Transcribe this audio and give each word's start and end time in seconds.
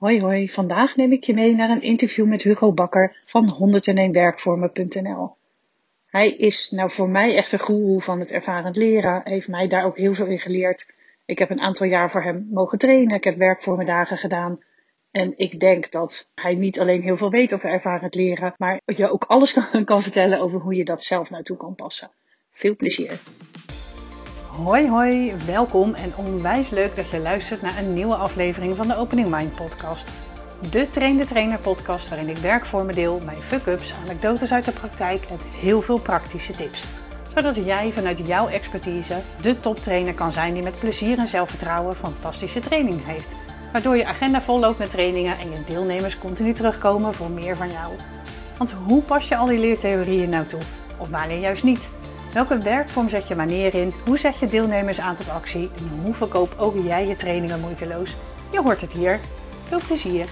Hoi 0.00 0.20
hoi, 0.20 0.48
vandaag 0.48 0.96
neem 0.96 1.12
ik 1.12 1.24
je 1.24 1.34
mee 1.34 1.54
naar 1.54 1.70
een 1.70 1.82
interview 1.82 2.26
met 2.26 2.42
Hugo 2.42 2.72
Bakker 2.72 3.16
van 3.26 3.56
101werkvormen.nl. 3.58 5.36
Hij 6.06 6.30
is 6.30 6.70
nou 6.70 6.90
voor 6.90 7.08
mij 7.08 7.36
echt 7.36 7.52
een 7.52 7.58
goeroe 7.58 8.00
van 8.00 8.20
het 8.20 8.32
ervarend 8.32 8.76
leren, 8.76 9.20
heeft 9.24 9.48
mij 9.48 9.68
daar 9.68 9.84
ook 9.84 9.96
heel 9.96 10.14
veel 10.14 10.26
in 10.26 10.38
geleerd. 10.38 10.92
Ik 11.24 11.38
heb 11.38 11.50
een 11.50 11.60
aantal 11.60 11.86
jaar 11.86 12.10
voor 12.10 12.22
hem 12.22 12.48
mogen 12.50 12.78
trainen, 12.78 13.16
ik 13.16 13.24
heb 13.24 13.36
werkvormendagen 13.36 14.16
gedaan. 14.16 14.62
En 15.10 15.32
ik 15.36 15.60
denk 15.60 15.90
dat 15.90 16.28
hij 16.34 16.54
niet 16.54 16.80
alleen 16.80 17.02
heel 17.02 17.16
veel 17.16 17.30
weet 17.30 17.54
over 17.54 17.70
ervarend 17.70 18.14
leren, 18.14 18.54
maar 18.58 18.80
je 18.84 19.10
ook 19.10 19.24
alles 19.24 19.52
kan, 19.52 19.84
kan 19.84 20.02
vertellen 20.02 20.40
over 20.40 20.60
hoe 20.60 20.74
je 20.74 20.84
dat 20.84 21.02
zelf 21.02 21.30
naartoe 21.30 21.56
kan 21.56 21.74
passen. 21.74 22.10
Veel 22.52 22.76
plezier! 22.76 23.20
Hoi 24.64 24.88
hoi, 24.88 25.34
welkom 25.46 25.94
en 25.94 26.12
onwijs 26.16 26.70
leuk 26.70 26.96
dat 26.96 27.10
je 27.10 27.20
luistert 27.20 27.62
naar 27.62 27.78
een 27.78 27.94
nieuwe 27.94 28.14
aflevering 28.14 28.76
van 28.76 28.88
de 28.88 28.96
Opening 28.96 29.28
Mind 29.30 29.54
podcast. 29.54 30.12
De 30.70 30.90
Train 30.90 31.16
de 31.16 31.26
Trainer 31.26 31.58
podcast 31.58 32.08
waarin 32.08 32.28
ik 32.28 32.36
werkvormen 32.36 32.94
deel, 32.94 33.20
mijn 33.24 33.36
fuck-ups, 33.36 33.94
anekdotes 34.04 34.52
uit 34.52 34.64
de 34.64 34.72
praktijk 34.72 35.24
en 35.24 35.36
heel 35.60 35.82
veel 35.82 36.00
praktische 36.00 36.52
tips. 36.52 36.84
Zodat 37.34 37.56
jij 37.56 37.90
vanuit 37.90 38.26
jouw 38.26 38.48
expertise 38.48 39.20
de 39.42 39.60
toptrainer 39.60 40.14
kan 40.14 40.32
zijn 40.32 40.54
die 40.54 40.62
met 40.62 40.78
plezier 40.80 41.18
en 41.18 41.28
zelfvertrouwen 41.28 41.96
fantastische 41.96 42.60
training 42.60 43.06
heeft. 43.06 43.28
Waardoor 43.72 43.96
je 43.96 44.06
agenda 44.06 44.42
vol 44.42 44.58
loopt 44.58 44.78
met 44.78 44.90
trainingen 44.90 45.38
en 45.38 45.50
je 45.50 45.64
deelnemers 45.66 46.18
continu 46.18 46.52
terugkomen 46.52 47.14
voor 47.14 47.30
meer 47.30 47.56
van 47.56 47.70
jou. 47.70 47.92
Want 48.56 48.70
hoe 48.70 49.02
pas 49.02 49.28
je 49.28 49.36
al 49.36 49.46
die 49.46 49.58
leertheorieën 49.58 50.28
nou 50.28 50.46
toe? 50.46 50.60
Of 50.98 51.08
wanneer 51.08 51.38
juist 51.38 51.62
niet? 51.62 51.88
Welke 52.32 52.58
werkvorm 52.58 53.08
zet 53.08 53.28
je 53.28 53.34
wanneer 53.34 53.74
in? 53.74 53.92
Hoe 54.06 54.18
zet 54.18 54.38
je 54.38 54.46
deelnemers 54.46 55.00
aan 55.00 55.16
tot 55.16 55.30
actie? 55.30 55.70
En 55.76 56.00
hoe 56.04 56.14
verkoop 56.14 56.54
ook 56.58 56.74
jij 56.84 57.06
je 57.06 57.16
trainingen 57.16 57.60
moeiteloos? 57.60 58.16
Je 58.52 58.60
hoort 58.60 58.80
het 58.80 58.92
hier. 58.92 59.20
Veel 59.68 59.80
plezier! 59.86 60.26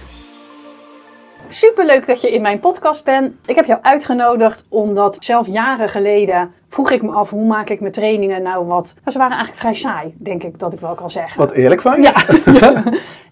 Super 1.47 1.85
leuk 1.85 2.07
dat 2.07 2.21
je 2.21 2.31
in 2.31 2.41
mijn 2.41 2.59
podcast 2.59 3.03
bent. 3.03 3.33
Ik 3.45 3.55
heb 3.55 3.65
jou 3.65 3.79
uitgenodigd 3.81 4.65
omdat 4.69 5.17
zelf 5.19 5.47
jaren 5.47 5.89
geleden 5.89 6.53
vroeg 6.67 6.91
ik 6.91 7.01
me 7.01 7.11
af 7.11 7.29
hoe 7.29 7.45
maak 7.45 7.69
ik 7.69 7.79
mijn 7.79 7.91
trainingen 7.91 8.41
nou 8.41 8.65
wat. 8.65 8.93
Nou, 8.99 9.11
ze 9.11 9.17
waren 9.17 9.37
eigenlijk 9.37 9.59
vrij 9.59 9.75
saai, 9.75 10.13
denk 10.17 10.43
ik 10.43 10.59
dat 10.59 10.73
ik 10.73 10.79
wel 10.79 10.95
kan 10.95 11.09
zeggen. 11.09 11.39
Wat 11.39 11.51
eerlijk 11.51 11.81
van 11.81 12.01
je. 12.01 12.11
Ja, 12.59 12.83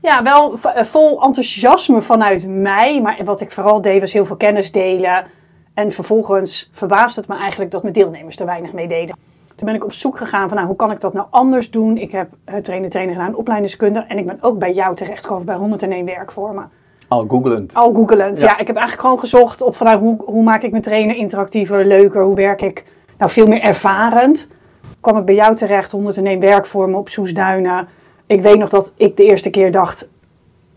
ja 0.12 0.24
wel 0.24 0.58
vol 0.86 1.22
enthousiasme 1.24 2.02
vanuit 2.02 2.48
mij. 2.48 3.02
Maar 3.02 3.22
wat 3.24 3.42
ik 3.42 3.52
vooral 3.52 3.82
deed 3.82 4.00
was 4.00 4.14
heel 4.14 4.26
veel 4.26 4.36
kennis 4.36 4.72
delen. 4.72 5.26
En 5.78 5.92
vervolgens 5.92 6.70
verbaasde 6.72 7.20
het 7.20 7.30
me 7.30 7.36
eigenlijk 7.36 7.72
dat 7.72 7.82
mijn 7.82 7.94
deelnemers 7.94 8.40
er 8.40 8.46
weinig 8.46 8.74
mee 8.74 8.88
deden. 8.88 9.16
Toen 9.56 9.68
ben 9.68 9.76
ik 9.76 9.84
op 9.84 9.94
zoek 9.94 10.18
gegaan 10.18 10.48
van 10.48 10.56
nou, 10.58 10.68
hoe 10.68 10.76
kan 10.76 10.92
ik 10.92 11.00
dat 11.00 11.14
nou 11.14 11.28
anders 11.30 11.72
doen. 11.72 11.98
Ik 11.98 12.12
heb 12.12 12.30
uh, 12.50 12.56
trainen 12.56 12.90
trainen 12.90 13.16
gedaan, 13.16 13.36
opleidingskunde. 13.36 14.06
En 14.08 14.18
ik 14.18 14.26
ben 14.26 14.38
ook 14.42 14.60
bij 14.60 14.74
jou 14.74 14.96
terechtgekomen 14.96 15.46
bij 15.46 15.56
101 15.56 16.06
werkvormen. 16.06 16.70
Al 17.08 17.26
googelend. 17.28 17.74
Al 17.74 17.94
googelend, 17.94 18.40
ja. 18.40 18.58
Ik 18.58 18.68
heb 18.68 18.76
eigenlijk 18.76 19.02
gewoon 19.02 19.20
gezocht 19.20 19.62
op 19.62 19.76
van 19.76 19.88
nou, 19.88 20.00
hoe, 20.00 20.18
hoe 20.26 20.44
maak 20.44 20.64
ik 20.64 20.72
mijn 20.72 20.84
trainen 20.84 21.16
interactiever, 21.16 21.86
leuker. 21.86 22.24
Hoe 22.24 22.36
werk 22.36 22.62
ik 22.62 22.86
nou 23.18 23.32
veel 23.32 23.46
meer 23.46 23.62
ervarend. 23.62 24.52
Kwam 25.00 25.18
ik 25.18 25.26
bij 25.26 25.36
jou 25.36 25.56
terecht, 25.56 25.92
101 25.92 26.40
werkvormen 26.40 27.00
op 27.00 27.10
Soesduinen. 27.10 27.88
Ik 28.26 28.42
weet 28.42 28.58
nog 28.58 28.70
dat 28.70 28.94
ik 28.96 29.18
de 29.18 29.24
eerste 29.24 29.50
keer 29.50 29.72
dacht, 29.72 30.10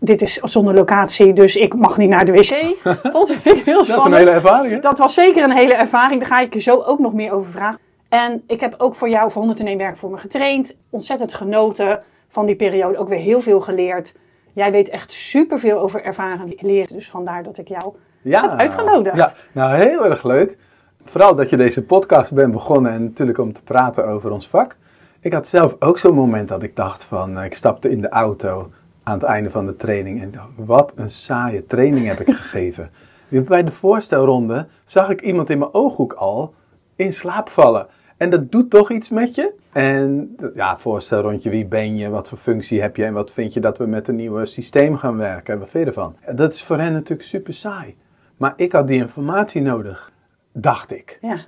dit 0.03 0.21
is 0.21 0.33
zonder 0.35 0.73
locatie, 0.73 1.33
dus 1.33 1.55
ik 1.55 1.75
mag 1.75 1.97
niet 1.97 2.09
naar 2.09 2.25
de 2.25 2.31
wc. 2.31 2.75
Vond 3.13 3.29
ik 3.29 3.41
heel 3.43 3.85
spannend. 3.85 3.87
Dat 3.87 3.97
is 3.97 4.05
een 4.05 4.13
hele 4.13 4.29
ervaring. 4.29 4.73
Hè? 4.73 4.79
Dat 4.79 4.97
was 4.97 5.13
zeker 5.13 5.43
een 5.43 5.51
hele 5.51 5.73
ervaring. 5.73 6.19
Daar 6.19 6.29
ga 6.29 6.39
ik 6.39 6.53
je 6.53 6.59
zo 6.59 6.81
ook 6.81 6.99
nog 6.99 7.13
meer 7.13 7.31
over 7.31 7.51
vragen. 7.51 7.79
En 8.09 8.43
ik 8.47 8.59
heb 8.59 8.75
ook 8.77 8.95
voor 8.95 9.09
jou 9.09 9.31
voor 9.31 9.41
101 9.41 9.77
werkvormen 9.77 10.19
getraind. 10.19 10.75
Ontzettend 10.89 11.33
genoten 11.33 12.03
van 12.29 12.45
die 12.45 12.55
periode. 12.55 12.97
Ook 12.97 13.09
weer 13.09 13.19
heel 13.19 13.41
veel 13.41 13.61
geleerd. 13.61 14.15
Jij 14.53 14.71
weet 14.71 14.89
echt 14.89 15.11
superveel 15.11 15.79
over 15.79 16.03
ervaren 16.03 16.53
leren. 16.57 16.95
Dus 16.95 17.09
vandaar 17.09 17.43
dat 17.43 17.57
ik 17.57 17.67
jou 17.67 17.93
ja, 18.21 18.41
heb 18.41 18.59
uitgenodigd. 18.59 19.15
Ja, 19.15 19.33
nou 19.51 19.75
heel 19.75 20.05
erg 20.05 20.23
leuk. 20.23 20.57
Vooral 21.03 21.35
dat 21.35 21.49
je 21.49 21.57
deze 21.57 21.83
podcast 21.83 22.33
bent 22.33 22.51
begonnen 22.51 22.91
en 22.91 23.03
natuurlijk 23.03 23.37
om 23.37 23.53
te 23.53 23.63
praten 23.63 24.07
over 24.07 24.31
ons 24.31 24.47
vak. 24.47 24.75
Ik 25.19 25.33
had 25.33 25.47
zelf 25.47 25.75
ook 25.79 25.97
zo'n 25.97 26.15
moment 26.15 26.47
dat 26.47 26.63
ik 26.63 26.75
dacht 26.75 27.03
van, 27.03 27.43
ik 27.43 27.55
stapte 27.55 27.89
in 27.89 28.01
de 28.01 28.09
auto 28.09 28.71
aan 29.03 29.13
het 29.13 29.23
einde 29.23 29.49
van 29.49 29.65
de 29.65 29.75
training. 29.75 30.21
En 30.21 30.33
wat 30.55 30.93
een 30.95 31.09
saaie 31.09 31.65
training 31.65 32.07
heb 32.07 32.19
ik 32.19 32.35
gegeven. 32.41 32.91
Bij 33.29 33.63
de 33.63 33.71
voorstelronde 33.71 34.67
zag 34.85 35.09
ik 35.09 35.21
iemand 35.21 35.49
in 35.49 35.57
mijn 35.57 35.73
ooghoek 35.73 36.13
al 36.13 36.53
in 36.95 37.13
slaap 37.13 37.49
vallen. 37.49 37.87
En 38.17 38.29
dat 38.29 38.51
doet 38.51 38.69
toch 38.69 38.91
iets 38.91 39.09
met 39.09 39.35
je. 39.35 39.53
En 39.71 40.35
ja, 40.53 40.77
voorstelrondje, 40.77 41.49
wie 41.49 41.65
ben 41.65 41.97
je, 41.97 42.09
wat 42.09 42.29
voor 42.29 42.37
functie 42.37 42.81
heb 42.81 42.95
je 42.95 43.05
en 43.05 43.13
wat 43.13 43.33
vind 43.33 43.53
je 43.53 43.59
dat 43.59 43.77
we 43.77 43.85
met 43.85 44.07
een 44.07 44.15
nieuw 44.15 44.45
systeem 44.45 44.97
gaan 44.97 45.17
werken? 45.17 45.59
Wat 45.59 45.69
vind 45.69 45.83
je 45.83 45.89
ervan? 45.89 46.15
Dat 46.35 46.53
is 46.53 46.63
voor 46.63 46.77
hen 46.77 46.93
natuurlijk 46.93 47.27
super 47.27 47.53
saai. 47.53 47.95
Maar 48.37 48.53
ik 48.55 48.71
had 48.71 48.87
die 48.87 49.01
informatie 49.01 49.61
nodig, 49.61 50.11
dacht 50.53 50.91
ik. 50.91 51.17
Ja. 51.21 51.39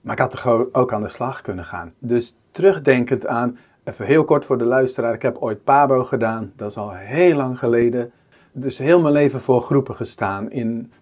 Maar 0.00 0.14
ik 0.14 0.20
had 0.20 0.32
er 0.32 0.74
ook 0.74 0.92
aan 0.92 1.02
de 1.02 1.08
slag 1.08 1.40
kunnen 1.40 1.64
gaan. 1.64 1.92
Dus 1.98 2.36
terugdenkend 2.50 3.26
aan 3.26 3.58
Even 3.88 4.06
heel 4.06 4.24
kort 4.24 4.44
voor 4.44 4.58
de 4.58 4.64
luisteraar. 4.64 5.14
Ik 5.14 5.22
heb 5.22 5.36
ooit 5.36 5.64
Pabo 5.64 6.04
gedaan. 6.04 6.52
Dat 6.56 6.70
is 6.70 6.76
al 6.76 6.92
heel 6.92 7.36
lang 7.36 7.58
geleden. 7.58 8.10
Dus 8.52 8.78
heel 8.78 9.00
mijn 9.00 9.12
leven 9.12 9.40
voor 9.40 9.62
groepen 9.62 9.94
gestaan. 9.94 10.50
In, 10.50 10.92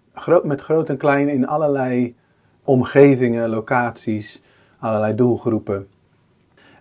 met 0.43 0.61
groot 0.61 0.89
en 0.89 0.97
klein 0.97 1.29
in 1.29 1.47
allerlei 1.47 2.15
omgevingen, 2.63 3.49
locaties, 3.49 4.41
allerlei 4.79 5.15
doelgroepen. 5.15 5.87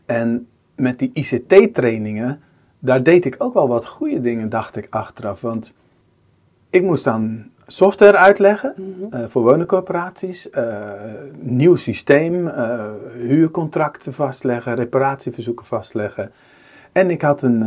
En 0.05 0.49
met 0.75 0.99
die 0.99 1.11
ICT-trainingen, 1.13 2.41
daar 2.79 3.03
deed 3.03 3.25
ik 3.25 3.35
ook 3.39 3.55
wel 3.55 3.69
wat 3.69 3.87
goede 3.87 4.21
dingen, 4.21 4.49
dacht 4.49 4.77
ik 4.77 4.87
achteraf. 4.91 5.41
Want 5.41 5.77
ik 6.71 6.83
moest 6.83 7.05
dan 7.05 7.45
software 7.67 8.17
uitleggen 8.17 8.75
mhm. 8.77 9.15
eh, 9.15 9.29
voor 9.29 9.43
woningcorporaties, 9.43 10.49
uh, 10.51 10.93
nieuw 11.39 11.77
systeem, 11.77 12.47
uh, 12.47 12.85
huurcontracten 13.13 14.13
vastleggen, 14.13 14.75
reparatieverzoeken 14.75 15.67
vastleggen. 15.67 16.33
En 16.93 17.11
ik 17.11 17.23
had 17.23 17.43
een, 17.43 17.61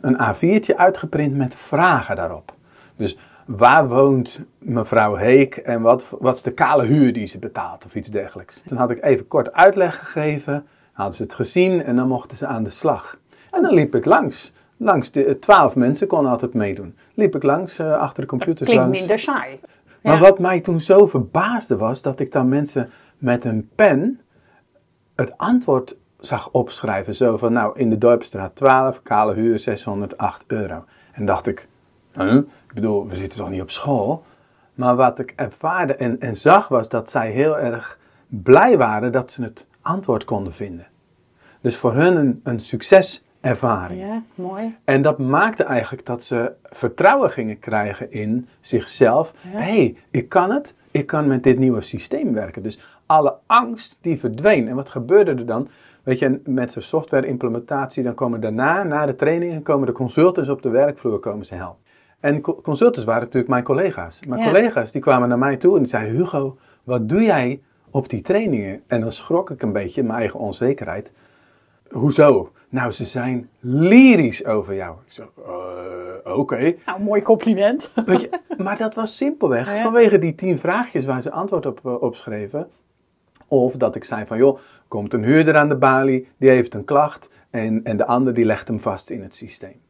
een 0.00 0.16
A4'tje 0.34 0.76
uitgeprint 0.76 1.36
met 1.36 1.54
vragen 1.54 2.16
daarop. 2.16 2.54
Dus 2.96 3.18
waar 3.46 3.88
woont 3.88 4.40
mevrouw 4.58 5.14
Heek 5.14 5.56
en 5.56 5.82
wat, 5.82 6.16
wat 6.18 6.36
is 6.36 6.42
de 6.42 6.52
kale 6.52 6.84
huur 6.84 7.12
die 7.12 7.26
ze 7.26 7.38
betaalt 7.38 7.84
of 7.84 7.94
iets 7.94 8.08
dergelijks. 8.08 8.62
Toen 8.66 8.78
had 8.78 8.90
ik 8.90 9.04
even 9.04 9.28
kort 9.28 9.52
uitleg 9.52 9.98
gegeven, 9.98 10.66
hadden 10.92 11.14
ze 11.14 11.22
het 11.22 11.34
gezien 11.34 11.84
en 11.84 11.96
dan 11.96 12.08
mochten 12.08 12.36
ze 12.36 12.46
aan 12.46 12.62
de 12.62 12.70
slag. 12.70 13.18
En 13.50 13.62
dan 13.62 13.74
liep 13.74 13.94
ik 13.94 14.04
langs 14.04 14.52
langs 14.76 15.10
de 15.10 15.38
twaalf 15.38 15.76
mensen 15.76 16.06
konden 16.06 16.30
altijd 16.30 16.54
meedoen. 16.54 16.96
Liep 17.14 17.34
ik 17.34 17.42
langs 17.42 17.78
uh, 17.78 17.98
achter 17.98 18.22
de 18.22 18.28
computers 18.28 18.70
klinkt 18.70 18.84
langs. 18.84 18.98
minder 18.98 19.18
saai. 19.18 19.60
Maar 20.02 20.18
wat 20.18 20.38
mij 20.38 20.60
toen 20.60 20.80
zo 20.80 21.06
verbaasde 21.06 21.76
was 21.76 22.02
dat 22.02 22.20
ik 22.20 22.32
dan 22.32 22.48
mensen 22.48 22.90
met 23.18 23.44
een 23.44 23.68
pen 23.74 24.20
het 25.14 25.38
antwoord 25.38 25.96
zag 26.20 26.48
opschrijven. 26.50 27.14
Zo 27.14 27.36
van, 27.36 27.52
nou, 27.52 27.78
in 27.78 27.90
de 27.90 27.98
Dorpstraat 27.98 28.54
12, 28.54 29.02
kale 29.02 29.34
huur 29.34 29.58
608 29.58 30.44
euro. 30.46 30.84
En 31.12 31.26
dacht 31.26 31.46
ik, 31.46 31.68
huh? 32.12 32.34
ik 32.34 32.74
bedoel, 32.74 33.08
we 33.08 33.14
zitten 33.14 33.38
toch 33.38 33.50
niet 33.50 33.60
op 33.60 33.70
school? 33.70 34.24
Maar 34.74 34.96
wat 34.96 35.18
ik 35.18 35.32
ervaarde 35.36 35.94
en, 35.94 36.20
en 36.20 36.36
zag 36.36 36.68
was 36.68 36.88
dat 36.88 37.10
zij 37.10 37.30
heel 37.30 37.58
erg 37.58 37.98
blij 38.28 38.78
waren 38.78 39.12
dat 39.12 39.30
ze 39.30 39.42
het 39.42 39.66
antwoord 39.80 40.24
konden 40.24 40.54
vinden. 40.54 40.86
Dus 41.60 41.76
voor 41.76 41.94
hun 41.94 42.16
een, 42.16 42.40
een 42.44 42.60
succes 42.60 43.25
ervaring. 43.46 44.00
Ja, 44.00 44.22
mooi. 44.34 44.76
En 44.84 45.02
dat 45.02 45.18
maakte 45.18 45.64
eigenlijk 45.64 46.06
dat 46.06 46.22
ze 46.22 46.52
vertrouwen 46.62 47.30
gingen 47.30 47.58
krijgen 47.58 48.10
in 48.10 48.48
zichzelf. 48.60 49.34
Hé, 49.38 49.58
hey, 49.58 49.96
ik 50.10 50.28
kan 50.28 50.50
het. 50.50 50.74
Ik 50.90 51.06
kan 51.06 51.26
met 51.26 51.42
dit 51.42 51.58
nieuwe 51.58 51.80
systeem 51.80 52.32
werken. 52.32 52.62
Dus 52.62 52.80
alle 53.06 53.34
angst 53.46 53.98
die 54.00 54.18
verdween. 54.18 54.68
En 54.68 54.74
wat 54.74 54.88
gebeurde 54.88 55.30
er 55.30 55.46
dan? 55.46 55.68
Weet 56.02 56.18
je, 56.18 56.40
met 56.44 56.72
zo'n 56.72 56.82
software 56.82 57.26
implementatie, 57.26 58.02
dan 58.02 58.14
komen 58.14 58.40
daarna, 58.40 58.82
na 58.82 59.06
de 59.06 59.16
trainingen, 59.16 59.62
komen 59.62 59.86
de 59.86 59.92
consultants 59.92 60.48
op 60.48 60.62
de 60.62 60.68
werkvloer 60.68 61.18
komen 61.18 61.46
ze 61.46 61.54
helpen. 61.54 61.84
En 62.20 62.40
consultants 62.40 63.04
waren 63.04 63.22
natuurlijk 63.22 63.50
mijn 63.50 63.64
collega's. 63.64 64.20
Mijn 64.28 64.44
collega's 64.44 64.92
die 64.92 65.00
kwamen 65.00 65.28
naar 65.28 65.38
mij 65.38 65.56
toe 65.56 65.78
en 65.78 65.86
zeiden, 65.86 66.14
Hugo, 66.14 66.58
wat 66.84 67.08
doe 67.08 67.22
jij 67.22 67.60
op 67.90 68.08
die 68.08 68.22
trainingen? 68.22 68.82
En 68.86 69.00
dan 69.00 69.12
schrok 69.12 69.50
ik 69.50 69.62
een 69.62 69.72
beetje, 69.72 70.02
mijn 70.02 70.18
eigen 70.18 70.40
onzekerheid. 70.40 71.12
Hoezo? 71.90 72.52
Nou, 72.68 72.92
ze 72.92 73.04
zijn 73.04 73.48
lyrisch 73.60 74.44
over 74.44 74.74
jou. 74.74 74.96
Ik 75.06 75.12
zo, 75.12 75.32
uh, 76.26 76.36
oké. 76.36 76.74
Nou, 76.86 77.02
mooi 77.02 77.22
compliment. 77.22 77.92
Weet 78.06 78.20
je, 78.20 78.30
maar 78.56 78.76
dat 78.76 78.94
was 78.94 79.16
simpelweg 79.16 79.80
vanwege 79.82 80.18
die 80.18 80.34
tien 80.34 80.58
vraagjes 80.58 81.04
waar 81.04 81.22
ze 81.22 81.30
antwoord 81.30 81.66
op 81.66 81.80
uh, 81.86 82.02
opschreven. 82.02 82.68
Of 83.48 83.76
dat 83.76 83.94
ik 83.94 84.04
zei 84.04 84.26
van, 84.26 84.38
joh, 84.38 84.58
komt 84.88 85.12
een 85.12 85.24
huurder 85.24 85.56
aan 85.56 85.68
de 85.68 85.76
balie, 85.76 86.28
die 86.36 86.50
heeft 86.50 86.74
een 86.74 86.84
klacht 86.84 87.28
en, 87.50 87.80
en 87.84 87.96
de 87.96 88.06
ander 88.06 88.34
die 88.34 88.44
legt 88.44 88.68
hem 88.68 88.80
vast 88.80 89.10
in 89.10 89.22
het 89.22 89.34
systeem. 89.34 89.80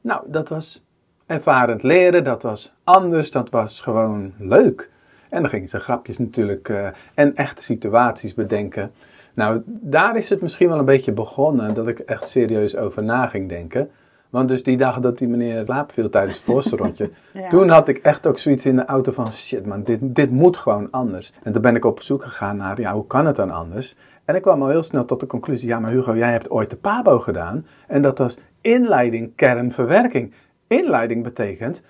Nou, 0.00 0.22
dat 0.26 0.48
was 0.48 0.84
ervarend 1.26 1.82
leren, 1.82 2.24
dat 2.24 2.42
was 2.42 2.72
anders, 2.84 3.30
dat 3.30 3.50
was 3.50 3.80
gewoon 3.80 4.32
leuk. 4.38 4.90
En 5.28 5.40
dan 5.40 5.50
gingen 5.50 5.68
ze 5.68 5.80
grapjes 5.80 6.18
natuurlijk 6.18 6.68
uh, 6.68 6.88
en 7.14 7.34
echte 7.34 7.62
situaties 7.62 8.34
bedenken. 8.34 8.92
Nou, 9.34 9.62
daar 9.66 10.16
is 10.16 10.28
het 10.30 10.40
misschien 10.42 10.68
wel 10.68 10.78
een 10.78 10.84
beetje 10.84 11.12
begonnen 11.12 11.74
dat 11.74 11.88
ik 11.88 11.98
echt 11.98 12.28
serieus 12.28 12.76
over 12.76 13.02
na 13.02 13.26
ging 13.26 13.48
denken. 13.48 13.90
Want 14.30 14.48
dus 14.48 14.62
die 14.62 14.76
dag 14.76 14.98
dat 15.00 15.18
die 15.18 15.28
meneer 15.28 15.62
slaap 15.64 15.92
viel 15.92 16.08
tijdens 16.10 16.36
het 16.36 16.44
voorste 16.50 16.76
rondje, 16.76 17.10
Ja. 17.32 17.48
toen 17.48 17.68
had 17.68 17.88
ik 17.88 17.98
echt 17.98 18.26
ook 18.26 18.38
zoiets 18.38 18.66
in 18.66 18.76
de 18.76 18.84
auto 18.84 19.12
van 19.12 19.32
shit 19.32 19.66
man, 19.66 19.82
dit, 19.82 19.98
dit 20.02 20.30
moet 20.30 20.56
gewoon 20.56 20.90
anders. 20.90 21.32
En 21.42 21.52
toen 21.52 21.62
ben 21.62 21.76
ik 21.76 21.84
op 21.84 22.00
zoek 22.02 22.22
gegaan 22.22 22.56
naar, 22.56 22.80
ja, 22.80 22.92
hoe 22.92 23.06
kan 23.06 23.26
het 23.26 23.36
dan 23.36 23.50
anders? 23.50 23.96
En 24.24 24.34
ik 24.34 24.42
kwam 24.42 24.62
al 24.62 24.68
heel 24.68 24.82
snel 24.82 25.04
tot 25.04 25.20
de 25.20 25.26
conclusie, 25.26 25.68
ja 25.68 25.78
maar 25.80 25.90
Hugo, 25.90 26.16
jij 26.16 26.30
hebt 26.32 26.50
ooit 26.50 26.70
de 26.70 26.76
PABO 26.76 27.18
gedaan. 27.18 27.66
En 27.86 28.02
dat 28.02 28.18
was 28.18 28.38
inleiding, 28.60 29.32
kern, 29.36 29.72
verwerking. 29.72 30.32
Inleiding 30.66 31.22
betekent, 31.22 31.82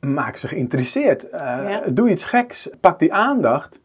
maak 0.00 0.36
ze 0.36 0.48
geïnteresseerd. 0.48 1.28
Eh, 1.30 1.40
Ja. 1.40 1.82
Doe 1.92 2.10
iets 2.10 2.24
geks, 2.24 2.68
pak 2.80 2.98
die 2.98 3.12
aandacht. 3.12 3.80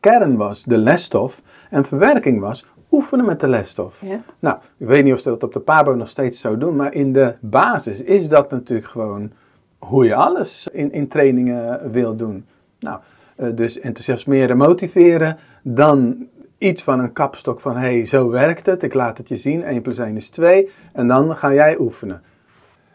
Kern 0.00 0.36
was 0.36 0.62
de 0.64 0.76
lesstof 0.78 1.42
en 1.70 1.84
verwerking 1.84 2.40
was 2.40 2.66
oefenen 2.90 3.26
met 3.26 3.40
de 3.40 3.48
lesstof. 3.48 4.00
Ja. 4.04 4.20
Nou, 4.38 4.58
ik 4.76 4.86
weet 4.86 5.04
niet 5.04 5.12
of 5.12 5.20
ze 5.20 5.28
dat 5.28 5.42
op 5.42 5.52
de 5.52 5.60
PABO 5.60 5.94
nog 5.94 6.08
steeds 6.08 6.40
zo 6.40 6.58
doen, 6.58 6.76
maar 6.76 6.94
in 6.94 7.12
de 7.12 7.34
basis 7.40 8.02
is 8.02 8.28
dat 8.28 8.50
natuurlijk 8.50 8.88
gewoon 8.88 9.32
hoe 9.78 10.04
je 10.04 10.14
alles 10.14 10.68
in, 10.72 10.92
in 10.92 11.08
trainingen 11.08 11.92
wil 11.92 12.16
doen. 12.16 12.46
Nou, 12.78 13.00
eh, 13.36 13.48
dus 13.54 13.80
enthousiasmeren, 13.80 14.56
motiveren, 14.56 15.38
dan 15.62 16.26
iets 16.58 16.82
van 16.82 17.00
een 17.00 17.12
kapstok 17.12 17.60
van 17.60 17.76
hé, 17.76 17.94
hey, 17.96 18.04
zo 18.04 18.30
werkt 18.30 18.66
het, 18.66 18.82
ik 18.82 18.94
laat 18.94 19.18
het 19.18 19.28
je 19.28 19.36
zien, 19.36 19.64
1 19.64 19.82
plus 19.82 19.98
1 19.98 20.16
is 20.16 20.28
2, 20.28 20.70
en 20.92 21.08
dan 21.08 21.36
ga 21.36 21.52
jij 21.52 21.78
oefenen. 21.78 22.22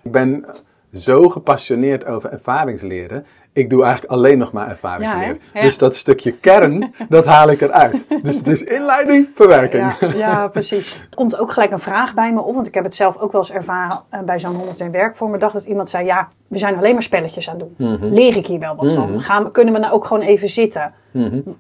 Ik 0.04 0.12
ben 0.12 0.46
zo 0.94 1.30
gepassioneerd 1.30 2.06
over 2.06 2.32
ervaringsleren. 2.32 3.26
Ik 3.56 3.70
doe 3.70 3.84
eigenlijk 3.84 4.14
alleen 4.14 4.38
nog 4.38 4.52
maar. 4.52 4.78
Ja? 4.82 5.22
Ja. 5.54 5.62
Dus 5.62 5.78
dat 5.78 5.96
stukje 5.96 6.32
kern, 6.32 6.94
dat 7.10 7.26
haal 7.26 7.50
ik 7.50 7.62
eruit. 7.62 8.06
Dus 8.24 8.38
het 8.38 8.48
is 8.48 8.64
inleiding, 8.64 9.30
verwerking. 9.34 9.94
Ja, 10.00 10.08
ja, 10.16 10.48
precies. 10.58 10.96
Er 10.96 11.16
komt 11.16 11.38
ook 11.40 11.52
gelijk 11.52 11.72
een 11.72 11.80
vraag 11.80 12.14
bij 12.14 12.34
me 12.34 12.42
op, 12.42 12.56
want 12.56 12.68
ik 12.68 12.74
heb 12.74 12.84
het 12.84 12.96
zelf 12.96 13.18
ook 13.18 13.32
wel 13.32 13.42
eens 13.42 13.52
ervaren 13.52 14.00
eh, 14.10 14.20
bij 14.20 14.40
zo'n 14.40 14.56
101 14.56 14.92
werkvormen. 14.92 15.40
dacht 15.40 15.54
dat 15.54 15.64
iemand 15.66 15.90
zei, 15.90 16.06
ja, 16.06 16.28
we 16.48 16.58
zijn 16.58 16.78
alleen 16.78 16.94
maar 16.94 17.04
spelletjes 17.04 17.50
aan 17.50 17.60
het 17.60 17.68
doen. 17.78 17.92
Mhm. 17.94 18.06
Leer 18.14 18.36
ik 18.38 18.48
hier 18.48 18.60
wel 18.60 18.76
wat 18.76 18.92
van? 18.94 19.22
Gaan, 19.22 19.44
we- 19.44 19.52
kunnen 19.52 19.74
we 19.74 19.80
nou 19.80 19.94
ook 19.94 20.06
gewoon 20.06 20.24
even 20.24 20.50
zitten? 20.50 20.94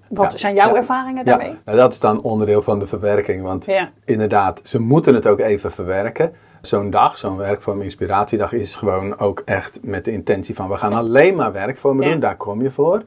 Wat 0.10 0.32
Ja, 0.32 0.38
zijn 0.38 0.56
jouw 0.56 0.76
ervaringen 0.76 1.26
daarmee? 1.26 1.56
nou, 1.66 1.78
dat 1.78 1.94
is 1.94 2.00
dan 2.00 2.22
onderdeel 2.22 2.62
van 2.62 2.80
de 2.80 2.88
verwerking. 2.88 3.44
Want 3.44 3.68
inderdaad, 4.06 4.60
ze 4.64 4.80
moeten 4.82 5.14
het 5.14 5.28
ook 5.28 5.40
even 5.40 5.72
verwerken. 5.72 6.34
Zo'n 6.66 6.90
dag, 6.90 7.18
zo'n 7.18 7.38
werkvorm 7.38 7.82
inspiratiedag 7.82 8.54
is 8.54 8.76
gewoon 8.76 9.20
ook 9.20 9.42
echt 9.46 9.80
met 9.82 10.06
de 10.06 10.12
intentie 10.12 10.56
van 10.56 10.70
we 10.70 10.78
gaan 10.78 10.94
alleen 10.94 11.36
maar 11.36 11.52
werkvormen 11.52 12.06
Ja. 12.06 12.12
doen, 12.12 12.20
daar 12.20 12.38
kom 12.38 12.62
je 12.62 12.72
voor. 12.72 13.04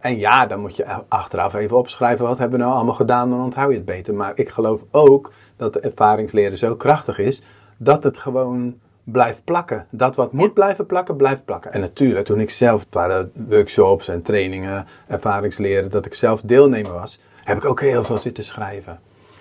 En 0.00 0.18
ja, 0.18 0.46
dan 0.46 0.60
moet 0.60 0.76
je 0.76 0.86
achteraf 1.08 1.54
even 1.54 1.76
opschrijven 1.76 2.26
wat 2.26 2.38
hebben 2.38 2.58
we 2.58 2.64
nou 2.64 2.76
allemaal 2.76 2.94
gedaan, 2.94 3.30
dan 3.30 3.40
onthoud 3.42 3.70
je 3.70 3.76
het 3.76 3.84
beter. 3.84 4.14
Maar 4.14 4.32
ik 4.34 4.48
geloof 4.48 4.80
ook 4.90 5.32
dat 5.56 5.72
de 5.72 5.80
ervaringsleren 5.80 6.58
zo 6.58 6.76
krachtig 6.76 7.18
is 7.18 7.42
dat 7.76 8.04
het 8.04 8.18
gewoon 8.18 8.74
blijft 9.04 9.44
plakken. 9.44 9.86
Dat 9.90 10.16
wat 10.16 10.32
moet 10.32 10.54
blijven 10.54 10.86
plakken, 10.86 11.16
blijft 11.16 11.44
plakken. 11.44 11.72
En 11.72 11.80
natuurlijk, 11.80 12.26
toen 12.26 12.40
ik 12.40 12.50
zelf, 12.50 12.80
het 12.80 12.94
waren 12.94 13.32
workshops 13.48 14.08
en 14.08 14.22
trainingen, 14.22 14.86
ervaringsleren, 15.08 15.90
dat 15.90 16.06
ik 16.06 16.14
zelf 16.14 16.40
deelnemer 16.40 16.92
was, 16.92 17.20
heb 17.44 17.56
ik 17.56 17.64
ook 17.64 17.80
heel 17.80 18.04
veel 18.04 18.18
zitten 18.18 18.44
schrijven. 18.44 19.00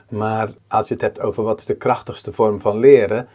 Maar 0.10 0.50
als 0.68 0.88
je 0.88 0.94
het 0.94 1.04
hebt 1.04 1.20
over 1.22 1.44
wat 1.44 1.60
is 1.60 1.66
de 1.66 1.76
krachtigste 1.76 2.34
vorm 2.34 2.62
van 2.62 2.78
leren, 2.78 3.28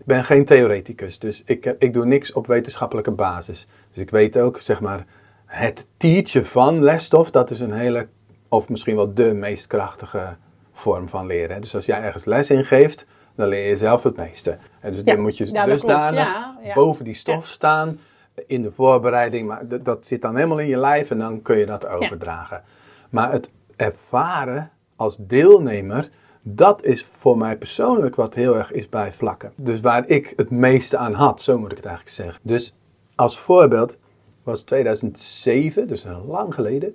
ik 0.00 0.06
ben 0.06 0.24
geen 0.24 0.44
theoreticus, 0.44 1.18
dus 1.18 1.42
ik, 1.46 1.74
ik 1.78 1.92
doe 1.92 2.04
niks 2.04 2.32
op 2.32 2.46
wetenschappelijke 2.46 3.10
basis. 3.10 3.66
Dus 3.92 4.02
ik 4.02 4.10
weet 4.10 4.38
ook, 4.38 4.58
zeg 4.58 4.80
maar, 4.80 5.06
het 5.46 5.86
teachen 5.96 6.46
van 6.46 6.82
lesstof, 6.82 7.30
dat 7.30 7.50
is 7.50 7.60
een 7.60 7.72
hele, 7.72 8.08
of 8.48 8.68
misschien 8.68 8.96
wel 8.96 9.14
de 9.14 9.32
meest 9.34 9.66
krachtige 9.66 10.36
vorm 10.72 11.08
van 11.08 11.26
leren. 11.26 11.60
Dus 11.60 11.74
als 11.74 11.86
jij 11.86 12.02
ergens 12.02 12.24
les 12.24 12.50
in 12.50 12.64
geeft, 12.64 13.06
dan 13.34 13.48
leer 13.48 13.68
je 13.68 13.76
zelf 13.76 14.02
het 14.02 14.16
meeste. 14.16 14.58
En 14.80 14.92
dus 14.92 15.02
Ja, 15.04 15.14
dan 15.14 15.20
moet 15.20 15.36
je 15.36 15.46
ja, 15.46 15.52
klopt. 15.52 15.68
dusdanig 15.68 16.28
Ja, 16.62 16.74
boven 16.74 17.04
die 17.04 17.14
stof 17.14 17.46
staan 17.46 17.98
in 18.46 18.62
de 18.62 18.72
voorbereiding, 18.72 19.48
maar 19.48 19.82
dat 19.82 20.06
zit 20.06 20.22
dan 20.22 20.36
helemaal 20.36 20.58
in 20.58 20.68
je 20.68 20.78
lijf 20.78 21.10
en 21.10 21.18
dan 21.18 21.42
kun 21.42 21.58
je 21.58 21.66
dat 21.66 21.86
overdragen. 21.88 22.62
Maar 23.10 23.32
het 23.32 23.50
ervaren 23.76 24.70
als 24.96 25.16
deelnemer, 25.20 26.08
dat 26.54 26.84
is 26.84 27.04
voor 27.04 27.38
mij 27.38 27.56
persoonlijk 27.56 28.14
wat 28.14 28.34
heel 28.34 28.56
erg 28.56 28.72
is 28.72 28.88
bij 28.88 29.12
vlakken. 29.12 29.52
Dus 29.56 29.80
waar 29.80 30.08
ik 30.08 30.32
het 30.36 30.50
meeste 30.50 30.96
aan 30.96 31.14
had, 31.14 31.42
zo 31.42 31.58
moet 31.58 31.70
ik 31.70 31.76
het 31.76 31.86
eigenlijk 31.86 32.16
zeggen. 32.16 32.40
Dus 32.42 32.76
als 33.14 33.38
voorbeeld 33.38 33.96
was 34.42 34.62
2007, 34.62 35.88
dus 35.88 36.06
lang 36.26 36.54
geleden. 36.54 36.94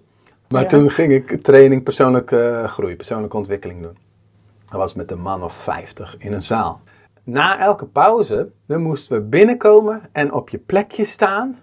Maar 0.50 0.62
Ja. 0.62 0.68
toen 0.68 0.90
ging 0.90 1.14
ik 1.14 1.42
training 1.42 1.84
persoonlijke 1.84 2.64
groei, 2.68 2.96
persoonlijke 2.96 3.38
ontwikkeling 3.38 3.82
doen. 3.82 3.98
Dat 4.66 4.80
was 4.80 4.94
met 4.94 5.12
een 5.12 5.22
man 5.22 5.44
of 5.44 5.54
50 5.54 6.16
in 6.18 6.34
een 6.34 6.42
zaal. 6.42 6.82
Na 7.24 7.60
elke 7.60 7.86
pauze, 7.86 8.50
dan 8.66 8.82
moesten 8.82 9.18
we 9.18 9.24
binnenkomen 9.24 10.02
en 10.12 10.34
op 10.34 10.50
je 10.50 10.58
plekje 10.58 11.06
staan 11.06 11.60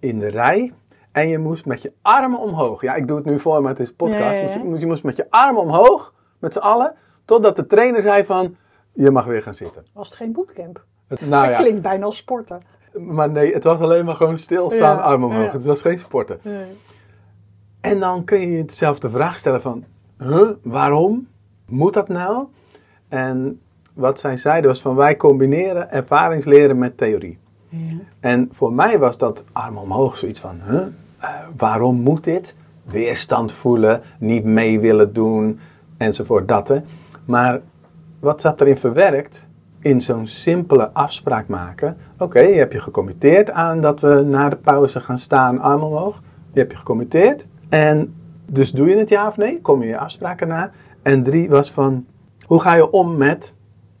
in 0.00 0.18
de 0.18 0.28
rij. 0.28 0.72
En 1.12 1.28
je 1.28 1.38
moest 1.38 1.66
met 1.66 1.82
je 1.82 1.92
armen 2.02 2.38
omhoog. 2.38 2.82
Ja, 2.82 2.94
ik 2.94 3.08
doe 3.08 3.16
het 3.16 3.26
nu 3.26 3.38
voor, 3.38 3.60
maar 3.62 3.70
het 3.70 3.80
is 3.80 3.88
een 3.88 3.96
podcast. 3.96 4.36
Ja, 4.40 4.42
ja, 4.42 4.76
je 4.78 4.86
moest 4.86 5.04
met 5.04 5.16
je 5.16 5.26
armen 5.30 5.62
omhoog, 5.62 6.14
met 6.42 6.52
z'n 6.52 6.58
allen, 6.58 6.94
totdat 7.24 7.56
de 7.56 7.66
trainer 7.66 8.02
zei 8.02 8.24
van, 8.24 8.56
je 8.92 9.10
mag 9.10 9.24
weer 9.24 9.42
gaan 9.42 9.54
zitten. 9.54 9.84
Was 9.92 10.08
het 10.08 10.16
geen 10.16 10.32
bootcamp? 10.32 10.84
Het- 11.08 11.20
nou 11.28 11.42
dat 11.48 11.50
ja, 11.58 11.62
klinkt 11.62 11.82
bijna 11.82 12.04
als 12.04 12.16
sporten. 12.16 12.60
maar 12.92 13.30
nee, 13.30 13.52
het 13.54 13.64
was 13.64 13.80
alleen 13.80 14.04
maar 14.04 14.14
gewoon 14.14 14.38
stilstaan, 14.38 14.96
Ja, 14.96 15.02
armen 15.02 15.28
omhoog. 15.28 15.44
ja. 15.46 15.52
Het 15.52 15.64
was 15.64 15.82
geen 15.82 15.98
sporten. 15.98 16.40
En 17.80 18.00
dan 18.00 18.24
kun 18.24 18.40
je 18.40 18.50
jezelf 18.50 18.98
de 18.98 19.10
vraag 19.10 19.38
stellen 19.38 19.60
van, 19.60 19.84
huh, 20.18 20.50
waarom 20.62 21.28
moet 21.66 21.94
dat 21.94 22.08
nou? 22.08 22.46
En 23.08 23.60
wat 23.94 24.20
zij 24.20 24.36
zeiden 24.36 24.70
was 24.70 24.82
van, 24.82 24.94
wij 24.94 25.16
combineren 25.16 25.90
ervaringsleren 25.92 26.78
met 26.78 26.96
theorie. 26.96 27.38
En 28.20 28.48
voor 28.52 28.72
mij 28.72 28.98
was 28.98 29.18
dat 29.18 29.44
armen 29.52 29.82
omhoog 29.82 30.16
zoiets 30.16 30.40
van, 30.40 30.60
huh, 30.68 30.82
eh, 31.18 31.30
waarom 31.56 32.00
moet 32.00 32.24
dit? 32.24 32.56
Weerstand 32.84 33.52
voelen, 33.52 34.02
niet 34.18 34.44
mee 34.44 34.80
willen 34.80 35.12
doen, 35.12 35.60
enzovoort, 36.02 36.48
dat 36.48 36.68
hè. 36.68 36.78
Maar 37.24 37.60
wat 38.20 38.40
zat 38.40 38.60
erin 38.60 38.78
verwerkt? 38.78 39.48
In 39.80 40.00
zo'n 40.00 40.26
simpele 40.26 40.90
afspraak 40.92 41.48
maken. 41.48 41.96
Oké, 42.18 42.40
je 42.40 42.58
hebt 42.58 42.72
je 42.72 42.80
gecommitteerd 42.80 43.50
aan 43.50 43.80
dat 43.80 44.00
we 44.00 44.22
na 44.26 44.48
de 44.48 44.56
pauze 44.56 45.00
gaan 45.00 45.18
staan, 45.18 45.60
armen 45.60 45.86
omhoog. 45.86 46.22
Je 46.52 46.58
hebt 46.58 46.72
je 46.72 46.78
gecommitteerd. 46.78 47.46
En 47.68 48.14
dus 48.46 48.70
doe 48.70 48.88
je 48.88 48.96
het 48.96 49.08
ja 49.08 49.26
of 49.26 49.36
nee? 49.36 49.60
Kom 49.60 49.82
je 49.82 49.88
je 49.88 49.98
afspraken 49.98 50.48
na? 50.48 50.70
En 51.02 51.22
drie 51.22 51.48
was 51.50 51.72
van, 51.72 52.06
hoe 52.46 52.60
ga 52.60 52.74
je 52.74 52.90
om 52.90 53.16
met, 53.16 53.56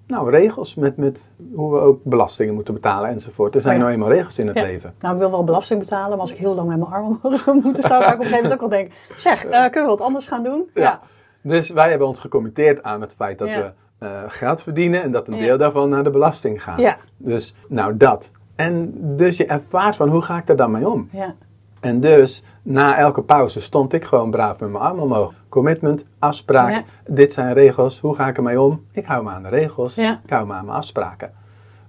nou, 0.06 0.30
regels, 0.30 0.74
met, 0.74 0.96
met 0.96 1.28
hoe 1.54 1.72
we 1.72 1.80
ook 1.80 2.04
belastingen 2.04 2.54
moeten 2.54 2.74
betalen 2.74 3.10
enzovoort. 3.10 3.54
Er 3.54 3.60
zijn 3.60 3.78
nou 3.78 3.90
eenmaal 3.90 4.08
regels 4.08 4.38
in 4.38 4.46
het 4.46 4.56
Ja. 4.56 4.62
leven. 4.62 4.94
Nou, 5.00 5.14
ik 5.14 5.20
wil 5.20 5.30
wel 5.30 5.44
belasting 5.44 5.80
betalen, 5.80 6.10
maar 6.10 6.20
als 6.20 6.32
ik 6.32 6.38
heel 6.38 6.54
lang 6.54 6.68
met 6.68 6.78
mijn 6.78 6.90
armen 6.90 7.10
omhoog 7.22 7.38
zou 7.38 7.60
moeten 7.62 7.82
staan, 7.84 8.02
zou 8.02 8.14
ik 8.14 8.18
op 8.18 8.24
een 8.24 8.26
gegeven 8.26 8.42
moment 8.42 8.52
ook 8.52 8.70
wel 8.70 8.78
denken, 8.78 8.94
zeg, 9.16 9.44
eh, 9.44 9.60
kunnen 9.60 9.90
we 9.90 9.96
wat 9.96 10.00
anders 10.06 10.28
gaan 10.28 10.42
doen? 10.42 10.68
Ja. 10.74 11.00
Dus 11.42 11.70
wij 11.70 11.88
hebben 11.90 12.06
ons 12.06 12.20
gecommitteerd 12.20 12.82
aan 12.82 13.00
het 13.00 13.14
feit 13.14 13.38
dat 13.38 13.48
Ja. 13.48 13.56
we 13.58 13.72
eh, 14.06 14.22
geld 14.26 14.62
verdienen 14.62 15.02
en 15.02 15.12
dat 15.12 15.28
een 15.28 15.38
deel 15.38 15.58
daarvan 15.58 15.88
naar 15.88 16.04
de 16.04 16.10
belasting 16.10 16.62
gaat. 16.62 16.78
Ja. 16.80 16.96
Dus, 17.16 17.54
nou 17.68 17.96
dat. 17.96 18.30
En 18.56 18.92
dus 19.16 19.36
je 19.36 19.46
ervaart 19.46 19.96
van 19.96 20.08
hoe 20.08 20.22
ga 20.22 20.38
ik 20.38 20.46
daar 20.46 20.56
dan 20.56 20.70
mee 20.70 20.88
om? 20.88 21.08
Ja. 21.12 21.34
En 21.80 22.00
dus 22.00 22.42
na 22.62 22.96
elke 22.98 23.22
pauze 23.22 23.60
stond 23.60 23.92
ik 23.92 24.04
gewoon 24.04 24.30
braaf 24.30 24.60
met 24.60 24.70
mijn 24.70 24.84
arm 24.84 24.98
omhoog. 24.98 25.32
Commitment, 25.48 26.06
afspraak, 26.18 26.70
Ja. 26.72 26.82
dit 27.06 27.32
zijn 27.32 27.52
regels, 27.54 28.00
hoe 28.00 28.14
ga 28.14 28.28
ik 28.28 28.36
ermee 28.36 28.60
om? 28.60 28.84
Ik 28.92 29.04
hou 29.06 29.24
me 29.24 29.30
aan 29.30 29.42
de 29.42 29.48
regels, 29.48 29.94
Ja. 29.94 30.20
ik 30.24 30.30
hou 30.30 30.46
me 30.46 30.52
aan 30.52 30.64
mijn 30.64 30.76
afspraken. 30.76 31.32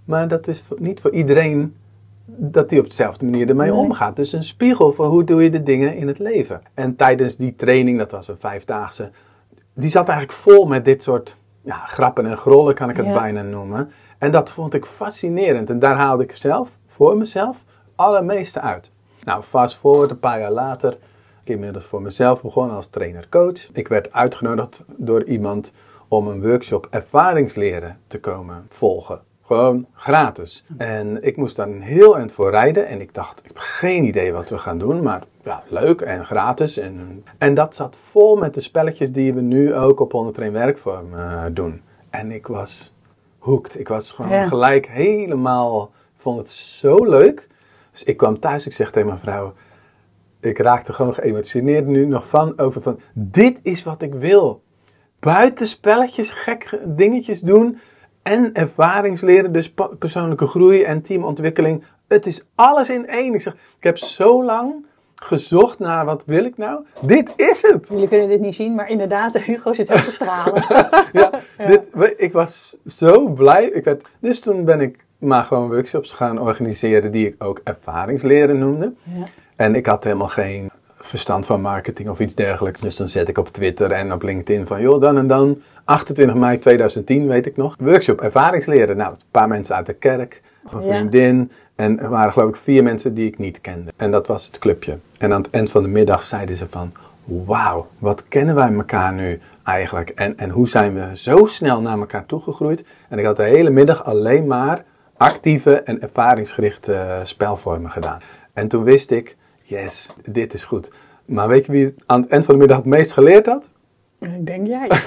Maar 0.06 0.28
dat 0.28 0.48
is 0.48 0.64
niet 0.78 1.02
voor 1.02 1.12
iedereen 1.12 1.76
dat 2.26 2.70
die 2.70 2.80
op 2.80 2.86
dezelfde 2.86 3.26
manier 3.26 3.50
ermee 3.50 3.70
Nee. 3.72 3.80
omgaat. 3.80 4.16
Dus 4.16 4.34
een 4.34 4.44
spiegel 4.44 4.94
voor 4.94 5.06
hoe 5.06 5.24
doe 5.24 5.44
je 5.44 5.50
de 5.50 5.64
dingen 5.64 5.96
in 5.96 6.08
het 6.08 6.20
leven. 6.20 6.62
En 6.74 6.96
tijdens 6.96 7.36
die 7.38 7.56
training, 7.56 7.98
dat 7.98 8.12
was 8.12 8.28
een 8.28 8.38
vijfdaagse, 8.40 9.12
die 9.74 9.90
zat 9.90 10.08
eigenlijk 10.08 10.40
vol 10.40 10.66
met 10.66 10.86
dit 10.86 11.04
soort 11.04 11.38
ja, 11.62 11.76
grappen 11.76 12.26
en 12.26 12.38
grollen, 12.38 12.76
kan 12.76 12.90
ik 12.90 12.98
het 12.98 13.06
Ja. 13.06 13.14
bijna 13.14 13.42
noemen. 13.42 13.92
En 14.18 14.32
dat 14.32 14.52
vond 14.52 14.74
ik 14.74 14.86
fascinerend. 14.86 15.70
En 15.70 15.80
daar 15.80 15.96
haalde 15.96 16.24
ik 16.24 16.36
zelf, 16.36 16.70
voor 16.88 17.18
mezelf, 17.18 17.64
allermeeste 17.96 18.60
uit. 18.62 18.92
Nou, 19.24 19.44
fast 19.44 19.76
forward, 19.78 20.12
een 20.12 20.20
paar 20.20 20.40
jaar 20.40 20.52
later, 20.52 20.98
ik 21.44 21.50
inmiddels 21.50 21.86
voor 21.86 22.02
mezelf 22.02 22.42
begonnen 22.42 22.76
als 22.76 22.88
trainer-coach. 22.88 23.70
Ik 23.74 23.88
werd 23.88 24.12
uitgenodigd 24.14 24.84
door 24.96 25.24
iemand 25.24 25.74
om 26.08 26.28
een 26.28 26.42
workshop 26.42 26.88
ervaringsleren 26.90 28.00
te 28.08 28.20
komen 28.20 28.66
volgen. 28.70 29.22
Gewoon 29.54 29.86
gratis. 29.94 30.66
En 30.78 31.24
ik 31.24 31.38
moest 31.38 31.56
daar 31.56 31.68
een 31.68 31.82
heel 31.82 32.18
eind 32.18 32.32
voor 32.32 32.50
rijden. 32.50 32.88
En 32.88 33.02
ik 33.02 33.14
dacht, 33.14 33.40
ik 33.40 33.46
heb 33.46 33.58
geen 33.58 34.04
idee 34.04 34.32
wat 34.34 34.50
we 34.50 34.58
gaan 34.58 34.78
doen. 34.78 35.04
Maar 35.04 35.24
ja, 35.44 35.64
leuk 35.68 36.02
en 36.02 36.26
gratis. 36.26 36.78
En, 36.78 37.24
en 37.38 37.54
dat 37.54 37.76
zat 37.76 37.98
vol 38.12 38.36
met 38.36 38.54
de 38.54 38.62
spelletjes 38.62 39.12
die 39.12 39.34
we 39.34 39.42
nu 39.42 39.76
ook 39.76 40.00
op 40.00 40.12
101 40.12 40.54
werkvorm 40.54 41.14
eh, 41.14 41.44
doen. 41.52 41.82
En 42.10 42.32
ik 42.32 42.48
was 42.48 42.94
hooked. 43.40 43.80
Ik 43.80 43.88
was 43.88 44.12
gewoon 44.12 44.32
Ja. 44.32 44.48
gelijk 44.48 44.88
helemaal, 44.88 45.92
vond 46.16 46.38
het 46.38 46.50
zo 46.50 46.96
leuk. 47.06 47.48
Dus 47.92 48.04
ik 48.04 48.18
kwam 48.18 48.40
thuis, 48.40 48.66
ik 48.66 48.74
zeg 48.74 48.92
tegen 48.92 49.08
mijn 49.08 49.20
vrouw, 49.20 49.54
ik 50.40 50.58
raakte 50.58 50.94
gewoon 50.94 51.14
geëmotioneerd 51.14 51.86
nu 51.86 52.06
nog 52.06 52.28
van, 52.30 52.60
over 52.60 52.82
van, 52.82 53.00
dit 53.14 53.60
is 53.64 53.84
wat 53.84 54.02
ik 54.02 54.14
wil. 54.14 54.62
Buiten 55.20 55.68
spelletjes, 55.68 56.32
gek 56.32 56.80
dingetjes 56.86 57.40
doen, 57.42 57.78
en 58.24 58.54
ervaringsleren, 58.54 59.52
dus 59.52 59.74
persoonlijke 60.00 60.48
groei 60.48 60.84
en 60.84 61.02
teamontwikkeling. 61.02 61.84
Het 62.08 62.26
is 62.26 62.46
alles 62.56 62.90
in 62.90 63.08
één. 63.08 63.34
Ik 63.34 63.42
zeg, 63.42 63.54
ik 63.54 63.84
heb 63.84 63.98
zo 63.98 64.44
lang 64.46 64.86
gezocht 65.16 65.80
naar 65.80 66.06
wat 66.06 66.24
wil 66.26 66.46
ik 66.46 66.58
nou? 66.58 66.86
Dit 67.02 67.34
is 67.36 67.62
het! 67.62 67.88
Jullie 67.92 68.08
kunnen 68.08 68.28
dit 68.28 68.40
niet 68.42 68.56
zien, 68.56 68.76
maar 68.76 68.90
inderdaad, 68.90 69.38
Hugo 69.48 69.74
zit 69.74 69.88
heel 69.90 70.04
te 70.04 70.12
stralen. 70.12 70.64
ja, 71.22 71.30
Dit, 71.68 71.90
we- 71.94 72.16
ik 72.18 72.34
was 72.34 72.78
zo 72.86 73.28
blij. 73.28 73.66
Ik 73.66 73.84
werd, 73.84 74.06
dus 74.20 74.40
toen 74.40 74.66
ben 74.66 74.82
ik 74.82 75.06
maar 75.18 75.44
gewoon 75.44 75.68
workshops 75.70 76.14
gaan 76.14 76.40
organiseren 76.40 77.12
die 77.12 77.28
ik 77.28 77.44
ook 77.44 77.62
ervaringsleren 77.64 78.58
noemde. 78.60 78.94
Ja. 79.04 79.24
En 79.56 79.76
ik 79.76 79.86
had 79.86 80.04
helemaal 80.04 80.28
geen 80.28 80.72
verstand 81.08 81.46
van 81.46 81.62
marketing 81.62 82.10
of 82.10 82.20
iets 82.20 82.36
dergelijks. 82.36 82.80
Dus 82.80 82.96
dan 82.96 83.08
zet 83.08 83.30
ik 83.30 83.38
op 83.38 83.54
Twitter 83.54 83.92
en 83.92 84.14
op 84.14 84.22
LinkedIn 84.24 84.68
van, 84.68 84.82
joh, 84.82 85.02
dan 85.02 85.18
en 85.18 85.28
dan, 85.28 85.62
28 85.86 86.36
mei 86.36 86.60
2010, 86.60 87.28
weet 87.28 87.46
ik 87.46 87.58
nog, 87.58 87.76
workshop 87.80 88.22
ervaringsleren. 88.22 88.98
Nou, 88.98 89.12
een 89.12 89.18
paar 89.32 89.48
mensen 89.48 89.76
uit 89.76 89.86
de 89.86 89.94
kerk, 89.94 90.42
een 90.70 90.82
Ja. 90.82 90.94
vriendin. 90.96 91.52
En 91.76 92.00
er 92.00 92.10
waren 92.10 92.32
geloof 92.34 92.50
ik 92.50 92.56
vier 92.56 92.84
mensen 92.84 93.14
die 93.14 93.28
ik 93.28 93.38
niet 93.38 93.62
kende. 93.62 93.92
En 93.96 94.12
dat 94.12 94.28
was 94.28 94.46
het 94.46 94.60
clubje. 94.60 94.98
En 95.18 95.34
aan 95.34 95.42
het 95.42 95.52
eind 95.52 95.72
van 95.72 95.82
de 95.84 95.90
middag 95.90 96.24
zeiden 96.24 96.56
ze 96.56 96.66
van, 96.70 96.92
wauw, 97.24 97.88
wat 98.00 98.28
kennen 98.28 98.56
wij 98.56 98.74
elkaar 98.74 99.14
nu 99.14 99.40
eigenlijk? 99.64 100.10
En, 100.10 100.38
en 100.38 100.50
hoe 100.50 100.68
zijn 100.68 100.94
we 100.94 101.10
zo 101.18 101.46
snel 101.46 101.82
naar 101.82 101.98
elkaar 101.98 102.26
toegegroeid? 102.26 102.86
En 103.10 103.20
ik 103.20 103.26
had 103.26 103.36
de 103.36 103.44
hele 103.44 103.70
middag 103.70 104.06
alleen 104.06 104.48
maar 104.48 104.84
actieve 105.18 105.82
en 105.82 106.02
ervaringsgerichte 106.02 106.94
eh, 106.94 107.18
spelvormen 107.24 107.92
gedaan. 107.92 108.20
En 108.54 108.68
toen 108.68 108.84
wist 108.84 109.12
ik, 109.12 109.36
yes, 109.74 110.10
dit 110.24 110.54
is 110.54 110.64
goed. 110.64 110.92
Maar 111.26 111.48
weet 111.48 111.66
je 111.66 111.72
wie 111.72 111.96
aan 112.06 112.22
het 112.22 112.30
eind 112.30 112.46
van 112.46 112.54
de 112.54 112.60
middag 112.60 112.78
het 112.78 112.86
meest 112.86 113.12
geleerd 113.12 113.46
had? 113.46 113.70
Ik 114.20 114.46
denk 114.46 114.68
jij. 114.68 114.88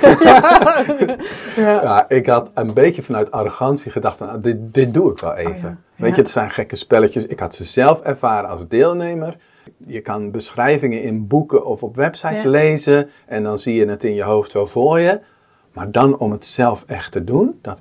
Ja, 1.57 2.09
ik 2.09 2.27
had 2.27 2.51
een 2.55 2.75
beetje 2.75 3.03
vanuit 3.03 3.31
arrogantie 3.31 3.91
gedacht 3.91 4.17
van, 4.17 4.29
ah, 4.29 4.41
dit, 4.41 4.75
dit 4.75 4.95
doe 4.95 5.11
ik 5.11 5.19
wel 5.19 5.35
even. 5.35 5.53
Oh 5.53 5.63
ja. 5.63 5.77
Weet 5.97 6.15
je, 6.15 6.21
het 6.21 6.31
zijn 6.31 6.51
gekke 6.51 6.77
spelletjes. 6.77 7.27
Ik 7.27 7.41
had 7.41 7.55
ze 7.55 7.65
zelf 7.65 8.01
ervaren 8.01 8.51
als 8.51 8.69
deelnemer. 8.69 9.37
Je 9.87 10.01
kan 10.01 10.31
beschrijvingen 10.31 11.03
in 11.03 11.27
boeken 11.27 11.67
of 11.67 11.83
op 11.83 11.97
websites 11.97 12.43
lezen 12.43 13.11
en 13.27 13.43
dan 13.43 13.59
zie 13.59 13.75
je 13.75 13.89
het 13.89 14.05
in 14.05 14.15
je 14.15 14.23
hoofd 14.23 14.53
wel 14.53 14.67
voor 14.67 15.01
je. 15.01 15.21
Maar 15.73 15.91
dan 15.91 16.19
om 16.19 16.33
het 16.33 16.45
zelf 16.45 16.85
echt 16.87 17.13
te 17.13 17.25
doen, 17.25 17.59
dat, 17.63 17.81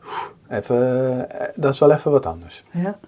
even, 0.49 1.29
eh, 1.29 1.47
dat 1.55 1.73
is 1.73 1.79
wel 1.79 1.91
even 1.91 2.11
wat 2.11 2.25
anders. 2.25 2.63
Ja. 2.71 2.99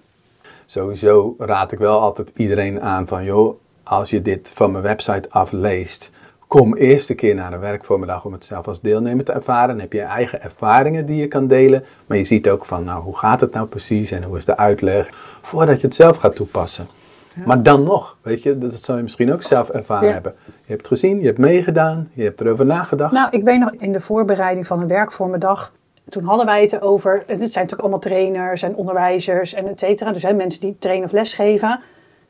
Sowieso 0.66 1.34
raad 1.38 1.72
ik 1.72 1.78
wel 1.78 2.00
altijd 2.00 2.30
iedereen 2.34 2.80
aan 2.80 3.06
van, 3.06 3.24
joh, 3.24 3.60
als 3.88 4.10
je 4.10 4.22
dit 4.22 4.52
van 4.54 4.70
mijn 4.70 4.82
website 4.84 5.30
afleest, 5.30 6.10
kom 6.46 6.74
eerst 6.76 7.10
een 7.10 7.16
keer 7.16 7.34
naar 7.34 7.52
een 7.52 7.60
werkvoormiddag 7.60 8.24
om 8.24 8.32
het 8.32 8.44
zelf 8.44 8.68
als 8.68 8.80
deelnemer 8.80 9.24
te 9.24 9.32
ervaren. 9.32 9.68
Dan 9.68 9.78
heb 9.80 9.92
je 9.92 10.00
eigen 10.00 10.42
ervaringen 10.42 11.06
die 11.06 11.16
je 11.16 11.28
kan 11.28 11.46
delen, 11.46 11.84
maar 12.06 12.16
je 12.16 12.24
ziet 12.24 12.48
ook 12.48 12.64
van, 12.64 12.84
nou, 12.84 13.02
hoe 13.02 13.16
gaat 13.16 13.40
het 13.40 13.52
nou 13.52 13.66
precies 13.66 14.10
en 14.10 14.22
hoe 14.22 14.36
is 14.36 14.44
de 14.44 14.56
uitleg, 14.56 15.08
voordat 15.42 15.80
je 15.80 15.86
het 15.86 15.96
zelf 15.96 16.16
gaat 16.16 16.36
toepassen. 16.36 16.86
Maar 17.44 17.62
dan 17.62 17.82
nog, 17.82 18.16
weet 18.22 18.42
je, 18.42 18.58
dat 18.58 18.82
zou 18.82 18.96
je 18.96 19.02
misschien 19.04 19.32
ook 19.32 19.42
zelf 19.42 19.68
ervaren 19.68 20.06
Ja. 20.06 20.12
hebben. 20.12 20.34
Je 20.46 20.50
hebt 20.66 20.78
het 20.78 20.88
gezien, 20.88 21.18
je 21.20 21.26
hebt 21.26 21.38
meegedaan, 21.38 22.10
je 22.12 22.22
hebt 22.22 22.40
erover 22.40 22.66
nagedacht. 22.66 23.12
Nou, 23.12 23.28
ik 23.30 23.44
weet 23.44 23.60
nog 23.60 23.70
in 23.72 23.92
de 23.92 24.00
voorbereiding 24.00 24.66
van 24.66 24.80
een 24.80 24.88
werk 24.88 25.12
voor 25.12 25.28
mijn 25.28 25.40
dag. 25.40 25.72
Toen 26.08 26.24
hadden 26.24 26.46
wij 26.46 26.60
het 26.62 26.80
over. 26.80 27.12
Het 27.16 27.26
zijn 27.26 27.40
natuurlijk 27.40 27.80
allemaal 27.80 27.98
trainers 27.98 28.62
en 28.62 28.74
onderwijzers 28.74 29.54
en 29.54 29.68
et 29.68 29.78
cetera. 29.80 30.12
Dus 30.12 30.22
hè, 30.22 30.32
mensen 30.32 30.60
die 30.60 30.76
trainen 30.78 31.04
of 31.06 31.12
lesgeven. 31.12 31.80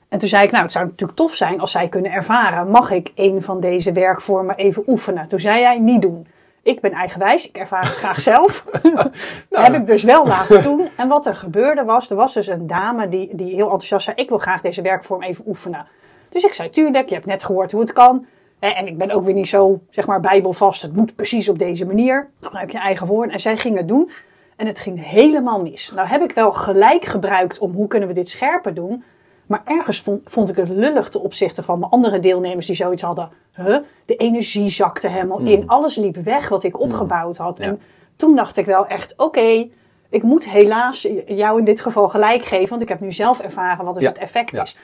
En 0.09 0.19
toen 0.19 0.29
zei 0.29 0.45
ik, 0.45 0.51
nou, 0.51 0.63
het 0.63 0.73
zou 0.73 0.85
natuurlijk 0.85 1.19
tof 1.19 1.35
zijn 1.35 1.61
als 1.61 1.71
zij 1.71 1.89
kunnen 1.89 2.13
ervaren. 2.13 2.71
Mag 2.71 2.91
ik 2.91 3.13
een 3.15 3.43
van 3.43 3.61
deze 3.61 3.93
werkvormen 3.93 4.57
even 4.57 4.83
oefenen? 4.87 5.29
Toen 5.29 5.39
zei 5.39 5.61
jij, 5.61 5.79
niet 5.79 6.03
doen. 6.03 6.27
Ik 6.63 6.81
ben 6.81 6.93
eigenwijs, 6.93 7.49
ik 7.49 7.57
ervaar 7.57 7.85
het 7.85 7.95
graag 7.95 8.21
zelf. 8.21 8.65
heb 9.51 9.75
ik 9.75 9.87
dus 9.87 10.03
wel 10.03 10.27
laten 10.27 10.63
doen. 10.63 10.89
En 10.97 11.09
wat 11.09 11.27
er 11.27 11.35
gebeurde 11.35 11.85
was, 11.85 12.11
er 12.11 12.17
was 12.17 12.35
dus 12.35 12.47
een 12.47 12.67
dame 12.67 13.09
die, 13.09 13.37
die 13.37 13.55
heel 13.55 13.65
enthousiast 13.65 14.05
zei, 14.05 14.17
ik 14.17 14.29
wil 14.29 14.39
graag 14.39 14.61
deze 14.61 14.83
werkvorm 14.83 15.23
even 15.23 15.45
oefenen. 15.47 15.87
Dus 16.29 16.45
ik 16.45 16.53
zei, 16.53 16.71
tuurlijk, 16.71 17.09
je 17.09 17.15
hebt 17.15 17.27
net 17.27 17.45
gehoord 17.45 17.73
hoe 17.73 17.81
het 17.81 17.93
kan. 17.93 18.27
En 18.59 18.87
ik 18.87 18.99
ben 18.99 19.11
ook 19.11 19.25
weer 19.25 19.35
niet 19.35 19.49
zo, 19.49 19.81
zeg 19.91 20.07
maar, 20.07 20.21
bijbelvast. 20.21 20.83
Het 20.83 20.97
moet 20.97 21.17
precies 21.17 21.49
op 21.49 21.59
deze 21.59 21.87
manier. 21.87 22.29
Gebruik 22.41 22.73
je 22.73 22.79
eigen 22.79 23.07
woorden. 23.07 23.33
En 23.33 23.41
zij 23.41 23.57
ging 23.57 23.77
het 23.77 23.89
doen. 23.89 24.11
En 24.57 24.67
het 24.67 24.81
ging 24.81 25.05
helemaal 25.05 25.63
mis. 25.63 25.93
Nou 25.95 26.09
heb 26.09 26.23
ik 26.23 26.33
wel 26.33 26.53
gelijk 26.53 27.05
gebruikt 27.05 27.59
om 27.59 27.73
hoe 27.73 27.87
kunnen 27.87 28.09
we 28.09 28.15
dit 28.15 28.29
scherper 28.29 28.75
doen. 28.75 29.05
Maar 29.49 29.63
ergens 29.65 30.01
vond, 30.01 30.21
vond 30.25 30.49
ik 30.49 30.57
het 30.57 30.69
lullig 30.69 31.09
ten 31.09 31.21
opzichte 31.21 31.63
van 31.63 31.81
de 31.81 31.87
andere 31.87 32.19
deelnemers 32.19 32.67
die 32.67 32.77
zoiets 32.77 33.03
hadden. 33.03 33.29
Huh? 33.55 33.77
De 34.05 34.17
energie 34.17 34.69
zakte 34.71 35.09
helemaal 35.09 35.39
in. 35.39 35.69
Alles 35.69 35.97
liep 35.97 36.17
weg 36.17 36.49
wat 36.49 36.65
ik 36.65 36.81
opgebouwd 36.81 37.37
had. 37.37 37.59
Ja. 37.59 37.65
En 37.65 37.81
toen 38.17 38.37
dacht 38.37 38.57
ik 38.57 38.67
wel 38.67 38.87
echt, 38.87 39.15
oké, 39.17 39.69
ik 40.09 40.23
moet 40.23 40.49
helaas 40.51 41.09
jou 41.27 41.59
in 41.59 41.65
dit 41.65 41.81
geval 41.81 42.09
gelijk 42.09 42.45
geven. 42.45 42.69
Want 42.69 42.83
ik 42.83 42.89
heb 42.89 43.01
nu 43.01 43.13
zelf 43.13 43.41
ervaren 43.41 43.85
wat 43.85 43.95
dus 43.95 44.03
Ja. 44.03 44.09
het 44.09 44.19
effect 44.19 44.51
Ja. 44.57 44.63
is. 44.63 44.77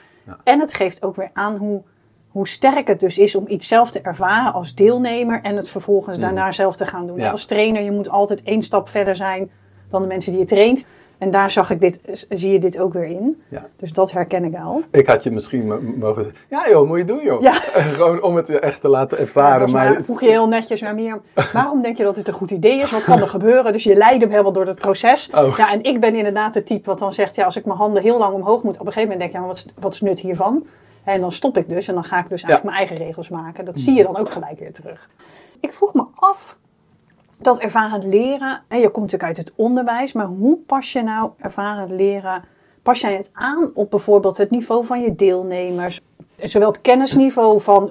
En 0.43 0.59
het 0.59 0.73
geeft 0.73 1.03
ook 1.03 1.15
weer 1.15 1.29
aan 1.33 1.55
hoe, 1.55 1.81
hoe 2.29 2.47
sterk 2.47 2.87
het 2.87 2.99
dus 2.99 3.17
is 3.17 3.35
om 3.35 3.43
iets 3.47 3.67
zelf 3.67 3.91
te 3.91 4.01
ervaren 4.01 4.53
als 4.53 4.75
deelnemer. 4.75 5.39
En 5.41 5.55
het 5.55 5.69
vervolgens 5.69 6.17
daarna 6.17 6.51
zelf 6.51 6.75
te 6.75 6.85
gaan 6.85 7.07
doen. 7.07 7.21
Als 7.21 7.45
trainer, 7.45 7.81
je 7.81 7.91
moet 7.91 8.09
altijd 8.09 8.43
één 8.43 8.61
stap 8.63 8.89
verder 8.89 9.15
zijn 9.15 9.51
dan 9.89 10.01
de 10.01 10.07
mensen 10.07 10.31
die 10.31 10.41
je 10.41 10.47
traint. 10.47 10.85
En 11.17 11.31
daar 11.31 11.51
zag 11.51 11.69
ik 11.69 11.81
dit, 11.81 11.99
zie 12.29 12.51
je 12.51 12.59
dit 12.59 12.79
ook 12.79 12.93
weer 12.93 13.03
in. 13.05 13.41
Ja. 13.49 13.65
Dus 13.75 13.93
dat 13.93 14.11
herken 14.11 14.43
ik 14.43 14.51
wel. 14.51 14.81
Ik 14.91 15.07
had 15.07 15.23
je 15.23 15.31
misschien 15.31 15.67
mo- 15.67 15.79
mogen 15.95 16.23
zeggen, 16.23 16.41
ja 16.49 16.69
joh, 16.69 16.87
moet 16.87 16.97
je 16.97 17.05
doen 17.05 17.23
joh. 17.23 17.41
Ja. 17.41 17.53
Gewoon 17.95 18.21
om 18.21 18.35
het 18.35 18.49
echt 18.49 18.81
te 18.81 18.87
laten 18.87 19.17
Ja, 19.17 19.23
ervaren. 19.23 19.61
was 19.61 19.71
maar, 19.71 19.91
maar 19.93 20.03
vroeg 20.03 20.21
je 20.21 20.29
heel 20.29 20.47
netjes 20.47 20.81
naar 20.81 20.95
meer. 20.95 21.21
Waarom 21.53 21.81
denk 21.81 21.97
je 21.97 22.03
dat 22.03 22.15
dit 22.15 22.27
een 22.27 22.33
goed 22.33 22.51
idee 22.51 22.79
is? 22.81 22.91
Wat 22.91 23.03
kan 23.03 23.19
er 23.21 23.27
gebeuren? 23.27 23.71
Dus 23.71 23.83
je 23.83 23.95
leidt 23.95 24.21
hem 24.21 24.29
helemaal 24.29 24.51
door 24.53 24.67
het 24.67 24.79
proces. 24.79 25.29
Oh. 25.35 25.57
Ja, 25.57 25.71
en 25.71 25.83
ik 25.83 25.99
ben 25.99 26.15
inderdaad 26.15 26.55
het 26.55 26.65
type 26.65 26.85
wat 26.89 26.99
dan 26.99 27.13
zegt: 27.13 27.35
ja, 27.35 27.45
als 27.45 27.55
ik 27.55 27.65
mijn 27.65 27.77
handen 27.77 28.01
heel 28.03 28.17
lang 28.17 28.33
omhoog 28.33 28.63
moet, 28.63 28.73
op 28.79 28.85
een 28.85 28.93
gegeven 28.93 29.09
moment 29.09 29.19
denk 29.19 29.31
ik: 29.33 29.39
ja, 29.39 29.45
wat, 29.47 29.55
is- 29.55 29.73
wat 29.83 29.93
is 29.93 30.01
nut 30.01 30.19
hiervan? 30.19 30.65
En 31.03 31.21
dan 31.21 31.31
stop 31.31 31.57
ik 31.57 31.69
dus 31.69 31.87
en 31.87 31.93
dan 31.93 32.03
ga 32.03 32.19
ik 32.19 32.29
dus 32.29 32.43
eigenlijk 32.43 32.63
Ja. 32.63 32.69
mijn 32.69 32.77
eigen 32.87 33.05
regels 33.05 33.29
maken. 33.29 33.65
Dat 33.65 33.79
zie 33.79 33.93
je 33.95 34.03
dan 34.03 34.17
ook 34.17 34.31
gelijk 34.31 34.59
weer 34.59 34.73
terug. 34.73 35.09
Ik 35.59 35.73
vroeg 35.73 35.93
me 35.93 36.05
af 36.15 36.57
dat 37.41 37.59
ervarend 37.59 38.03
leren, 38.03 38.61
en 38.67 38.79
je 38.79 38.89
komt 38.89 39.11
natuurlijk 39.11 39.23
uit 39.23 39.37
het 39.37 39.53
onderwijs, 39.55 40.13
maar 40.13 40.25
hoe 40.25 40.57
pas 40.67 40.91
je 40.91 41.01
nou 41.03 41.29
ervarend 41.37 41.91
leren? 41.91 42.43
Pas 42.83 43.01
jij 43.01 43.15
het 43.15 43.29
aan 43.33 43.71
op 43.73 43.89
bijvoorbeeld 43.89 44.37
het 44.37 44.49
niveau 44.49 44.85
van 44.85 45.01
je 45.01 45.15
deelnemers? 45.15 46.01
Zowel 46.37 46.67
het 46.67 46.81
kennisniveau 46.81 47.61
van 47.61 47.89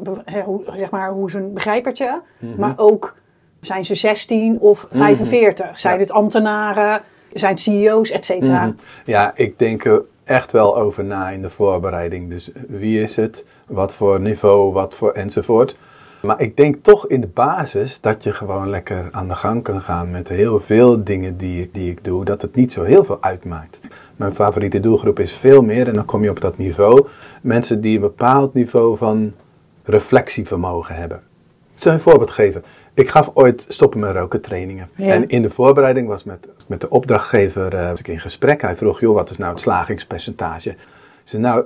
zeg 0.77 0.91
maar, 0.91 1.11
hoe 1.11 1.27
is 1.27 1.35
een 1.35 1.53
begrijpertje, 1.53 2.21
maar 2.59 2.75
ook 2.77 3.15
zijn 3.61 3.85
ze 3.85 3.95
16 3.95 4.61
of 4.61 4.87
45? 4.91 5.79
Zijn 5.79 5.93
Ja. 5.93 5.99
dit 5.99 6.11
ambtenaren? 6.11 7.03
Zijn 7.33 7.53
het 7.53 7.61
CEO's, 7.61 8.11
et 8.11 8.25
cetera? 8.25 8.65
Mhm. 8.67 8.75
Ja, 9.05 9.33
ik 9.35 9.59
denk 9.59 9.85
er 9.85 10.03
echt 10.25 10.53
wel 10.53 10.77
over 10.77 11.05
na 11.05 11.29
in 11.31 11.43
de 11.43 11.51
voorbereiding. 11.51 12.31
Dus 12.31 12.51
wie 12.69 13.03
is 13.03 13.17
het? 13.17 13.47
Wat 13.67 13.95
voor 13.95 14.21
niveau? 14.21 14.73
Wat 14.73 14.95
voor 14.95 15.13
enzovoort. 15.13 15.77
Maar 16.25 16.41
ik 16.41 16.57
denk 16.57 16.77
toch 16.83 17.07
in 17.07 17.21
de 17.21 17.27
basis 17.27 18.01
dat 18.01 18.23
je 18.23 18.33
gewoon 18.33 18.71
lekker 18.71 19.09
aan 19.11 19.29
de 19.29 19.35
gang 19.35 19.63
kan 19.63 19.81
gaan 19.81 20.11
met 20.11 20.29
heel 20.29 20.61
veel 20.61 21.05
dingen 21.05 21.37
die 21.37 21.63
ik, 21.63 21.75
die 21.75 21.91
ik 21.91 22.05
doe. 22.05 22.25
Dat 22.25 22.43
het 22.43 22.55
niet 22.55 22.73
zo 22.73 22.83
heel 22.83 23.05
veel 23.05 23.19
uitmaakt. 23.21 23.81
Mijn 24.17 24.35
favoriete 24.35 24.81
doelgroep 24.81 25.19
is 25.19 25.33
veel 25.33 25.63
meer 25.63 25.87
en 25.89 25.95
dan 25.95 26.05
kom 26.05 26.23
je 26.23 26.31
op 26.31 26.41
dat 26.41 26.57
niveau. 26.57 27.07
Mensen 27.43 27.81
die 27.81 27.95
een 27.95 28.01
bepaald 28.01 28.55
niveau 28.55 28.97
van 28.97 29.33
reflectievermogen 29.85 30.95
hebben. 30.95 31.23
Ik 31.75 31.83
zal 31.83 31.93
een 31.93 32.01
voorbeeld 32.01 32.31
geven. 32.31 32.65
Ik 32.95 33.09
gaf 33.09 33.31
ooit 33.35 33.65
stoppen 33.69 34.01
met 34.01 34.17
roken 34.17 34.41
trainingen. 34.41 34.89
Ja. 34.97 35.13
En 35.13 35.29
in 35.29 35.43
de 35.43 35.51
voorbereiding 35.51 36.09
was 36.09 36.25
met, 36.25 36.49
met 36.69 36.81
de 36.81 36.89
opdrachtgever 36.89 37.75
eh, 37.75 37.89
was 37.89 38.01
ik 38.01 38.09
in 38.09 38.21
gesprek. 38.21 38.61
Hij 38.61 38.77
vroeg, 38.77 39.01
joh, 39.01 39.15
wat 39.15 39.31
is 39.31 39.39
nou 39.39 39.53
het 39.53 39.61
slagingspercentage? 39.61 40.71
Ik 40.71 40.77
zei, 41.25 41.43
nou, 41.43 41.65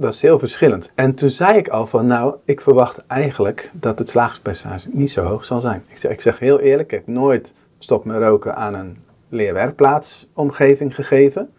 dat 0.00 0.14
is 0.14 0.22
heel 0.22 0.38
verschillend. 0.38 0.90
En 0.94 1.14
toen 1.14 1.30
zei 1.30 1.56
ik 1.58 1.68
al 1.68 1.86
van, 1.86 2.06
nou, 2.06 2.34
ik 2.44 2.60
verwacht 2.60 3.06
eigenlijk 3.06 3.70
dat 3.72 3.98
het 3.98 4.08
slagingspercentage 4.08 4.88
niet 4.92 5.10
zo 5.10 5.24
hoog 5.24 5.44
zal 5.44 5.60
zijn. 5.60 5.84
Ik 5.86 5.96
zeg, 5.98 6.10
ik 6.10 6.20
zeg 6.20 6.38
heel 6.38 6.60
eerlijk, 6.60 6.92
ik 6.92 6.98
heb 6.98 7.06
nooit 7.06 7.54
stop 7.78 8.04
met 8.04 8.16
roken 8.22 8.56
aan 8.56 8.74
een 8.74 8.96
leerwerkplaatsomgeving 9.28 10.94
gegeven. 10.94 11.50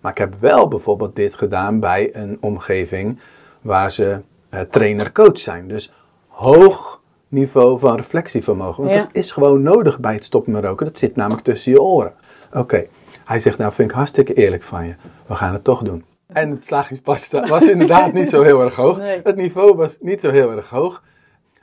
Maar 0.00 0.12
ik 0.12 0.18
heb 0.18 0.34
wel 0.40 0.68
bijvoorbeeld 0.68 1.16
dit 1.16 1.34
gedaan 1.34 1.80
bij 1.80 2.10
een 2.12 2.38
omgeving 2.40 3.18
waar 3.60 3.92
ze 3.92 4.20
eh, 4.48 4.60
trainer-coach 4.60 5.38
zijn. 5.38 5.68
Dus 5.68 5.92
hoog 6.28 7.00
niveau 7.28 7.78
van 7.78 7.96
reflectievermogen. 7.96 8.82
Want 8.82 8.94
Ja. 8.96 9.00
dat 9.02 9.10
is 9.12 9.30
gewoon 9.32 9.62
nodig 9.62 9.98
bij 9.98 10.14
het 10.14 10.24
stoppen 10.24 10.52
met 10.52 10.64
roken. 10.64 10.86
Dat 10.86 10.98
zit 10.98 11.16
namelijk 11.16 11.44
tussen 11.44 11.72
je 11.72 11.82
oren. 11.82 12.12
Oké, 12.52 12.86
hij 13.24 13.40
zegt, 13.40 13.58
nou 13.58 13.72
vind 13.72 13.90
ik 13.90 13.96
hartstikke 13.96 14.34
eerlijk 14.34 14.62
van 14.62 14.86
je. 14.86 14.94
We 15.26 15.34
gaan 15.34 15.52
het 15.52 15.64
toch 15.64 15.82
doen. 15.82 16.04
En 16.32 16.50
het 16.50 16.64
slagingspercentage 16.64 17.48
was 17.48 17.68
inderdaad 17.68 18.12
niet 18.12 18.30
zo 18.30 18.42
heel 18.42 18.62
erg 18.62 18.74
hoog. 18.74 18.98
Nee. 18.98 19.20
Het 19.24 19.36
niveau 19.36 19.76
was 19.76 19.98
niet 20.00 20.20
zo 20.20 20.30
heel 20.30 20.50
erg 20.50 20.68
hoog. 20.68 21.02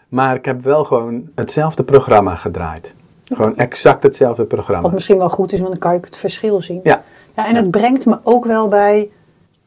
Maar 0.07 0.35
ik 0.35 0.45
heb 0.45 0.63
wel 0.63 0.83
gewoon 0.83 1.29
hetzelfde 1.35 1.83
programma 1.83 2.35
gedraaid. 2.35 2.95
Gewoon 3.23 3.57
exact 3.57 4.03
hetzelfde 4.03 4.45
programma. 4.45 4.81
Wat 4.81 4.91
misschien 4.91 5.17
wel 5.17 5.29
goed 5.29 5.51
is, 5.51 5.59
want 5.59 5.71
dan 5.71 5.79
kan 5.79 5.93
je 5.93 5.99
het 5.99 6.17
verschil 6.17 6.61
zien. 6.61 6.79
Ja. 6.83 7.03
Ja, 7.35 7.47
en 7.47 7.55
het 7.55 7.71
brengt 7.71 8.05
me 8.05 8.19
ook 8.23 8.45
wel 8.45 8.67
bij 8.67 9.09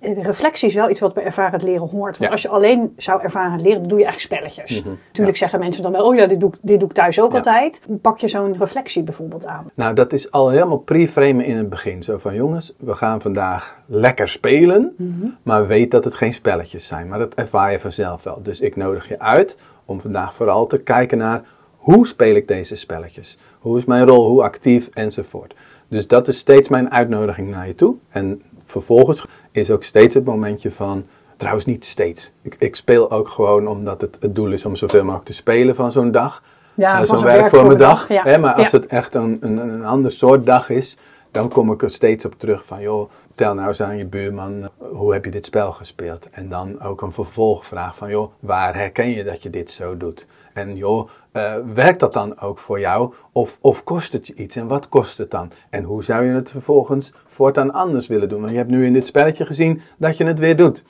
de 0.01 0.23
reflectie 0.23 0.69
is 0.69 0.75
wel 0.75 0.91
iets 0.91 1.01
wat 1.01 1.15
bij 1.15 1.25
ervarend 1.25 1.63
leren 1.63 1.89
hoort. 1.89 2.17
Want 2.19 2.19
Ja. 2.19 2.29
als 2.31 2.43
je 2.43 2.49
alleen 2.49 2.93
zou 2.97 3.23
ervaren 3.23 3.61
leren, 3.61 3.79
dan 3.81 3.89
doe 3.89 3.99
je 3.99 4.05
eigenlijk 4.05 4.35
spelletjes. 4.35 4.83
Mhm. 4.85 4.95
Natuurlijk 5.07 5.37
zeggen 5.37 5.59
mensen 5.59 5.83
dan 5.83 5.93
wel, 5.93 6.07
oh 6.07 6.15
ja, 6.15 6.27
dit 6.27 6.41
doe, 6.41 6.49
ik- 6.53 6.59
dit 6.63 6.81
doe 6.81 6.89
ik 6.89 6.95
thuis 6.95 7.21
ook 7.21 7.31
Ja. 7.31 7.37
altijd. 7.37 7.83
Pak 8.03 8.19
je 8.19 8.29
zo'n 8.29 8.57
reflectie 8.59 9.03
bijvoorbeeld 9.03 9.47
aan? 9.47 9.71
Nou, 9.75 9.95
dat 9.95 10.13
is 10.13 10.31
al 10.31 10.51
helemaal 10.51 10.79
pre-framen 10.79 11.45
in 11.45 11.57
het 11.57 11.69
begin. 11.69 12.03
Zo 12.03 12.19
van, 12.19 12.35
jongens, 12.35 12.75
we 12.79 12.95
gaan 12.95 13.21
vandaag 13.21 13.77
lekker 13.87 14.29
spelen, 14.29 14.95
maar 15.43 15.67
weet 15.67 15.91
dat 15.91 16.05
het 16.05 16.15
geen 16.15 16.35
spelletjes 16.35 16.87
zijn. 16.87 17.09
Maar 17.09 17.19
dat 17.19 17.35
ervaar 17.35 17.73
je 17.73 17.81
vanzelf 17.81 18.23
wel. 18.23 18.43
Dus 18.43 18.61
ik 18.61 18.77
nodig 18.77 19.09
je 19.09 19.19
uit 19.19 19.59
om 19.85 20.01
vandaag 20.01 20.35
vooral 20.35 20.67
te 20.67 20.79
kijken 20.79 21.19
naar, 21.19 21.43
hoe 21.77 22.07
speel 22.07 22.35
ik 22.35 22.49
deze 22.49 22.77
spelletjes? 22.77 23.39
Hoe 23.59 23.79
is 23.79 23.85
mijn 23.85 24.07
rol, 24.07 24.27
hoe 24.27 24.43
actief, 24.43 24.89
enzovoort. 24.93 25.55
Dus 25.89 26.09
dat 26.09 26.29
is 26.29 26.39
steeds 26.39 26.69
mijn 26.69 26.91
uitnodiging 26.93 27.51
naar 27.51 27.67
je 27.67 27.75
toe. 27.75 27.95
En 28.09 28.43
vervolgens 28.65 29.27
is 29.53 29.71
ook 29.71 29.85
steeds 29.85 30.15
het 30.15 30.25
momentje 30.25 30.71
van, 30.71 31.07
trouwens 31.37 31.65
niet 31.67 31.85
steeds. 31.85 32.33
Ik, 32.43 32.57
ik 32.59 32.77
speel 32.77 33.11
ook 33.11 33.29
gewoon 33.29 33.67
omdat 33.69 34.01
het 34.01 34.19
het 34.21 34.35
doel 34.35 34.51
is 34.53 34.65
om 34.65 34.77
zoveel 34.77 35.03
mogelijk 35.05 35.27
te 35.27 35.33
spelen 35.33 35.75
van 35.75 35.93
zo'n 35.93 36.11
dag. 36.11 36.43
Ja, 36.75 37.01
Eh, 37.01 37.07
zo'n 37.07 37.23
werk 37.23 37.49
voor 37.49 37.67
mijn 37.67 37.79
dag. 37.79 38.09
Ja. 38.09 38.23
Hè, 38.23 38.39
maar 38.39 38.55
als 38.55 38.71
Ja. 38.71 38.79
het 38.79 38.87
echt 38.87 39.15
een, 39.15 39.39
een, 39.41 39.57
een 39.59 39.85
ander 39.85 40.11
soort 40.11 40.47
dag 40.47 40.71
is, 40.71 40.97
dan 41.31 41.49
kom 41.49 41.73
ik 41.73 41.83
er 41.83 41.91
steeds 41.91 42.25
op 42.25 42.35
terug 42.39 42.65
van, 42.67 42.81
joh, 42.81 43.11
tel 43.35 43.55
nou 43.55 43.69
eens 43.69 43.83
aan 43.83 43.97
je 43.97 44.07
buurman, 44.07 44.63
eh, 44.63 44.69
hoe 44.91 45.13
heb 45.13 45.25
je 45.25 45.31
dit 45.31 45.47
spel 45.47 45.73
gespeeld? 45.73 46.29
En 46.31 46.49
dan 46.49 46.81
ook 46.81 47.03
een 47.03 47.13
vervolgvraag 47.13 47.97
van, 47.97 48.11
joh, 48.11 48.33
waar 48.41 48.75
herken 48.75 49.11
je 49.11 49.25
dat 49.25 49.43
je 49.43 49.51
dit 49.51 49.71
zo 49.71 49.97
doet? 49.97 50.27
En 50.53 50.77
joh, 50.77 51.09
eh, 51.33 51.55
werkt 51.75 52.01
dat 52.01 52.13
dan 52.13 52.41
ook 52.41 52.59
voor 52.59 52.81
jou? 52.81 53.15
Of, 53.33 53.59
of 53.61 53.85
kost 53.85 54.13
het 54.13 54.27
je 54.27 54.35
iets? 54.35 54.57
En 54.57 54.67
wat 54.67 54.89
kost 54.89 55.19
het 55.19 55.31
dan? 55.31 55.53
En 55.71 55.85
hoe 55.85 56.05
zou 56.05 56.25
je 56.25 56.33
het 56.33 56.51
vervolgens 56.51 57.13
voortaan 57.27 57.73
anders 57.73 58.07
willen 58.07 58.29
doen? 58.29 58.41
Want 58.41 58.53
je 58.53 58.59
hebt 58.59 58.71
nu 58.71 58.87
in 58.87 58.93
dit 58.93 59.07
spelletje 59.07 59.47
gezien 59.47 59.81
dat 59.99 60.17
je 60.17 60.25
het 60.25 60.39
weer 60.39 60.57
doet. 60.57 60.85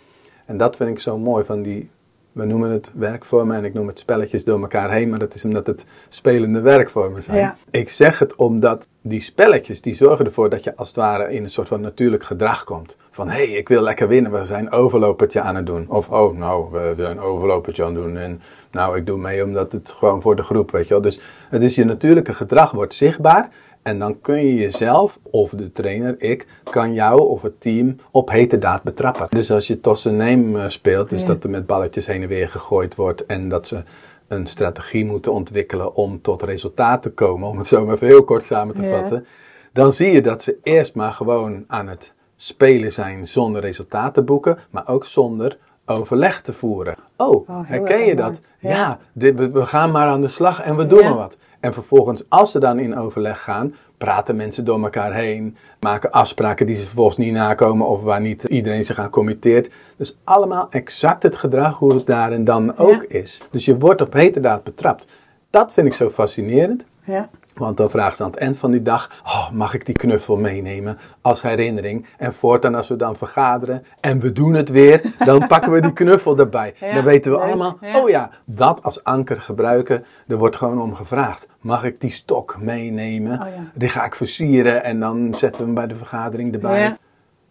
En 0.47 0.57
dat 0.57 0.76
vind 0.76 0.90
ik 0.90 0.99
zo 0.99 1.19
mooi 1.19 1.45
van 1.45 1.62
die, 1.62 1.90
we 2.33 2.45
noemen 2.45 2.71
het 2.71 2.93
werkvormen 2.95 3.57
en 3.57 3.64
ik 3.64 3.75
noem 3.75 3.87
het 3.87 3.99
spelletjes 3.99 4.45
door 4.45 4.61
elkaar 4.61 4.90
heen, 4.90 5.11
maar 5.11 5.19
dat 5.19 5.35
is 5.35 5.45
omdat 5.45 5.67
het 5.67 5.87
spelende 6.09 6.61
werkvormen 6.61 7.23
zijn. 7.23 7.38
Ja. 7.38 7.57
Ik 7.71 7.88
zeg 7.88 8.19
het 8.19 8.35
omdat 8.35 8.88
die 9.02 9.21
spelletjes, 9.21 9.80
die 9.80 9.95
zorgen 9.95 10.25
ervoor 10.25 10.50
dat 10.50 10.64
je 10.64 10.76
als 10.76 10.88
het 10.88 10.97
ware 10.97 11.33
in 11.33 11.42
een 11.42 11.50
soort 11.50 11.69
van 11.69 11.80
natuurlijk 11.80 12.25
gedrag 12.25 12.64
komt. 12.64 12.97
Van, 13.11 13.28
hé, 13.28 13.45
hey, 13.45 13.57
ik 13.57 13.69
wil 13.69 13.83
lekker 13.83 14.09
winnen, 14.09 14.33
we 14.33 14.45
zijn 14.45 14.73
overlopertje 14.73 15.40
aan 15.40 15.54
het 15.57 15.66
doen. 15.66 15.87
Of, 15.88 16.09
oh, 16.09 16.37
nou, 16.38 16.71
we 16.71 16.95
zijn 16.97 17.21
overlopertje 17.21 17.85
aan 17.85 17.95
het 17.95 18.02
doen 18.04 18.16
en 18.16 18.40
nou, 18.71 18.97
ik 18.97 19.07
doe 19.07 19.19
mee 19.19 19.45
omdat 19.45 19.73
het 19.73 19.95
gewoon 19.99 20.23
voor 20.23 20.37
de 20.37 20.42
groep, 20.42 20.71
weet 20.71 20.88
je 20.88 20.95
wel. 20.95 21.02
Dus 21.02 21.21
het 21.50 21.62
is 21.62 21.75
je 21.75 21.85
natuurlijke 21.85 22.35
gedrag 22.35 22.71
wordt 22.71 22.95
zichtbaar 22.95 23.49
en 23.83 23.99
dan 23.99 24.21
kun 24.21 24.47
je 24.47 24.54
jezelf, 24.54 25.19
of 25.23 25.50
de 25.50 25.71
trainer, 25.71 26.14
ik, 26.19 26.47
kan 26.64 26.92
jou 26.92 27.21
of 27.21 27.42
het 27.42 27.61
team 27.61 27.97
op 28.11 28.30
hete 28.30 28.59
daad 28.59 28.83
betrappen. 28.83 29.26
Dus 29.30 29.50
als 29.50 29.66
je 29.66 29.80
toss 29.80 30.04
en 30.07 30.16
neem 30.16 30.57
eh, 30.57 30.69
speelt, 30.69 31.11
dus 31.11 31.21
Ja. 31.21 31.26
dat 31.26 31.45
er 31.45 31.50
met 31.50 31.66
balletjes 31.66 32.07
heen 32.07 32.23
en 32.23 32.28
weer 32.28 32.49
gegooid 32.49 32.95
wordt 32.95 33.26
en 33.26 33.49
dat 33.49 33.69
ze 33.69 33.83
een 34.30 34.46
strategie 34.46 35.04
moeten 35.04 35.32
ontwikkelen 35.32 35.94
om 35.94 36.20
tot 36.22 36.42
resultaat 36.42 37.02
te 37.02 37.10
komen, 37.10 37.49
om 37.49 37.58
het 37.58 37.66
zo 37.66 37.84
maar 37.84 37.94
even 37.94 38.06
heel 38.06 38.25
kort 38.25 38.42
samen 38.44 38.75
te 38.75 38.82
Ja. 38.82 38.99
vatten, 38.99 39.26
dan 39.72 39.92
zie 39.92 40.12
je 40.12 40.22
dat 40.22 40.42
ze 40.42 40.56
eerst 40.62 40.94
maar 40.94 41.12
gewoon 41.12 41.64
aan 41.66 41.88
het 41.88 42.14
spelen 42.37 42.92
zijn 42.92 43.26
zonder 43.26 43.60
resultaat 43.60 44.14
te 44.14 44.22
boeken, 44.22 44.58
maar 44.70 44.88
ook 44.88 45.04
zonder 45.04 45.58
overleg 45.87 46.42
te 46.42 46.52
voeren. 46.52 46.94
Oh, 47.16 47.49
Oh, 47.49 47.60
herken 47.68 47.99
je 47.99 48.04
mooi. 48.04 48.14
dat? 48.16 48.40
Ja. 48.58 48.70
Ja, 48.70 48.99
dit, 49.12 49.37
we, 49.37 49.50
we 49.50 49.66
gaan 49.66 49.90
maar 49.90 50.06
aan 50.08 50.20
de 50.20 50.28
slag 50.28 50.60
en 50.62 50.76
we 50.76 50.87
doen 50.87 50.99
Ja. 50.99 51.08
maar 51.08 51.18
wat. 51.18 51.38
En 51.60 51.72
vervolgens, 51.72 52.22
als 52.28 52.50
ze 52.50 52.58
dan 52.60 52.78
in 52.78 52.99
overleg 52.99 53.42
gaan, 53.42 53.75
praten 54.04 54.37
mensen 54.37 54.64
door 54.64 54.83
elkaar 54.83 55.14
heen, 55.14 55.57
maken 55.80 56.11
afspraken 56.11 56.66
die 56.66 56.76
ze 56.76 56.87
vervolgens 56.87 57.16
niet 57.16 57.33
nakomen 57.33 57.87
of 57.87 58.02
waar 58.02 58.21
niet 58.21 58.45
iedereen 58.45 58.85
zich 58.85 58.99
aan 58.99 59.11
committeert. 59.11 59.71
Dus 59.97 60.19
allemaal 60.25 60.66
exact 60.71 61.23
het 61.23 61.37
gedrag 61.37 61.78
hoe 61.78 61.95
het 61.95 62.07
daar 62.07 62.33
en 62.33 62.45
dan 62.45 62.76
ook 62.76 63.02
is. 63.02 63.42
Dus 63.50 63.64
je 63.64 63.78
wordt 63.78 64.00
op 64.00 64.12
heterdaad 64.12 64.64
betrapt. 64.64 65.07
Dat 65.50 65.73
vind 65.73 65.87
ik 65.87 65.95
zo 65.95 66.11
fascinerend. 66.11 66.85
Ja. 67.04 67.30
Want 67.61 67.76
dan 67.76 67.90
vraagt 67.90 68.17
ze 68.17 68.25
aan 68.25 68.31
het 68.31 68.38
eind 68.38 68.57
van 68.57 68.71
die 68.71 68.83
dag: 68.83 69.23
oh, 69.25 69.50
mag 69.50 69.75
ik 69.75 69.87
die 69.87 69.95
knuffel 69.95 70.37
meenemen 70.37 70.99
als 71.21 71.43
herinnering? 71.43 72.07
En 72.19 72.33
voortaan, 72.35 72.75
als 72.75 72.88
we 72.88 72.97
dan 72.97 73.17
vergaderen 73.17 73.85
en 74.00 74.21
we 74.21 74.33
doen 74.33 74.55
het 74.55 74.69
weer, 74.69 75.14
dan 75.25 75.47
pakken 75.47 75.73
we 75.73 75.81
die 75.81 75.93
knuffel 75.93 76.38
erbij. 76.38 76.75
Ja, 76.81 76.95
dan 76.95 77.05
weten 77.05 77.33
we 77.33 77.38
leuk, 77.38 77.47
allemaal: 77.47 77.79
ja. 77.81 77.99
oh 77.99 78.09
ja, 78.09 78.31
dat 78.45 78.83
als 78.83 79.05
anker 79.05 79.40
gebruiken. 79.40 80.05
Er 80.27 80.37
wordt 80.37 80.57
gewoon 80.57 80.81
om 80.81 80.94
gevraagd: 80.94 81.46
mag 81.61 81.85
ik 81.85 82.01
die 82.01 82.11
stok 82.11 82.57
meenemen? 82.61 83.40
Oh 83.40 83.46
ja. 83.57 83.70
Die 83.75 83.88
ga 83.88 84.05
ik 84.05 84.14
versieren 84.14 84.85
en 84.85 85.01
dan 85.01 85.35
zetten 85.35 85.59
we 85.59 85.64
hem 85.64 85.75
bij 85.75 85.87
de 85.87 85.94
vergadering 85.94 86.53
erbij. 86.55 86.81
Ja. 86.81 86.99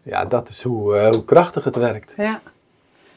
Ja, 0.02 0.26
dat 0.26 0.50
is 0.50 0.64
hoe, 0.64 0.98
eh, 0.98 1.12
hoe 1.12 1.26
krachtig 1.26 1.64
het 1.64 1.76
werkt. 1.76 2.14
Ja. 2.18 2.40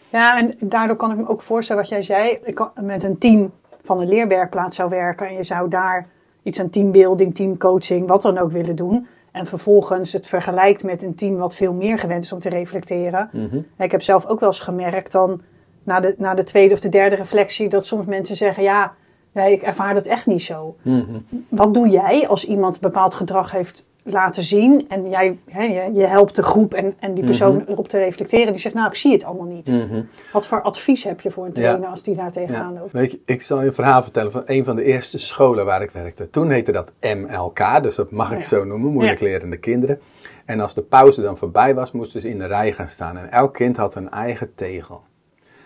ja, 0.09 0.39
en 0.39 0.55
daardoor 0.61 0.97
kan 0.97 1.11
ik 1.11 1.17
me 1.17 1.29
ook 1.29 1.43
voorstellen 1.43 1.83
wat 1.83 1.91
jij 1.91 2.03
zei. 2.03 2.39
Ik 2.45 2.55
kan 2.55 2.71
met 2.81 3.03
een 3.03 3.19
team 3.19 3.53
van 3.85 4.01
een 4.01 4.09
leerwerkplaats 4.09 4.77
zou 4.77 4.89
werken 4.89 5.27
en 5.27 5.35
je 5.35 5.43
zou 5.43 5.69
daar 5.69 6.07
iets 6.43 6.61
aan 6.61 6.71
teambuilding, 6.71 7.35
teamcoaching, 7.35 8.09
wat 8.09 8.23
dan 8.23 8.39
ook 8.39 8.51
willen 8.51 8.77
doen. 8.77 9.07
En 9.33 9.47
vervolgens 9.47 10.13
het 10.13 10.27
vergelijkt 10.27 10.83
met 10.83 11.03
een 11.03 11.15
team 11.15 11.37
wat 11.37 11.55
veel 11.55 11.73
meer 11.73 11.99
gewend 11.99 12.25
is 12.25 12.33
om 12.33 12.39
te 12.39 12.49
reflecteren. 12.49 13.31
Mhm. 13.33 13.61
Ik 13.79 13.91
heb 13.91 14.03
zelf 14.03 14.27
ook 14.27 14.41
wel 14.41 14.49
eens 14.49 14.61
gemerkt 14.61 15.13
dan 15.13 15.41
na 15.83 16.01
de, 16.01 16.15
na 16.19 16.35
de 16.35 16.45
tweede 16.45 16.75
of 16.75 16.81
de 16.81 16.89
derde 16.89 17.17
reflectie 17.17 17.69
dat 17.69 17.87
soms 17.87 18.07
mensen 18.07 18.37
zeggen 18.37 18.63
ja, 18.63 18.95
nee, 19.33 19.53
ik 19.53 19.63
ervaar 19.63 19.95
dat 19.95 20.07
echt 20.07 20.27
niet 20.27 20.43
zo. 20.43 20.77
Mhm. 20.83 21.19
Wat 21.49 21.75
doe 21.75 21.89
jij 21.89 22.29
als 22.29 22.47
iemand 22.47 22.81
bepaald 22.81 23.15
gedrag 23.15 23.51
heeft 23.51 23.87
laten 24.05 24.43
zien 24.43 24.85
en 24.89 25.09
jij, 25.11 25.39
hè, 25.49 25.63
je, 25.63 25.93
je 25.93 26.07
helpt 26.07 26.37
de 26.37 26.43
groep 26.43 26.75
en, 26.75 26.95
en 26.99 27.15
die 27.15 27.25
persoon 27.25 27.65
erop 27.69 27.89
te 27.89 27.99
reflecteren, 27.99 28.53
die 28.53 28.61
zegt 28.61 28.75
nou 28.75 28.89
ik 28.89 28.95
zie 28.95 29.13
het 29.13 29.25
allemaal 29.25 29.47
niet. 29.47 29.67
Mhm. 29.67 30.03
Wat 30.33 30.47
voor 30.47 30.63
advies 30.63 31.05
heb 31.05 31.21
je 31.21 31.31
voor 31.31 31.45
een 31.45 31.53
trainer 31.53 31.81
Ja. 31.81 31.89
als 31.89 32.03
die 32.03 32.15
daar 32.17 32.33
tegenaan 32.33 32.73
Ja, 32.73 32.79
loopt? 32.81 32.93
weet 32.93 33.11
je, 33.13 33.21
ik 33.25 33.43
zal 33.43 33.61
je 33.61 33.67
een 33.67 33.75
verhaal 33.75 34.03
vertellen 34.03 34.33
van 34.33 34.43
een 34.47 34.65
van 34.65 34.77
de 34.77 34.85
eerste 34.85 35.19
scholen 35.19 35.65
waar 35.65 35.83
ik 35.83 35.91
werkte. 35.91 36.31
Toen 36.31 36.51
heette 36.51 36.73
dat 36.73 36.93
MLK, 37.01 37.83
dus 37.83 37.95
dat 37.95 38.11
mag 38.11 38.33
ik 38.33 38.39
Ja. 38.39 38.45
zo 38.45 38.65
noemen, 38.65 38.93
moeilijk 38.93 39.19
Ja. 39.21 39.27
lerende 39.27 39.57
kinderen. 39.57 40.01
En 40.45 40.61
als 40.61 40.75
de 40.75 40.83
pauze 40.83 41.23
dan 41.23 41.39
voorbij 41.39 41.75
was, 41.75 41.93
moesten 41.93 42.21
ze 42.21 42.29
in 42.29 42.39
de 42.39 42.47
rij 42.47 42.73
gaan 42.73 42.89
staan. 42.89 43.17
En 43.19 43.31
elk 43.33 43.55
kind 43.55 43.77
had 43.77 43.95
een 43.95 44.11
eigen 44.11 44.55
tegel. 44.55 45.03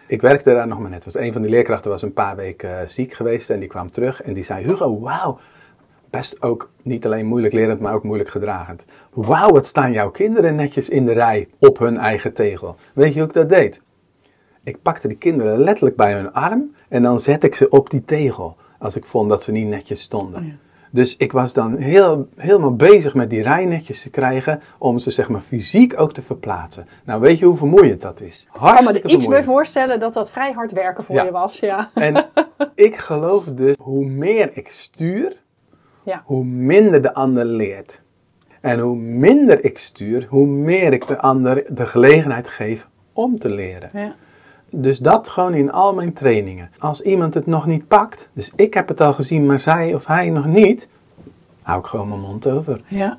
Ik 0.09 0.21
werkte 0.21 0.53
daar 0.55 0.67
nog 0.67 0.79
maar 0.79 0.91
net. 0.91 1.05
Was 1.05 1.15
een 1.17 1.33
van 1.33 1.43
die 1.43 1.51
leerkrachten 1.51 1.91
was 1.91 2.03
een 2.03 2.13
paar 2.13 2.37
weken 2.37 2.81
eh, 2.81 2.87
ziek 2.87 3.13
geweest 3.13 3.51
en 3.51 3.59
die 3.61 3.69
kwam 3.69 3.91
terug 3.91 4.23
en 4.23 4.35
die 4.35 4.43
zei: 4.43 4.65
Hugo, 4.65 5.01
wauw, 5.01 5.39
best 6.11 6.43
ook 6.43 6.71
niet 6.83 7.05
alleen 7.07 7.27
moeilijk 7.27 7.55
lerend, 7.55 7.81
maar 7.81 7.95
ook 7.95 8.03
moeilijk 8.05 8.31
gedragend. 8.31 8.85
Wauw, 9.13 9.51
wat 9.51 9.67
staan 9.67 9.93
jouw 9.93 10.11
kinderen 10.11 10.55
netjes 10.55 10.89
in 10.89 11.05
de 11.05 11.13
rij 11.13 11.49
op 11.59 11.79
hun 11.79 11.99
eigen 11.99 12.33
tegel. 12.33 12.77
Weet 12.93 13.13
je 13.13 13.19
hoe 13.19 13.29
ik 13.29 13.35
dat 13.35 13.49
deed? 13.49 13.83
Ik 14.65 14.83
pakte 14.83 15.09
die 15.09 15.17
kinderen 15.17 15.59
letterlijk 15.59 15.97
bij 15.97 16.13
hun 16.15 16.33
arm 16.33 16.75
en 16.89 17.03
dan 17.03 17.21
zette 17.21 17.47
ik 17.47 17.55
ze 17.55 17.69
op 17.69 17.91
die 17.91 18.05
tegel. 18.05 18.57
Als 18.79 18.97
ik 18.97 19.05
vond 19.05 19.29
dat 19.29 19.43
ze 19.43 19.53
niet 19.53 19.67
netjes 19.67 20.01
stonden. 20.01 20.41
Oh 20.41 20.47
ja. 20.47 20.53
Dus 20.91 21.17
ik 21.17 21.33
was 21.33 21.53
dan 21.55 21.77
heel, 21.77 22.29
helemaal 22.37 22.75
bezig 22.77 23.15
met 23.15 23.31
die 23.31 23.43
rij 23.43 23.65
netjes 23.65 24.03
te 24.03 24.11
krijgen. 24.11 24.61
Om 24.79 24.99
ze 24.99 25.11
zeg 25.11 25.29
maar 25.29 25.41
fysiek 25.41 26.01
ook 26.01 26.13
te 26.13 26.23
verplaatsen. 26.23 26.87
Nou 27.05 27.21
weet 27.21 27.39
je 27.39 27.45
hoe 27.47 27.57
vermoeiend 27.57 28.03
dat 28.03 28.21
is? 28.21 28.43
Ik 28.43 28.49
kan 28.53 28.63
me 28.63 28.69
er 28.69 28.75
Hartstikke 28.75 29.09
iets 29.09 29.17
vermoeiend. 29.17 29.45
voorstellen 29.51 30.01
dat 30.01 30.13
dat 30.13 30.31
vrij 30.31 30.53
hard 30.53 30.73
werken 30.73 31.05
voor 31.05 31.15
Ja. 31.15 31.23
je 31.25 31.31
was. 31.31 31.59
Ja. 31.61 31.91
En 31.95 32.27
ik 32.75 32.97
geloof 32.97 33.45
dus, 33.45 33.75
hoe 33.79 34.05
meer 34.07 34.51
ik 34.53 34.69
stuur, 34.71 35.37
Ja. 36.07 36.23
hoe 36.25 36.45
minder 36.45 37.03
de 37.03 37.15
ander 37.15 37.45
leert. 37.45 38.03
En 38.61 38.79
hoe 38.79 38.97
minder 38.97 39.65
ik 39.65 39.79
stuur, 39.79 40.27
hoe 40.29 40.47
meer 40.47 40.93
ik 40.93 41.07
de 41.07 41.19
ander 41.19 41.65
de 41.75 41.87
gelegenheid 41.87 42.49
geef 42.49 42.89
om 43.13 43.39
te 43.39 43.49
leren. 43.49 43.89
Ja. 43.93 44.15
Dus 44.71 44.99
dat 44.99 45.29
gewoon 45.29 45.55
in 45.55 45.73
al 45.73 45.95
mijn 45.95 46.13
trainingen. 46.13 46.71
Als 46.79 47.01
iemand 47.03 47.35
het 47.35 47.47
nog 47.47 47.67
niet 47.67 47.89
pakt, 47.89 48.29
dus 48.33 48.53
ik 48.57 48.75
heb 48.75 48.89
het 48.89 49.01
al 49.01 49.13
gezien, 49.13 49.47
maar 49.47 49.61
zij 49.61 49.95
of 49.95 50.07
hij 50.07 50.31
nog 50.31 50.47
niet, 50.47 50.89
hou 51.63 51.79
ik 51.81 51.87
gewoon 51.87 52.09
mijn 52.09 52.21
mond 52.21 52.47
over. 52.47 52.81
ja. 52.89 53.19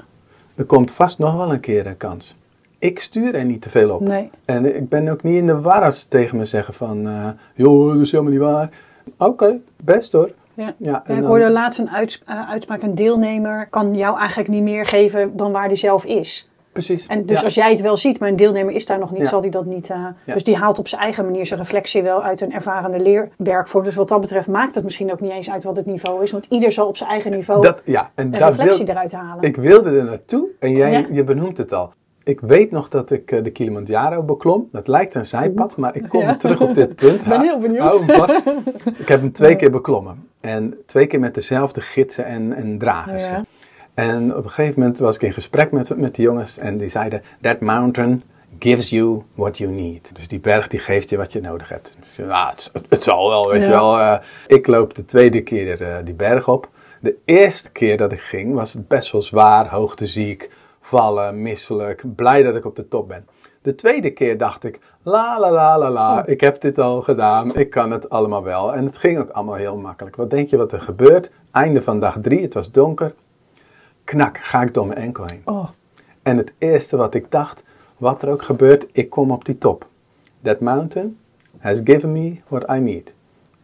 Er 0.56 0.66
komt 0.66 0.92
vast 0.92 1.20
nog 1.20 1.36
wel 1.36 1.54
een 1.54 1.60
keer 1.60 1.88
een 1.88 1.98
kans. 1.98 2.36
Ik 2.80 3.00
stuur 3.00 3.36
er 3.36 3.46
niet 3.46 3.62
te 3.62 3.70
veel 3.70 3.90
op. 3.90 4.02
Nee. 4.02 4.30
En 4.46 4.76
ik 4.76 4.90
ben 4.90 5.08
ook 5.08 5.24
niet 5.24 5.38
in 5.38 5.46
de 5.46 5.62
war 5.62 5.82
als 5.82 6.00
ze 6.00 6.08
tegen 6.08 6.38
me 6.38 6.46
zeggen 6.46 6.74
van, 6.74 7.08
eh, 7.08 7.28
joh, 7.56 7.94
dat 7.94 8.02
is 8.02 8.12
helemaal 8.12 8.32
niet 8.32 8.42
waar. 8.42 8.70
Oké, 9.18 9.60
best 9.84 10.12
hoor. 10.12 10.32
Ja. 10.58 10.74
Ja, 10.78 11.04
en 11.06 11.16
ik 11.16 11.22
dan- 11.22 11.30
hoorde 11.30 11.50
laatst 11.50 11.80
een 11.80 11.90
uits- 11.90 12.22
eh, 12.26 12.50
uitspraak: 12.50 12.82
een 12.82 12.96
deelnemer 12.96 13.68
kan 13.70 13.96
jou 13.96 14.18
eigenlijk 14.18 14.50
niet 14.50 14.64
meer 14.64 14.86
geven 14.86 15.38
dan 15.38 15.52
waar 15.52 15.68
die 15.68 15.78
zelf 15.78 16.06
is. 16.06 16.50
Precies. 16.72 17.06
En 17.08 17.26
dus 17.26 17.38
Ja. 17.40 17.44
als 17.44 17.54
jij 17.54 17.72
het 17.72 17.82
wel 17.82 17.98
ziet, 17.98 18.20
maar 18.20 18.30
een 18.30 18.36
deelnemer 18.36 18.74
is 18.74 18.86
daar 18.86 19.00
nog 19.00 19.12
niet, 19.12 19.22
Ja. 19.22 19.28
zal 19.28 19.42
die 19.42 19.52
dat 19.52 19.66
niet. 19.66 19.90
eh, 19.90 19.98
Ja. 20.26 20.34
Dus 20.34 20.44
die 20.44 20.56
haalt 20.56 20.80
op 20.80 20.88
zijn 20.88 21.02
eigen 21.02 21.26
manier 21.26 21.46
zijn 21.46 21.60
reflectie 21.60 22.04
wel 22.04 22.24
uit 22.24 22.42
een 22.42 22.54
ervarende 22.54 23.00
leerwerkvorm. 23.00 23.84
Dus 23.84 23.96
wat 23.96 24.10
dat 24.10 24.22
betreft 24.22 24.48
maakt 24.48 24.76
het 24.76 24.84
misschien 24.84 25.12
ook 25.12 25.20
niet 25.22 25.32
eens 25.32 25.50
uit 25.52 25.64
wat 25.64 25.76
het 25.76 25.86
niveau 25.86 26.24
is, 26.24 26.32
want 26.32 26.46
ieder 26.50 26.72
zal 26.72 26.88
op 26.88 26.98
zijn 26.98 27.10
eigen 27.10 27.32
niveau 27.32 27.62
Dat, 27.62 27.82
ja, 27.86 28.12
en 28.16 28.26
een 28.26 28.40
reflectie 28.40 28.86
wil, 28.86 28.96
eruit 28.96 29.12
halen. 29.12 29.44
ik 29.44 29.56
wilde 29.56 29.90
er 29.98 30.04
naartoe 30.04 30.48
en 30.60 30.72
jij 30.72 31.08
je 31.12 31.24
benoemt 31.24 31.58
het 31.58 31.74
al. 31.74 31.94
Ik 32.28 32.40
weet 32.40 32.72
nog 32.72 32.90
dat 32.90 33.12
ik 33.12 33.32
eh, 33.32 33.44
de 33.44 33.52
Kilimanjaro 33.52 34.24
beklom. 34.24 34.70
Dat 34.72 34.88
lijkt 34.88 35.16
een 35.16 35.26
zijpad, 35.26 35.78
maar 35.78 35.96
ik 35.96 36.10
kom 36.10 36.22
Ja. 36.22 36.36
terug 36.36 36.62
op 36.62 36.74
dit 36.74 36.96
punt. 36.96 37.24
ben 37.28 37.38
Ha- 37.38 37.42
heel 37.42 37.60
benieuwd. 37.60 38.04
vast. 38.06 38.42
Ik 39.02 39.08
heb 39.08 39.20
hem 39.22 39.32
twee 39.32 39.56
keer 39.56 39.72
beklommen. 39.72 40.28
En 40.42 40.78
twee 40.86 41.08
keer 41.08 41.20
met 41.20 41.34
dezelfde 41.34 41.82
gidsen 41.82 42.26
en, 42.26 42.54
en 42.54 42.78
dragers. 42.78 43.30
Ja. 43.30 43.46
En 43.94 44.36
op 44.36 44.44
een 44.44 44.50
gegeven 44.50 44.80
moment 44.80 45.00
was 45.00 45.16
ik 45.16 45.22
in 45.22 45.34
gesprek 45.34 45.72
met, 45.72 45.98
met 45.98 46.16
die 46.16 46.26
jongens 46.26 46.58
en 46.58 46.78
die 46.78 46.90
zeiden: 46.90 47.22
That 47.42 47.60
mountain 47.60 48.24
gives 48.60 48.90
you 48.90 49.22
what 49.34 49.58
you 49.58 49.72
need. 49.72 50.16
Dus 50.16 50.28
die 50.28 50.40
berg 50.40 50.68
die 50.68 50.80
geeft 50.80 51.10
je 51.10 51.18
wat 51.18 51.34
je 51.34 51.42
nodig 51.42 51.70
hebt. 51.70 51.98
Dus, 52.00 52.26
het, 52.74 52.86
het, 52.90 53.04
zal 53.04 53.30
wel, 53.30 53.50
weet 53.50 53.62
je 53.62 53.70
wel. 53.70 54.00
Uh, 54.00 54.18
ik 54.48 54.68
loop 54.68 54.96
de 54.96 55.06
tweede 55.06 55.42
keer 55.42 55.82
uh, 55.82 55.96
die 56.04 56.14
berg 56.14 56.48
op. 56.48 56.70
De 57.02 57.16
eerste 57.26 57.70
keer 57.70 57.98
dat 57.98 58.12
ik 58.12 58.20
ging 58.20 58.54
was 58.54 58.74
het 58.74 58.88
best 58.88 59.12
wel 59.12 59.22
zwaar, 59.22 59.68
hoogteziek, 59.68 60.50
vallen, 60.88 61.42
misselijk, 61.42 62.16
blij 62.16 62.44
dat 62.44 62.56
ik 62.56 62.66
op 62.66 62.76
de 62.76 62.88
top 62.88 63.08
ben. 63.08 63.28
De 63.62 63.76
tweede 63.76 64.12
keer 64.12 64.38
dacht 64.38 64.64
ik, 64.64 64.80
la 65.04 65.40
la 65.40 65.52
la 65.52 65.80
la 65.80 65.90
la, 65.90 66.26
ik 66.26 66.42
heb 66.42 66.62
dit 66.62 66.80
al 66.80 67.02
gedaan, 67.02 67.56
ik 67.56 67.70
kan 67.70 67.92
het 67.92 68.10
allemaal 68.10 68.44
wel. 68.44 68.74
En 68.74 68.86
het 68.86 68.98
ging 68.98 69.20
ook 69.20 69.30
allemaal 69.30 69.56
heel 69.56 69.78
makkelijk. 69.78 70.16
Wat 70.16 70.30
denk 70.30 70.50
je 70.50 70.58
wat 70.58 70.72
er 70.72 70.82
gebeurt? 70.82 71.32
Einde 71.52 71.82
van 71.82 72.00
dag 72.00 72.18
drie, 72.22 72.42
het 72.42 72.54
was 72.54 72.72
donker. 72.72 73.14
Knak, 74.04 74.38
ga 74.38 74.62
ik 74.62 74.74
door 74.74 74.88
mijn 74.88 75.00
enkel 75.00 75.26
heen. 75.26 75.42
Oh. 75.46 75.68
En 76.24 76.38
het 76.38 76.54
eerste 76.58 76.98
wat 76.98 77.14
ik 77.14 77.32
dacht, 77.32 77.64
wat 77.98 78.22
er 78.22 78.30
ook 78.30 78.42
gebeurt, 78.42 78.88
ik 78.92 79.10
kom 79.10 79.32
op 79.32 79.46
die 79.46 79.58
top. 79.58 79.88
That 80.44 80.60
mountain 80.60 81.18
has 81.58 81.82
given 81.84 82.12
me 82.12 82.36
what 82.48 82.70
I 82.70 82.80
need. 82.80 83.16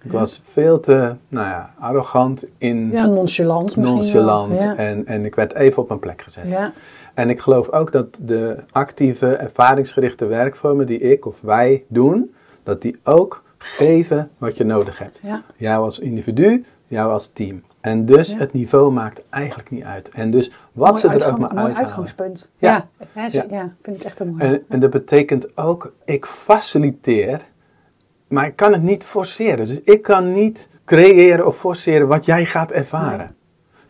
Ik 0.03 0.11
was 0.11 0.41
veel 0.45 0.79
te, 0.79 1.15
nou 1.27 1.47
ja, 1.47 1.73
arrogant 1.79 2.45
in... 2.57 2.91
Ja, 2.91 3.05
nonchalant 3.05 3.75
misschien 3.77 3.95
Nonchalant. 3.95 4.61
Ja. 4.61 4.75
En, 4.75 5.05
en 5.05 5.25
ik 5.25 5.35
werd 5.35 5.53
even 5.53 5.81
op 5.81 5.87
mijn 5.87 5.99
plek 5.99 6.21
gezet. 6.21 6.47
Ja. 6.47 6.73
En 7.13 7.29
ik 7.29 7.39
geloof 7.39 7.69
ook 7.69 7.91
dat 7.91 8.07
de 8.21 8.57
actieve, 8.71 9.27
ervaringsgerichte 9.35 10.25
werkvormen 10.25 10.85
die 10.85 10.99
ik 10.99 11.25
of 11.25 11.41
wij 11.41 11.83
doen, 11.87 12.33
dat 12.63 12.81
die 12.81 12.99
ook 13.03 13.43
geven 13.57 14.29
wat 14.37 14.57
je 14.57 14.63
nodig 14.63 14.99
hebt. 14.99 15.19
Ja. 15.23 15.41
Jou 15.55 15.83
als 15.83 15.99
individu, 15.99 16.65
jou 16.87 17.11
als 17.11 17.29
team. 17.33 17.63
En 17.81 18.05
dus 18.05 18.31
Ja. 18.31 18.37
het 18.37 18.53
niveau 18.53 18.91
maakt 18.91 19.21
eigenlijk 19.29 19.69
niet 19.69 19.83
uit. 19.83 20.09
En 20.09 20.31
dus 20.31 20.51
wat 20.71 20.89
Mooi 20.89 20.99
ze 20.99 21.07
er 21.07 21.13
ook 21.15 21.21
maar 21.21 21.37
mooi 21.39 21.49
uithalen. 21.49 21.75
uitgangspunt. 21.75 22.51
Ja. 22.57 22.87
Ja. 23.13 23.21
Ja. 23.21 23.27
Ja. 23.31 23.45
ja, 23.49 23.73
vind 23.81 23.97
ik 23.97 24.03
echt 24.03 24.19
een 24.19 24.27
mooi. 24.35 24.43
En, 24.43 24.63
en 24.67 24.79
dat 24.79 24.89
betekent 24.89 25.57
ook, 25.57 25.93
ik 26.05 26.25
faciliteer, 26.25 27.41
maar 28.27 28.45
ik 28.45 28.55
kan 28.55 28.71
het 28.73 28.81
niet 28.81 29.03
forceren. 29.03 29.67
Dus 29.67 29.81
ik 29.81 30.01
kan 30.01 30.31
niet 30.31 30.69
creëren 30.85 31.47
of 31.47 31.57
forceren 31.57 32.07
wat 32.07 32.25
jij 32.25 32.45
gaat 32.45 32.71
ervaren. 32.71 33.35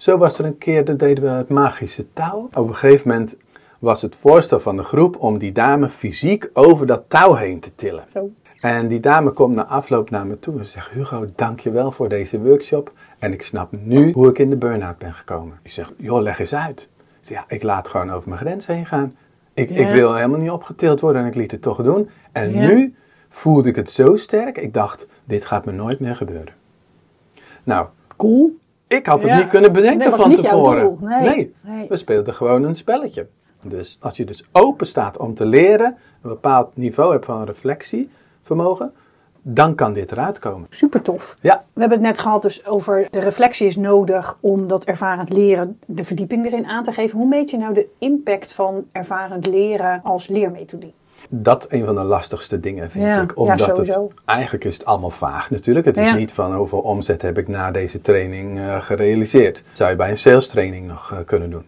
Zo 0.03 0.17
was 0.17 0.39
er 0.39 0.45
een 0.45 0.57
keer, 0.57 0.85
dat 0.85 0.99
deden 0.99 1.23
we 1.23 1.29
het 1.29 1.49
magische 1.49 2.13
touw. 2.13 2.49
Op 2.53 2.67
een 2.67 2.75
gegeven 2.75 3.07
moment 3.07 3.37
was 3.79 4.01
het 4.01 4.15
voorstel 4.15 4.59
van 4.59 4.77
de 4.77 4.83
groep 4.83 5.17
om 5.19 5.37
die 5.37 5.51
dame 5.51 5.89
fysiek 5.89 6.49
over 6.53 6.85
dat 6.87 7.03
touw 7.07 7.33
heen 7.33 7.59
te 7.59 7.75
tillen. 7.75 8.05
Zo. 8.13 8.29
En 8.59 8.87
die 8.87 8.99
dame 8.99 9.31
komt 9.31 9.55
na 9.55 9.65
afloop 9.65 10.09
naar 10.09 10.25
me 10.25 10.39
toe 10.39 10.57
en 10.59 10.65
zegt: 10.65 10.89
Hugo, 10.89 11.27
dankjewel 11.35 11.91
voor 11.91 12.09
deze 12.09 12.39
workshop. 12.41 12.91
En 13.19 13.33
ik 13.33 13.41
snap 13.43 13.71
nu 13.71 14.11
hoe 14.11 14.29
ik 14.29 14.39
in 14.39 14.49
de 14.49 14.57
burn-out 14.57 14.97
ben 14.97 15.13
gekomen. 15.13 15.59
Ik 15.61 15.71
zeg: 15.71 15.91
Joh, 15.97 16.21
leg 16.21 16.39
eens 16.39 16.55
uit. 16.55 16.89
Ik 17.19 17.27
zeg, 17.27 17.37
ja, 17.37 17.43
ik 17.47 17.63
laat 17.63 17.87
gewoon 17.89 18.11
over 18.11 18.29
mijn 18.29 18.41
grens 18.41 18.67
heen 18.67 18.85
gaan. 18.85 19.15
Ik, 19.53 19.69
Ja. 19.69 19.75
ik 19.87 19.95
wil 19.95 20.15
helemaal 20.15 20.39
niet 20.39 20.51
opgetild 20.51 20.99
worden 20.99 21.21
en 21.21 21.27
ik 21.27 21.35
liet 21.35 21.51
het 21.51 21.61
toch 21.61 21.83
doen. 21.83 22.09
En 22.31 22.53
Ja. 22.53 22.67
nu 22.67 22.95
voelde 23.29 23.69
ik 23.69 23.75
het 23.75 23.89
zo 23.89 24.15
sterk. 24.15 24.57
Ik 24.57 24.73
dacht: 24.73 25.07
dit 25.23 25.45
gaat 25.45 25.65
me 25.65 25.71
nooit 25.71 25.99
meer 25.99 26.15
gebeuren. 26.15 26.53
Nou, 27.63 27.87
Cool. 28.17 28.61
Ik 28.87 29.05
had 29.05 29.21
het 29.23 29.31
Ja. 29.31 29.37
niet 29.37 29.47
kunnen 29.47 29.73
bedenken 29.73 30.09
Nee, 30.09 30.19
van 30.19 30.35
tevoren. 30.35 30.97
Nee. 31.01 31.53
Nee. 31.61 31.87
we 31.89 31.97
speelden 31.97 32.33
gewoon 32.33 32.63
een 32.63 32.75
spelletje. 32.75 33.27
Dus 33.61 33.97
als 34.01 34.17
je 34.17 34.25
dus 34.25 34.43
open 34.51 34.87
staat 34.87 35.17
om 35.17 35.35
te 35.35 35.45
leren, 35.45 35.97
een 36.21 36.29
bepaald 36.29 36.77
niveau 36.77 37.11
hebt 37.11 37.25
van 37.25 37.43
reflectievermogen, 37.43 38.93
dan 39.41 39.75
kan 39.75 39.93
dit 39.93 40.11
eruit 40.11 40.39
komen. 40.39 40.67
Super 40.69 41.01
tof. 41.01 41.37
Ja, 41.41 41.63
We 41.73 41.79
hebben 41.79 41.97
het 41.97 42.07
net 42.07 42.19
gehad 42.19 42.41
dus 42.41 42.65
over 42.65 43.07
de 43.11 43.19
reflectie 43.19 43.67
is 43.67 43.75
nodig 43.75 44.37
om 44.39 44.67
dat 44.67 44.83
ervarend 44.83 45.29
leren, 45.33 45.79
de 45.85 46.03
verdieping 46.03 46.45
erin 46.45 46.65
aan 46.65 46.83
te 46.83 46.91
geven. 46.91 47.17
Hoe 47.19 47.27
meet 47.27 47.49
je 47.49 47.57
nou 47.57 47.73
de 47.73 47.87
impact 47.99 48.53
van 48.53 48.85
ervarend 48.91 49.47
leren 49.47 50.01
als 50.03 50.27
leermethodie? 50.27 50.93
Dat 51.29 51.65
is 51.69 51.79
een 51.79 51.85
van 51.85 51.95
de 51.95 52.03
lastigste 52.03 52.59
dingen 52.59 52.89
vind 52.91 53.05
Ja, 53.05 53.21
ik. 53.21 53.37
Omdat 53.37 53.77
het, 53.77 53.97
eigenlijk 54.25 54.63
is 54.65 54.77
het 54.77 54.85
allemaal 54.85 55.09
vaag 55.09 55.49
natuurlijk. 55.51 55.85
Het 55.85 55.97
is 55.97 56.05
Ja. 56.07 56.15
niet 56.15 56.33
van 56.33 56.55
hoeveel 56.55 56.79
omzet 56.79 57.21
heb 57.21 57.37
ik 57.37 57.47
na 57.47 57.71
deze 57.71 58.01
training 58.01 58.59
eh, 58.59 58.81
gerealiseerd. 58.81 59.55
Dat 59.55 59.77
zou 59.77 59.89
je 59.89 59.95
bij 59.95 60.09
een 60.09 60.17
sales 60.17 60.47
training 60.47 60.87
nog 60.87 61.11
eh, 61.11 61.17
kunnen 61.25 61.49
doen. 61.49 61.63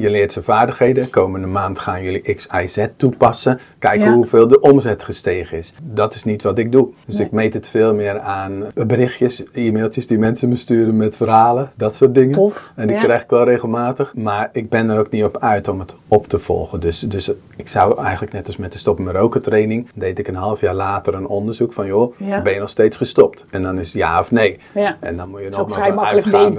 Je 0.00 0.10
leert 0.10 0.32
ze 0.32 0.42
vaardigheden. 0.42 1.10
Komende 1.10 1.46
maand 1.46 1.78
gaan 1.78 2.02
jullie 2.02 2.34
X, 2.34 2.48
Y, 2.62 2.66
Z 2.66 2.86
toepassen. 2.96 3.60
Kijken 3.78 4.06
Ja. 4.06 4.12
hoeveel 4.12 4.48
de 4.48 4.60
omzet 4.60 5.02
gestegen 5.04 5.58
is. 5.58 5.74
Dat 5.82 6.14
is 6.14 6.24
niet 6.24 6.42
wat 6.42 6.58
ik 6.58 6.72
doe. 6.72 6.88
Dus 7.06 7.16
Nee. 7.16 7.26
ik 7.26 7.32
meet 7.32 7.54
het 7.54 7.68
veel 7.68 7.94
meer 7.94 8.20
aan 8.20 8.64
berichtjes, 8.74 9.42
e-mailtjes 9.52 10.06
die 10.06 10.18
mensen 10.18 10.48
me 10.48 10.56
sturen 10.56 10.96
met 10.96 11.16
verhalen. 11.16 11.70
Dat 11.76 11.94
soort 11.94 12.14
dingen. 12.14 12.32
Tof, 12.32 12.72
En 12.74 12.86
die 12.86 12.96
ja. 12.96 13.02
krijg 13.02 13.22
ik 13.22 13.30
wel 13.30 13.44
regelmatig. 13.44 14.14
Maar 14.14 14.48
ik 14.52 14.68
ben 14.68 14.90
er 14.90 14.98
ook 14.98 15.10
niet 15.10 15.24
op 15.24 15.38
uit 15.38 15.68
om 15.68 15.78
het 15.78 15.94
op 16.08 16.28
te 16.28 16.38
volgen. 16.38 16.80
Dus, 16.80 16.98
dus 17.00 17.30
ik 17.56 17.68
zou 17.68 18.02
eigenlijk 18.02 18.32
net 18.32 18.46
als 18.46 18.56
met 18.56 18.72
de 18.72 18.78
stoppen 18.78 19.04
met 19.04 19.14
roken 19.14 19.42
training. 19.42 19.88
Deed 19.94 20.18
ik 20.18 20.28
een 20.28 20.34
half 20.34 20.60
jaar 20.60 20.74
later 20.74 21.14
een 21.14 21.26
onderzoek 21.26 21.72
van 21.72 21.86
joh, 21.86 22.14
Ja. 22.18 22.42
ben 22.42 22.52
je 22.52 22.60
nog 22.60 22.68
steeds 22.68 22.96
gestopt? 22.96 23.44
En 23.50 23.62
dan 23.62 23.78
is 23.78 23.86
het 23.86 23.96
ja 23.96 24.20
of 24.20 24.30
nee. 24.30 24.58
Ja. 24.74 24.96
En 25.00 25.16
dan 25.16 25.28
moet 25.28 25.40
je 25.40 25.48
nog 25.48 25.68
maar 25.94 26.06
uitgaan. 26.06 26.52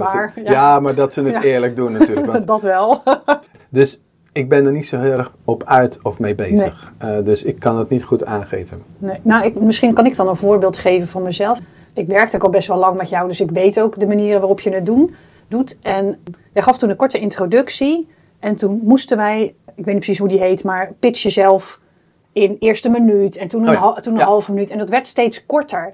ja. 0.44 0.80
maar 0.80 0.94
dat 0.94 1.12
ze 1.12 1.22
het 1.22 1.42
eerlijk 1.42 1.76
doen 1.76 1.92
natuurlijk. 1.92 2.26
Want, 2.32 2.46
dat 2.46 2.62
wel. 2.62 3.02
Dus 3.70 4.00
ik 4.32 4.48
ben 4.48 4.66
er 4.66 4.72
niet 4.72 4.86
zo 4.86 5.00
heel 5.00 5.12
erg 5.12 5.32
op 5.44 5.64
uit 5.64 5.98
of 6.02 6.18
mee 6.18 6.34
bezig. 6.34 6.92
Eh, 6.98 7.18
dus 7.24 7.44
ik 7.44 7.58
kan 7.58 7.78
het 7.78 7.88
niet 7.88 8.04
goed 8.04 8.24
aangeven. 8.24 8.78
Nee. 8.98 9.18
Nou, 9.22 9.44
ik, 9.44 9.60
misschien 9.60 9.94
kan 9.94 10.06
ik 10.06 10.16
dan 10.16 10.28
een 10.28 10.36
voorbeeld 10.36 10.76
geven 10.76 11.08
van 11.08 11.22
mezelf. 11.22 11.58
Ik 11.94 12.06
werkte 12.06 12.36
ook 12.36 12.44
al 12.44 12.50
best 12.50 12.68
wel 12.68 12.78
lang 12.78 12.96
met 12.96 13.08
jou, 13.08 13.28
dus 13.28 13.40
ik 13.40 13.50
weet 13.50 13.80
ook 13.80 13.98
de 13.98 14.06
manieren 14.06 14.38
waarop 14.38 14.60
je 14.60 14.70
het 14.70 14.86
doen, 14.86 15.14
doet. 15.48 15.78
En 15.82 16.18
jij 16.52 16.62
gaf 16.62 16.78
toen 16.78 16.90
een 16.90 16.96
korte 16.96 17.18
introductie. 17.18 18.08
En 18.38 18.56
toen 18.56 18.80
moesten 18.84 19.16
wij, 19.16 19.42
ik 19.74 19.84
weet 19.84 19.86
niet 19.86 19.94
precies 19.94 20.18
hoe 20.18 20.28
die 20.28 20.40
heet, 20.40 20.64
maar 20.64 20.92
pitch 20.98 21.22
jezelf 21.22 21.80
in 22.32 22.56
eerste 22.58 22.88
minuut. 22.88 23.36
En 23.36 23.48
toen 23.48 23.62
een, 23.62 23.68
Oh 23.68 23.92
ja, 23.94 24.00
toen 24.00 24.12
een 24.12 24.18
ja. 24.18 24.24
halve 24.24 24.52
minuut. 24.52 24.70
En 24.70 24.78
dat 24.78 24.88
werd 24.88 25.06
steeds 25.06 25.46
korter. 25.46 25.92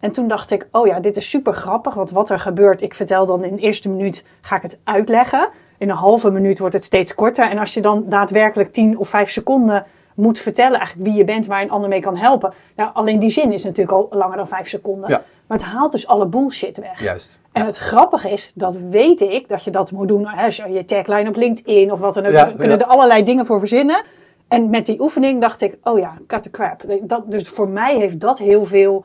En 0.00 0.10
toen 0.10 0.28
dacht 0.28 0.50
ik, 0.50 0.68
oh 0.72 0.86
ja, 0.86 1.00
dit 1.00 1.16
is 1.16 1.30
super 1.30 1.52
grappig. 1.52 1.94
Want 1.94 2.10
wat 2.10 2.30
er 2.30 2.38
gebeurt, 2.38 2.82
ik 2.82 2.94
vertel 2.94 3.26
dan 3.26 3.44
in 3.44 3.56
de 3.56 3.62
eerste 3.62 3.88
minuut, 3.88 4.24
ga 4.40 4.56
ik 4.56 4.62
het 4.62 4.78
uitleggen. 4.84 5.48
In 5.80 5.90
een 5.90 5.96
halve 5.96 6.30
minuut 6.30 6.58
wordt 6.58 6.74
het 6.74 6.84
steeds 6.84 7.14
korter. 7.14 7.50
En 7.50 7.58
als 7.58 7.74
je 7.74 7.80
dan 7.80 8.04
daadwerkelijk 8.08 8.72
10 8.72 8.98
of 8.98 9.08
5 9.08 9.30
seconden 9.30 9.86
moet 10.14 10.38
vertellen 10.38 10.78
eigenlijk 10.78 11.08
wie 11.08 11.18
je 11.18 11.24
bent, 11.24 11.46
waar 11.46 11.62
een 11.62 11.70
ander 11.70 11.88
mee 11.88 12.00
kan 12.00 12.16
helpen. 12.16 12.52
Nou, 12.76 12.90
alleen 12.92 13.18
die 13.18 13.30
zin 13.30 13.52
is 13.52 13.64
natuurlijk 13.64 13.96
al 13.96 14.18
langer 14.18 14.36
dan 14.36 14.48
5 14.48 14.68
seconden. 14.68 15.10
Ja. 15.10 15.22
Maar 15.46 15.58
het 15.58 15.66
haalt 15.66 15.92
dus 15.92 16.06
alle 16.06 16.26
bullshit 16.26 16.78
weg. 16.78 17.02
Juist. 17.02 17.40
En 17.52 17.64
het 17.64 17.76
grappige 17.76 18.30
is, 18.30 18.52
dat 18.54 18.76
weet 18.76 19.20
ik, 19.20 19.48
dat 19.48 19.64
je 19.64 19.70
dat 19.70 19.92
moet 19.92 20.08
doen. 20.08 20.26
Als 20.26 20.56
je 20.56 20.72
je 20.72 20.84
tagline 20.84 21.28
op 21.28 21.36
LinkedIn 21.36 21.92
of 21.92 22.00
wat 22.00 22.14
dan 22.14 22.26
ook. 22.26 22.32
Ja, 22.32 22.52
kunnen 22.58 22.78
er 22.78 22.86
allerlei 22.86 23.22
dingen 23.22 23.46
voor 23.46 23.58
verzinnen. 23.58 24.02
En 24.48 24.70
met 24.70 24.86
die 24.86 25.00
oefening 25.00 25.40
dacht 25.40 25.60
ik, 25.60 25.76
oh 25.82 25.98
ja, 25.98 26.14
cut 26.26 26.42
the 26.42 26.50
crap. 26.50 26.82
Dat, 27.02 27.30
dus 27.30 27.48
voor 27.48 27.68
mij 27.68 27.96
heeft 27.96 28.20
dat 28.20 28.38
heel 28.38 28.64
veel 28.64 29.04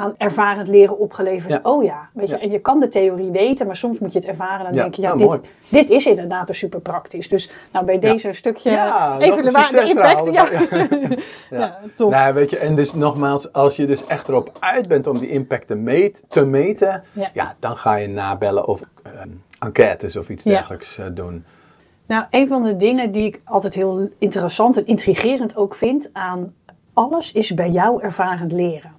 aan 0.00 0.14
ervarend 0.18 0.68
leren 0.68 0.98
opgeleverd. 0.98 1.52
Ja. 1.52 1.60
Oh 1.62 1.84
ja, 1.84 2.08
weet 2.12 2.28
je. 2.28 2.34
Ja. 2.34 2.40
En 2.42 2.50
je 2.50 2.58
kan 2.58 2.80
de 2.80 2.88
theorie 2.88 3.30
weten, 3.30 3.66
maar 3.66 3.76
soms 3.76 3.98
moet 3.98 4.12
je 4.12 4.18
het 4.18 4.28
ervaren. 4.28 4.58
En 4.58 4.64
dan 4.64 4.74
Ja, 4.74 4.82
denk 4.82 4.94
je, 4.94 5.02
ja, 5.02 5.14
nou, 5.14 5.30
dit, 5.30 5.50
dit 5.68 5.90
is 5.90 6.06
inderdaad 6.06 6.48
super 6.52 6.80
praktisch. 6.80 7.28
Dus 7.28 7.50
nou, 7.72 7.84
bij 7.84 7.98
deze 7.98 8.32
stukje 8.32 8.70
even 9.18 9.42
de, 9.42 9.84
impact. 9.88 10.32
Ja. 10.32 10.48
Ja. 11.50 11.58
Ja, 11.58 11.78
tof. 11.94 12.10
Nou, 12.10 12.34
weet 12.34 12.50
je, 12.50 12.58
en 12.58 12.74
dus 12.74 12.94
nogmaals, 12.94 13.52
als 13.52 13.76
je 13.76 13.86
dus 13.86 14.06
echt 14.06 14.28
erop 14.28 14.56
uit 14.60 14.88
bent 14.88 15.06
om 15.06 15.18
die 15.18 15.30
impact 15.30 15.66
te, 15.66 15.74
meet, 15.74 16.22
te 16.28 16.44
meten, 16.44 17.04
Ja. 17.32 17.54
dan 17.58 17.76
ga 17.76 17.94
je 17.94 18.08
nabellen 18.08 18.66
of 18.66 18.80
eh, 19.02 19.12
enquêtes 19.58 20.16
of 20.16 20.28
iets 20.28 20.44
dergelijks 20.44 20.98
eh, 20.98 21.06
doen. 21.12 21.44
Nou, 22.06 22.24
een 22.30 22.48
van 22.48 22.62
de 22.62 22.76
dingen 22.76 23.12
die 23.12 23.26
ik 23.26 23.40
altijd 23.44 23.74
heel 23.74 24.08
interessant 24.18 24.76
en 24.76 24.86
intrigerend 24.86 25.56
ook 25.56 25.74
vind 25.74 26.10
aan 26.12 26.54
alles 26.92 27.32
is 27.32 27.54
bij 27.54 27.70
jou 27.70 28.02
ervarend 28.02 28.52
leren. 28.52 28.92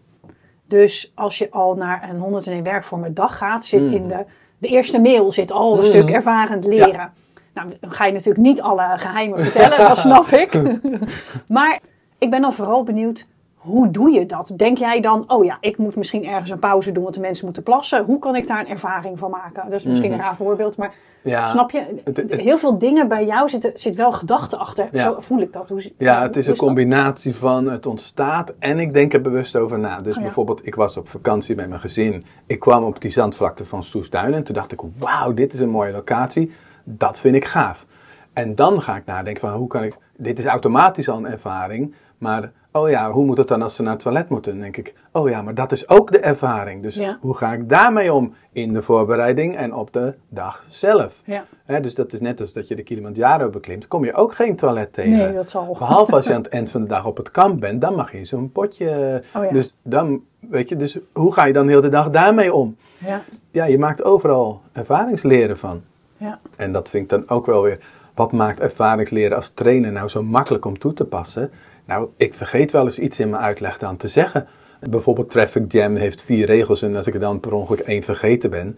Dus 0.72 1.12
als 1.16 1.38
je 1.38 1.52
al 1.52 1.76
naar 1.76 2.10
een 2.10 2.20
101 2.20 2.64
werkvormen 2.64 3.14
dag 3.14 3.38
gaat, 3.38 3.66
zit 3.66 3.88
in 3.88 4.08
de, 4.08 4.26
de 4.58 4.68
eerste 4.68 5.00
mail 5.00 5.32
zit 5.32 5.52
al 5.52 5.78
een 5.78 5.86
stuk 5.86 6.10
ervarend 6.10 6.66
leren. 6.66 7.14
Nou, 7.54 7.74
dan 7.80 7.92
ga 7.92 8.06
je 8.06 8.12
natuurlijk 8.12 8.46
niet 8.46 8.62
alle 8.62 8.94
geheimen 8.98 9.40
vertellen, 9.40 9.78
dat 9.78 9.98
snap 10.08 10.28
ik. 10.28 10.62
maar 11.48 11.80
ik 12.18 12.30
ben 12.30 12.42
dan 12.42 12.54
vooral 12.54 12.84
benieuwd, 12.84 13.28
hoe 13.62 13.92
doe 13.92 14.12
je 14.12 14.26
dat? 14.26 14.52
Denk 14.56 14.78
jij 14.78 15.02
dan, 15.02 15.24
oh 15.28 15.46
ja, 15.46 15.58
ik 15.62 15.78
moet 15.78 15.96
misschien 15.96 16.26
ergens 16.26 16.50
een 16.50 16.60
pauze 16.60 16.92
doen, 16.92 17.04
want 17.04 17.16
de 17.16 17.22
mensen 17.22 17.46
moeten 17.46 17.64
plassen. 17.64 18.04
Hoe 18.04 18.20
kan 18.20 18.36
ik 18.36 18.48
daar 18.48 18.60
een 18.60 18.68
ervaring 18.68 19.20
van 19.20 19.30
maken? 19.32 19.64
Dat 19.70 19.80
is 19.80 19.84
misschien 19.86 20.12
een 20.12 20.20
raar 20.20 20.36
voorbeeld, 20.36 20.78
maar 20.78 20.94
Ja, 21.22 21.48
snap 21.48 21.72
je? 21.72 22.02
het- 22.04 22.18
het- 22.18 22.32
Heel 22.42 22.58
veel 22.58 22.78
dingen 22.78 23.08
bij 23.08 23.26
jou 23.26 23.50
zitten 23.50 23.72
zit 23.74 23.96
wel 23.96 24.12
gedachte 24.12 24.58
achter. 24.58 24.88
Ja. 24.92 25.02
Zo 25.04 25.16
voel 25.20 25.40
ik 25.40 25.54
dat. 25.54 25.70
Hoe, 25.70 25.92
Ja, 25.98 26.22
het 26.22 26.36
is 26.36 26.48
een 26.48 26.56
combinatie 26.58 27.36
van 27.36 27.70
het 27.70 27.86
ontstaat 27.86 28.54
en 28.60 28.80
ik 28.80 28.94
denk 28.94 29.14
er 29.14 29.22
bewust 29.22 29.56
over 29.56 29.80
na. 29.80 30.02
Dus 30.02 30.12
Oh 30.14 30.18
ja. 30.18 30.24
bijvoorbeeld, 30.26 30.66
ik 30.68 30.76
was 30.76 30.98
op 30.98 31.10
vakantie 31.10 31.56
met 31.56 31.68
mijn 31.70 31.82
gezin. 31.82 32.26
Ik 32.48 32.60
kwam 32.60 32.84
op 32.84 33.02
die 33.02 33.12
zandvlakte 33.12 33.66
van 33.66 33.84
Stoesduin 33.84 34.34
en 34.34 34.44
toen 34.44 34.56
dacht 34.56 34.72
ik, 34.72 34.80
wauw, 34.98 35.34
dit 35.34 35.54
is 35.54 35.60
een 35.60 35.70
mooie 35.70 35.92
locatie. 35.92 36.52
Dat 36.84 37.20
vind 37.20 37.36
ik 37.36 37.46
gaaf. 37.46 37.86
En 38.34 38.56
dan 38.56 38.82
ga 38.82 38.96
ik 38.96 39.06
nadenken 39.06 39.42
van, 39.50 39.54
hoe 39.60 39.68
kan 39.68 39.84
ik... 39.84 39.96
Dit 40.18 40.40
is 40.40 40.46
automatisch 40.46 41.10
al 41.10 41.18
een 41.18 41.26
ervaring, 41.26 41.94
Maar, 42.18 42.52
oh 42.72 42.90
ja, 42.90 43.12
hoe 43.12 43.26
moet 43.26 43.38
het 43.38 43.48
dan 43.48 43.62
als 43.62 43.76
ze 43.76 43.82
naar 43.82 43.92
het 43.94 44.02
toilet 44.02 44.30
moeten? 44.30 44.52
Dan 44.52 44.62
denk 44.62 44.78
ik, 44.78 44.94
oh 45.12 45.30
ja, 45.30 45.42
maar 45.42 45.56
dat 45.56 45.72
is 45.72 45.90
ook 45.90 46.12
de 46.12 46.20
ervaring. 46.20 46.82
Dus 46.82 46.96
Ja. 46.96 47.18
hoe 47.22 47.36
ga 47.36 47.54
ik 47.54 47.70
daarmee 47.70 48.14
om 48.14 48.34
in 48.52 48.74
de 48.74 48.82
voorbereiding 48.82 49.56
en 49.58 49.74
op 49.74 49.94
de 49.94 50.14
dag 50.30 50.64
zelf? 50.68 51.22
Ja. 51.26 51.46
Dus 51.82 51.96
dat 51.96 52.14
is 52.14 52.20
net 52.20 52.42
als 52.42 52.54
dat 52.54 52.68
je 52.68 52.76
de 52.76 52.84
Kilimanjaro 52.84 53.50
beklimt, 53.50 53.88
kom 53.88 54.06
je 54.06 54.14
ook 54.14 54.36
geen 54.36 54.56
toilet 54.56 54.94
tegen. 54.94 55.12
Nee, 55.12 55.34
dat 55.34 55.50
zal. 55.50 55.76
Behalve 55.80 56.16
als 56.16 56.26
je 56.26 56.34
aan 56.34 56.42
het 56.42 56.50
eind 56.52 56.70
van 56.70 56.82
de 56.82 56.88
dag 56.88 57.06
op 57.06 57.18
het 57.18 57.32
kamp 57.32 57.60
bent, 57.60 57.82
dan 57.82 57.96
mag 57.96 58.12
je 58.12 58.26
zo'n 58.26 58.52
potje. 58.52 59.22
Oh 59.36 59.44
ja. 59.44 59.52
Dus 59.52 59.76
dan, 59.84 60.22
weet 60.40 60.70
je, 60.70 60.76
dus 60.76 61.00
hoe 61.14 61.34
ga 61.34 61.46
je 61.46 61.54
dan 61.54 61.68
heel 61.68 61.82
de 61.82 61.90
dag 61.90 62.10
daarmee 62.10 62.54
om? 62.54 62.76
Ja. 62.98 63.22
Ja, 63.52 63.66
je 63.66 63.78
maakt 63.78 64.04
overal 64.04 64.62
ervaringsleren 64.72 65.58
van. 65.58 65.82
Ja. 66.18 66.40
En 66.56 66.72
dat 66.72 66.90
vind 66.90 67.04
ik 67.04 67.10
dan 67.10 67.30
ook 67.38 67.46
wel 67.46 67.62
weer. 67.64 67.80
Wat 68.16 68.32
maakt 68.32 68.60
ervaringsleren 68.60 69.36
als 69.38 69.50
trainer 69.50 69.92
nou 69.92 70.08
zo 70.08 70.24
makkelijk 70.24 70.66
om 70.66 70.80
toe 70.80 70.94
te 70.94 71.06
passen? 71.06 71.52
Nou, 71.92 72.10
ik 72.18 72.34
vergeet 72.34 72.72
wel 72.72 72.86
eens 72.86 73.00
iets 73.00 73.20
in 73.20 73.30
mijn 73.30 73.44
uitleg 73.44 73.78
dan 73.78 73.98
te 73.98 74.08
zeggen. 74.08 74.48
Bijvoorbeeld 74.80 75.30
Traffic 75.30 75.72
Jam 75.72 75.96
heeft 75.96 76.22
vier 76.22 76.46
regels 76.46 76.82
en 76.82 76.96
als 76.96 77.08
ik 77.08 77.14
er 77.14 77.20
dan 77.20 77.40
per 77.40 77.54
ongeluk 77.54 77.80
één 77.80 78.04
vergeten 78.04 78.50
ben. 78.50 78.78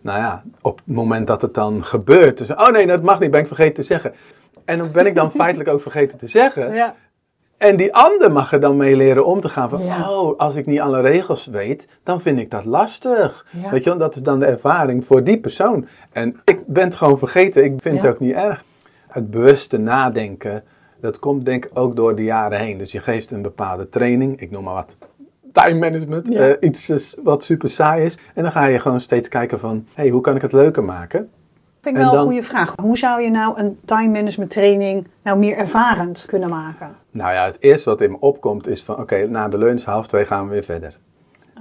Nou 0.00 0.18
ja, 0.18 0.42
op 0.60 0.76
het 0.84 0.94
moment 0.94 1.26
dat 1.26 1.42
het 1.42 1.54
dan 1.54 1.84
gebeurt. 1.84 2.38
Dus, 2.38 2.50
oh 2.50 2.70
nee, 2.70 2.86
dat 2.86 3.02
mag 3.02 3.20
niet, 3.20 3.30
ben 3.30 3.40
ik 3.40 3.46
vergeten 3.46 3.74
te 3.74 3.82
zeggen. 3.82 4.14
En 4.64 4.78
dan 4.78 4.90
ben 4.92 5.06
ik 5.06 5.14
dan 5.14 5.30
feitelijk 5.40 5.70
ook 5.70 5.80
vergeten 5.80 6.18
te 6.18 6.26
zeggen. 6.26 6.74
Ja. 6.74 6.94
En 7.56 7.76
die 7.76 7.94
ander 7.94 8.32
mag 8.32 8.52
er 8.52 8.60
dan 8.60 8.76
mee 8.76 8.96
leren 8.96 9.26
om 9.26 9.40
te 9.40 9.48
gaan. 9.48 9.68
Van, 9.68 9.84
Ja. 9.84 10.10
oh, 10.10 10.38
als 10.38 10.54
ik 10.54 10.66
niet 10.66 10.80
alle 10.80 11.00
regels 11.00 11.46
weet, 11.46 11.88
dan 12.02 12.20
vind 12.20 12.38
ik 12.38 12.50
dat 12.50 12.64
lastig. 12.64 13.46
Ja. 13.50 13.70
Weet 13.70 13.84
je 13.84 13.96
dat 13.96 14.14
is 14.14 14.22
dan 14.22 14.38
de 14.38 14.46
ervaring 14.46 15.04
voor 15.04 15.24
die 15.24 15.40
persoon. 15.40 15.86
En 16.12 16.40
ik 16.44 16.66
ben 16.66 16.84
het 16.84 16.96
gewoon 16.96 17.18
vergeten, 17.18 17.64
ik 17.64 17.74
vind 17.82 18.02
het 18.02 18.10
ook 18.10 18.20
niet 18.20 18.34
erg. 18.34 18.64
Het 19.08 19.30
bewuste 19.30 19.78
nadenken, 19.78 20.64
dat 21.00 21.18
komt 21.18 21.44
denk 21.44 21.64
ik 21.64 21.70
ook 21.78 21.96
door 21.96 22.16
de 22.16 22.24
jaren 22.24 22.58
heen. 22.58 22.78
Dus 22.78 22.92
je 22.92 23.00
geeft 23.00 23.30
een 23.30 23.42
bepaalde 23.42 23.88
training, 23.88 24.40
ik 24.40 24.50
noem 24.50 24.64
maar 24.64 24.74
wat, 24.74 24.96
time 25.52 25.78
management, 25.78 26.28
Ja. 26.28 26.38
eh, 26.48 26.68
iets 26.68 26.90
is 26.90 27.16
wat 27.22 27.44
super 27.44 27.68
saai 27.68 28.04
is. 28.04 28.18
En 28.34 28.42
dan 28.42 28.52
ga 28.52 28.64
je 28.64 28.78
gewoon 28.78 29.00
steeds 29.00 29.28
kijken 29.28 29.58
van, 29.60 29.86
hey, 29.94 30.08
hoe 30.08 30.20
kan 30.20 30.36
ik 30.36 30.42
het 30.42 30.52
leuker 30.52 30.84
maken? 30.84 31.30
Vind 31.80 31.96
ik 31.96 32.02
wel 32.02 32.14
een 32.14 32.20
goede 32.20 32.42
vraag. 32.42 32.74
Hoe 32.82 32.98
zou 32.98 33.20
je 33.22 33.30
nou 33.30 33.58
een 33.60 33.78
time 33.84 34.08
management 34.08 34.50
training 34.50 35.06
nou 35.22 35.38
meer 35.38 35.56
ervarend 35.56 36.24
kunnen 36.28 36.48
maken? 36.48 36.90
Nou 37.10 37.32
ja, 37.32 37.44
het 37.44 37.56
eerste 37.60 37.90
wat 37.90 38.00
in 38.00 38.10
me 38.10 38.16
opkomt 38.20 38.66
is 38.68 38.82
van, 38.82 38.96
oké, 38.98 39.26
na 39.26 39.48
de 39.48 39.58
lunch, 39.58 39.82
half 39.84 40.06
twee 40.06 40.24
gaan 40.24 40.44
we 40.44 40.50
weer 40.52 40.62
verder. 40.64 40.98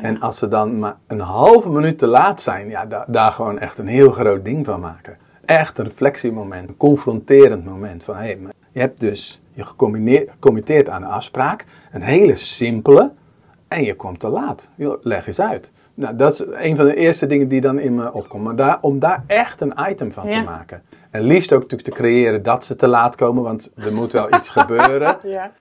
En 0.01 0.19
als 0.19 0.37
ze 0.37 0.47
dan 0.47 0.79
maar 0.79 0.95
een 1.07 1.19
halve 1.19 1.69
minuut 1.69 1.99
te 1.99 2.07
laat 2.07 2.41
zijn, 2.41 2.69
ja, 2.69 2.85
da- 2.85 3.05
daar 3.07 3.31
gewoon 3.31 3.59
echt 3.59 3.77
een 3.77 3.87
heel 3.87 4.11
groot 4.11 4.43
ding 4.45 4.65
van 4.65 4.79
maken. 4.79 5.17
Echt 5.45 5.77
een 5.77 5.85
reflectiemoment, 5.85 6.69
een 6.69 6.77
confronterend 6.77 7.65
moment. 7.65 8.03
Van, 8.03 8.15
hé, 8.15 8.35
maar 8.35 8.51
je 8.79 8.85
hebt 8.85 8.99
dus 8.99 9.41
je 9.53 9.63
gecommitteerd 9.63 10.89
aan 10.89 11.03
een 11.03 11.09
afspraak, 11.09 11.65
een 11.91 12.01
hele 12.01 12.35
simpele, 12.35 13.11
en 13.67 13.83
je 13.83 13.95
komt 13.95 14.19
te 14.19 14.29
laat. 14.29 14.69
Leg 15.01 15.27
eens 15.27 15.41
uit. 15.41 15.71
Nou, 15.93 16.15
dat 16.15 16.33
is 16.33 16.43
een 16.51 16.75
van 16.75 16.85
de 16.85 16.95
eerste 16.95 17.27
dingen 17.27 17.47
die 17.47 17.61
dan 17.61 17.79
in 17.79 17.95
me 17.95 18.13
opkomt. 18.13 18.43
Maar 18.43 18.55
daar, 18.55 18.77
om 18.81 18.99
daar 18.99 19.23
echt 19.27 19.61
een 19.61 19.73
item 19.89 20.11
van 20.11 20.27
Ja. 20.27 20.39
te 20.39 20.49
maken. 20.49 20.81
En 21.11 21.21
liefst 21.21 21.53
ook 21.53 21.61
natuurlijk 21.61 21.89
te 21.89 21.95
creëren 21.95 22.43
dat 22.43 22.65
ze 22.65 22.75
te 22.75 22.87
laat 22.87 23.15
komen, 23.15 23.43
want 23.43 23.71
er 23.75 23.93
moet 23.93 24.11
wel 24.11 24.35
iets 24.35 24.49
gebeuren. 24.49 25.17
Ja. 25.23 25.51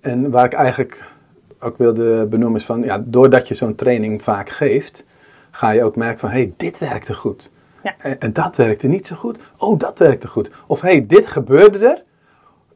En 0.00 0.30
waar 0.30 0.44
ik 0.44 0.52
eigenlijk 0.52 1.12
ook 1.60 1.78
wilde 1.78 2.26
benoemen 2.26 2.60
is 2.60 2.66
van, 2.66 2.82
ja, 2.82 3.02
doordat 3.04 3.48
je 3.48 3.54
zo'n 3.54 3.74
training 3.74 4.22
vaak 4.22 4.48
geeft, 4.48 5.06
ga 5.50 5.70
je 5.70 5.84
ook 5.84 5.96
merken 5.96 6.18
van, 6.18 6.30
hé, 6.30 6.38
hey, 6.38 6.52
dit 6.56 6.78
werkte 6.78 7.14
goed. 7.14 7.50
Ja. 7.82 7.94
En, 7.98 8.20
en 8.20 8.32
dat 8.32 8.56
werkte 8.56 8.86
niet 8.86 9.06
zo 9.06 9.16
goed. 9.16 9.38
Oh, 9.58 9.78
dat 9.78 9.98
werkte 9.98 10.28
goed. 10.28 10.50
Of 10.66 10.80
hé, 10.80 10.88
hey, 10.88 11.06
dit 11.06 11.26
gebeurde 11.26 11.86
er. 11.86 12.02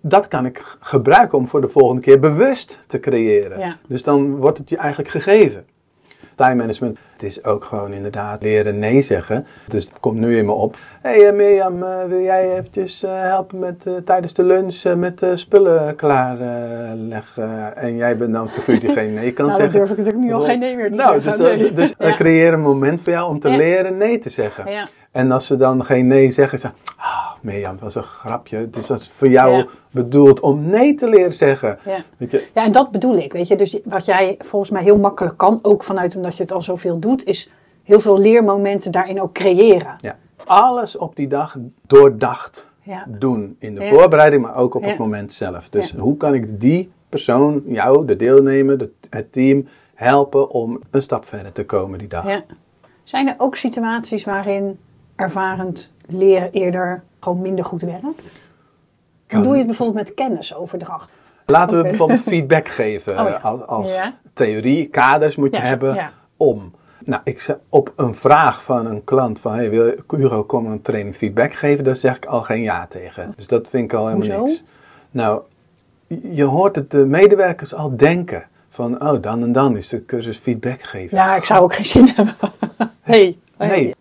Dat 0.00 0.28
kan 0.28 0.46
ik 0.46 0.76
gebruiken 0.80 1.38
om 1.38 1.48
voor 1.48 1.60
de 1.60 1.68
volgende 1.68 2.02
keer 2.02 2.20
bewust 2.20 2.80
te 2.86 3.00
creëren. 3.00 3.58
Ja. 3.58 3.76
Dus 3.88 4.02
dan 4.02 4.36
wordt 4.36 4.58
het 4.58 4.70
je 4.70 4.76
eigenlijk 4.76 5.10
gegeven. 5.10 5.66
Time 6.34 6.54
management, 6.54 6.98
het 7.12 7.22
is 7.22 7.44
ook 7.44 7.64
gewoon 7.64 7.92
inderdaad 7.92 8.42
leren 8.42 8.78
nee 8.78 9.02
zeggen. 9.02 9.46
Dus 9.66 9.84
het 9.84 10.00
komt 10.00 10.18
nu 10.18 10.38
in 10.38 10.44
me 10.44 10.52
op. 10.52 10.76
Hé 11.02 11.10
hey, 11.10 11.28
eh, 11.28 11.34
Mirjam, 11.34 11.82
eh, 11.82 12.04
wil 12.04 12.20
jij 12.20 12.52
eventjes 12.56 13.02
eh, 13.02 13.10
helpen 13.12 13.58
met, 13.58 13.86
tijdens 14.04 14.34
de 14.34 14.44
lunch 14.44 14.82
met 14.96 15.26
spullen 15.34 15.96
klaarleggen? 15.96 17.76
en 17.76 17.96
jij 17.96 18.16
bent 18.16 18.32
dan 18.32 18.48
figuur 18.50 18.80
die 18.80 18.90
geen 18.90 19.14
nee 19.14 19.32
kan 19.32 19.46
Nou, 19.46 19.58
dan 19.58 19.70
zeggen. 19.70 19.78
durf 19.78 19.90
ik 19.90 19.96
natuurlijk 19.96 20.24
nu 20.24 20.32
al 20.32 20.40
geen 20.40 20.58
nee 20.58 20.76
meer 20.76 20.90
te 20.90 20.96
nou, 20.96 21.22
zeggen. 21.22 21.58
Dus, 21.58 21.58
Nee. 21.58 21.72
dus 21.72 21.94
Ja. 21.98 22.14
creëer 22.14 22.52
een 22.52 22.60
moment 22.60 23.00
voor 23.00 23.12
jou 23.12 23.28
om 23.28 23.40
te 23.40 23.48
Ja. 23.48 23.56
leren 23.56 23.96
nee 23.96 24.18
te 24.18 24.30
zeggen. 24.30 24.88
En 25.12 25.30
als 25.30 25.46
ze 25.46 25.56
dan 25.56 25.84
geen 25.84 26.06
nee 26.06 26.30
zeggen, 26.30 26.58
zeggen 26.58 26.80
ah, 26.96 27.17
Mirjam, 27.40 27.72
dat 27.72 27.80
was 27.80 27.94
een 27.94 28.02
grapje. 28.02 28.56
Het 28.56 28.76
is 28.76 29.08
voor 29.08 29.28
jou 29.28 29.56
Ja. 29.56 29.66
bedoeld 29.90 30.40
om 30.40 30.66
nee 30.66 30.94
te 30.94 31.08
leren 31.08 31.34
zeggen. 31.34 31.78
Ja. 31.84 32.02
Weet 32.16 32.30
je? 32.30 32.48
Ja, 32.54 32.64
en 32.64 32.72
dat 32.72 32.90
bedoel 32.90 33.16
ik, 33.16 33.32
weet 33.32 33.48
je. 33.48 33.56
Dus 33.56 33.78
wat 33.84 34.04
jij 34.04 34.34
volgens 34.38 34.70
mij 34.70 34.82
heel 34.82 34.98
makkelijk 34.98 35.36
kan, 35.36 35.58
ook 35.62 35.82
vanuit 35.82 36.16
omdat 36.16 36.36
je 36.36 36.42
het 36.42 36.52
al 36.52 36.62
zoveel 36.62 36.98
doet, 36.98 37.24
is 37.24 37.50
heel 37.82 38.00
veel 38.00 38.18
leermomenten 38.18 38.92
daarin 38.92 39.20
ook 39.22 39.32
creëren. 39.32 39.96
Ja. 40.00 40.16
Alles 40.44 40.96
op 40.96 41.16
die 41.16 41.28
dag 41.28 41.56
doordacht 41.86 42.66
Ja. 42.82 43.04
doen. 43.08 43.56
In 43.58 43.74
de 43.74 43.84
voorbereiding, 43.84 44.42
maar 44.42 44.56
ook 44.56 44.74
op 44.74 44.82
het 44.84 44.98
moment 44.98 45.32
zelf. 45.32 45.68
Dus 45.68 45.92
hoe 45.92 46.16
kan 46.16 46.34
ik 46.34 46.60
die 46.60 46.90
persoon, 47.08 47.62
jou, 47.66 48.06
de 48.06 48.16
deelnemer, 48.16 48.78
de- 48.78 48.90
het 49.10 49.32
team, 49.32 49.68
helpen 49.94 50.50
om 50.50 50.80
een 50.90 51.02
stap 51.02 51.26
verder 51.28 51.52
te 51.52 51.64
komen 51.64 51.98
die 51.98 52.08
dag? 52.08 52.26
Ja. 52.28 52.44
Zijn 53.02 53.28
er 53.28 53.34
ook 53.38 53.56
situaties 53.56 54.24
waarin 54.24 54.78
ervarend 55.16 55.92
leren 56.06 56.50
eerder 56.52 57.02
gewoon 57.20 57.40
minder 57.40 57.64
goed 57.64 57.82
werkt? 57.82 58.32
Kan- 59.26 59.42
doe 59.42 59.52
je 59.52 59.58
het 59.58 59.66
bijvoorbeeld 59.66 59.98
met 60.06 60.14
kennisoverdracht. 60.14 61.10
Laten 61.46 61.76
we 61.76 61.82
bijvoorbeeld 61.82 62.20
feedback 62.20 62.68
geven 62.80 63.20
Oh 63.20 63.28
ja. 63.28 63.34
als, 63.42 63.66
als 63.66 63.94
Ja. 63.94 64.14
theorie. 64.32 64.86
Kaders 64.86 65.36
moet 65.36 65.54
je 65.54 65.60
Ja, 65.60 65.66
hebben 65.66 65.94
ja. 65.94 66.12
om. 66.36 66.74
Nou, 67.04 67.20
ik 67.24 67.40
zeg 67.40 67.56
op 67.68 67.92
een 67.96 68.14
vraag 68.14 68.62
van 68.62 68.86
een 68.86 69.04
klant 69.04 69.40
van, 69.40 69.54
hey, 69.54 69.70
wil 69.70 69.92
Hugo 70.08 70.44
komen 70.44 70.72
een 70.72 70.82
training 70.82 71.16
feedback 71.16 71.52
geven? 71.54 71.84
Daar 71.84 71.96
zeg 71.96 72.16
ik 72.16 72.26
al 72.26 72.42
geen 72.42 72.62
ja 72.62 72.86
tegen. 72.86 73.32
Dus 73.36 73.46
dat 73.46 73.68
vind 73.68 73.84
ik 73.84 73.98
al 73.98 74.06
helemaal 74.06 74.26
Hoezo? 74.38 74.44
niks. 74.44 74.62
Nou, 75.10 75.40
je 76.22 76.44
hoort 76.44 76.76
het 76.76 76.90
de 76.90 77.06
medewerkers 77.06 77.74
al 77.74 77.96
denken. 77.96 78.46
Van, 78.70 79.02
oh, 79.08 79.22
dan 79.22 79.42
en 79.42 79.52
dan 79.52 79.76
is 79.76 79.88
de 79.88 80.04
cursus 80.04 80.36
feedback 80.38 80.82
geven. 80.82 81.16
Ja, 81.16 81.36
ik 81.36 81.44
zou 81.44 81.62
ook 81.62 81.74
geen 81.74 81.86
zin 81.86 82.08
hebben. 82.08 82.34
hey. 83.00 83.38
Nee. 83.58 83.94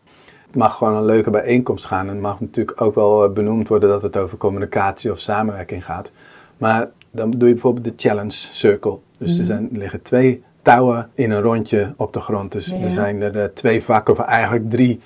Het 0.47 0.55
mag 0.55 0.75
gewoon 0.77 0.95
een 0.95 1.05
leuke 1.05 1.29
bijeenkomst 1.29 1.85
gaan. 1.85 2.07
En 2.07 2.13
het 2.13 2.21
mag 2.21 2.39
natuurlijk 2.39 2.81
ook 2.81 2.95
wel 2.95 3.23
eh, 3.23 3.31
benoemd 3.31 3.67
worden 3.67 3.89
dat 3.89 4.01
het 4.01 4.17
over 4.17 4.37
communicatie 4.37 5.11
of 5.11 5.19
samenwerking 5.19 5.85
gaat. 5.85 6.11
Maar 6.57 6.89
dan 7.11 7.31
doe 7.31 7.47
je 7.47 7.53
bijvoorbeeld 7.53 7.85
de 7.85 7.93
challenge 8.07 8.31
circle. 8.31 8.97
Dus 9.17 9.31
Mhm. 9.31 9.39
er, 9.39 9.45
zijn, 9.45 9.69
er 9.71 9.77
liggen 9.77 10.01
twee 10.01 10.43
touwen 10.61 11.09
in 11.13 11.31
een 11.31 11.41
rondje 11.41 11.93
op 11.97 12.13
de 12.13 12.19
grond. 12.19 12.51
Dus 12.51 12.65
Ja. 12.67 12.77
er 12.79 12.89
zijn 12.89 13.21
er 13.21 13.37
eh, 13.39 13.45
twee 13.53 13.83
vakken, 13.83 14.13
of 14.13 14.19
eigenlijk 14.19 14.69
drie 14.69 14.99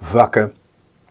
vakken. 0.00 0.52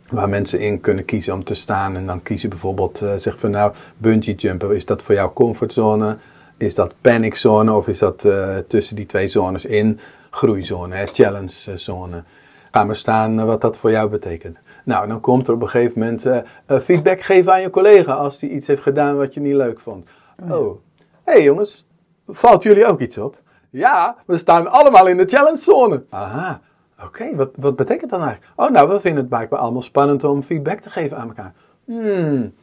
Waar 0.10 0.30
mensen 0.30 0.60
in 0.60 0.82
kunnen 0.82 1.06
kiezen 1.06 1.34
om 1.34 1.44
te 1.44 1.54
staan. 1.54 1.96
En 1.96 2.06
dan 2.06 2.22
kies 2.22 2.42
je 2.42 2.48
bijvoorbeeld, 2.48 3.02
eh 3.02 3.10
zeg 3.16 3.40
van 3.40 3.52
nou, 3.52 3.74
bungee 3.98 4.36
jumpen. 4.36 4.76
Is 4.76 4.86
dat 4.86 5.02
voor 5.02 5.16
jou 5.16 5.34
comfortzone? 5.34 6.18
Is 6.58 6.76
dat 6.76 6.94
paniczone? 7.02 7.74
Of 7.74 7.88
is 7.88 8.00
dat 8.00 8.28
tussen 8.68 8.96
die 8.96 9.06
twee 9.06 9.28
zones 9.28 9.66
in? 9.66 10.00
Groeizone, 10.30 10.96
hè, 10.96 11.06
challenge 11.06 11.78
zone. 11.78 12.24
Ga 12.72 12.84
maar 12.84 12.96
staan 12.96 13.40
eh, 13.40 13.46
wat 13.46 13.62
dat 13.62 13.78
voor 13.78 13.92
jou 13.92 14.10
betekent. 14.10 14.60
Nou, 14.84 15.08
dan 15.08 15.20
komt 15.20 15.48
er 15.48 15.54
op 15.54 15.62
een 15.62 15.70
gegeven 15.70 16.00
moment 16.00 16.26
eh, 16.26 16.38
eh, 16.66 16.80
feedback 16.80 17.22
geven 17.22 17.52
aan 17.52 17.62
je 17.62 17.70
collega 17.70 18.14
als 18.14 18.40
die 18.40 18.50
iets 18.50 18.68
heeft 18.68 18.82
gedaan 18.82 19.18
wat 19.18 19.34
je 19.34 19.40
niet 19.40 19.54
leuk 19.54 19.80
vond. 19.80 20.10
Oh, 20.50 20.78
hé 21.24 21.32
hey 21.32 21.44
jongens, 21.44 21.88
valt 22.28 22.64
jullie 22.64 22.86
ook 22.86 23.00
iets 23.00 23.18
op? 23.18 23.42
Ja, 23.70 24.16
we 24.26 24.38
staan 24.38 24.72
allemaal 24.72 25.08
in 25.08 25.18
de 25.18 25.26
challenge 25.26 25.58
zone. 25.58 26.04
Aha, 26.10 26.62
oké, 27.04 27.36
wat, 27.36 27.50
wat 27.56 27.76
betekent 27.76 28.10
dat 28.10 28.20
eigenlijk? 28.20 28.52
Oh, 28.56 28.70
nou, 28.70 28.90
we 28.90 29.00
vinden 29.00 29.20
het 29.20 29.30
blijkbaar 29.30 29.60
allemaal 29.60 29.82
spannend 29.82 30.24
om 30.24 30.44
feedback 30.44 30.80
te 30.80 30.90
geven 30.90 31.18
aan 31.18 31.28
elkaar. 31.28 31.54
Hmm, 31.86 32.54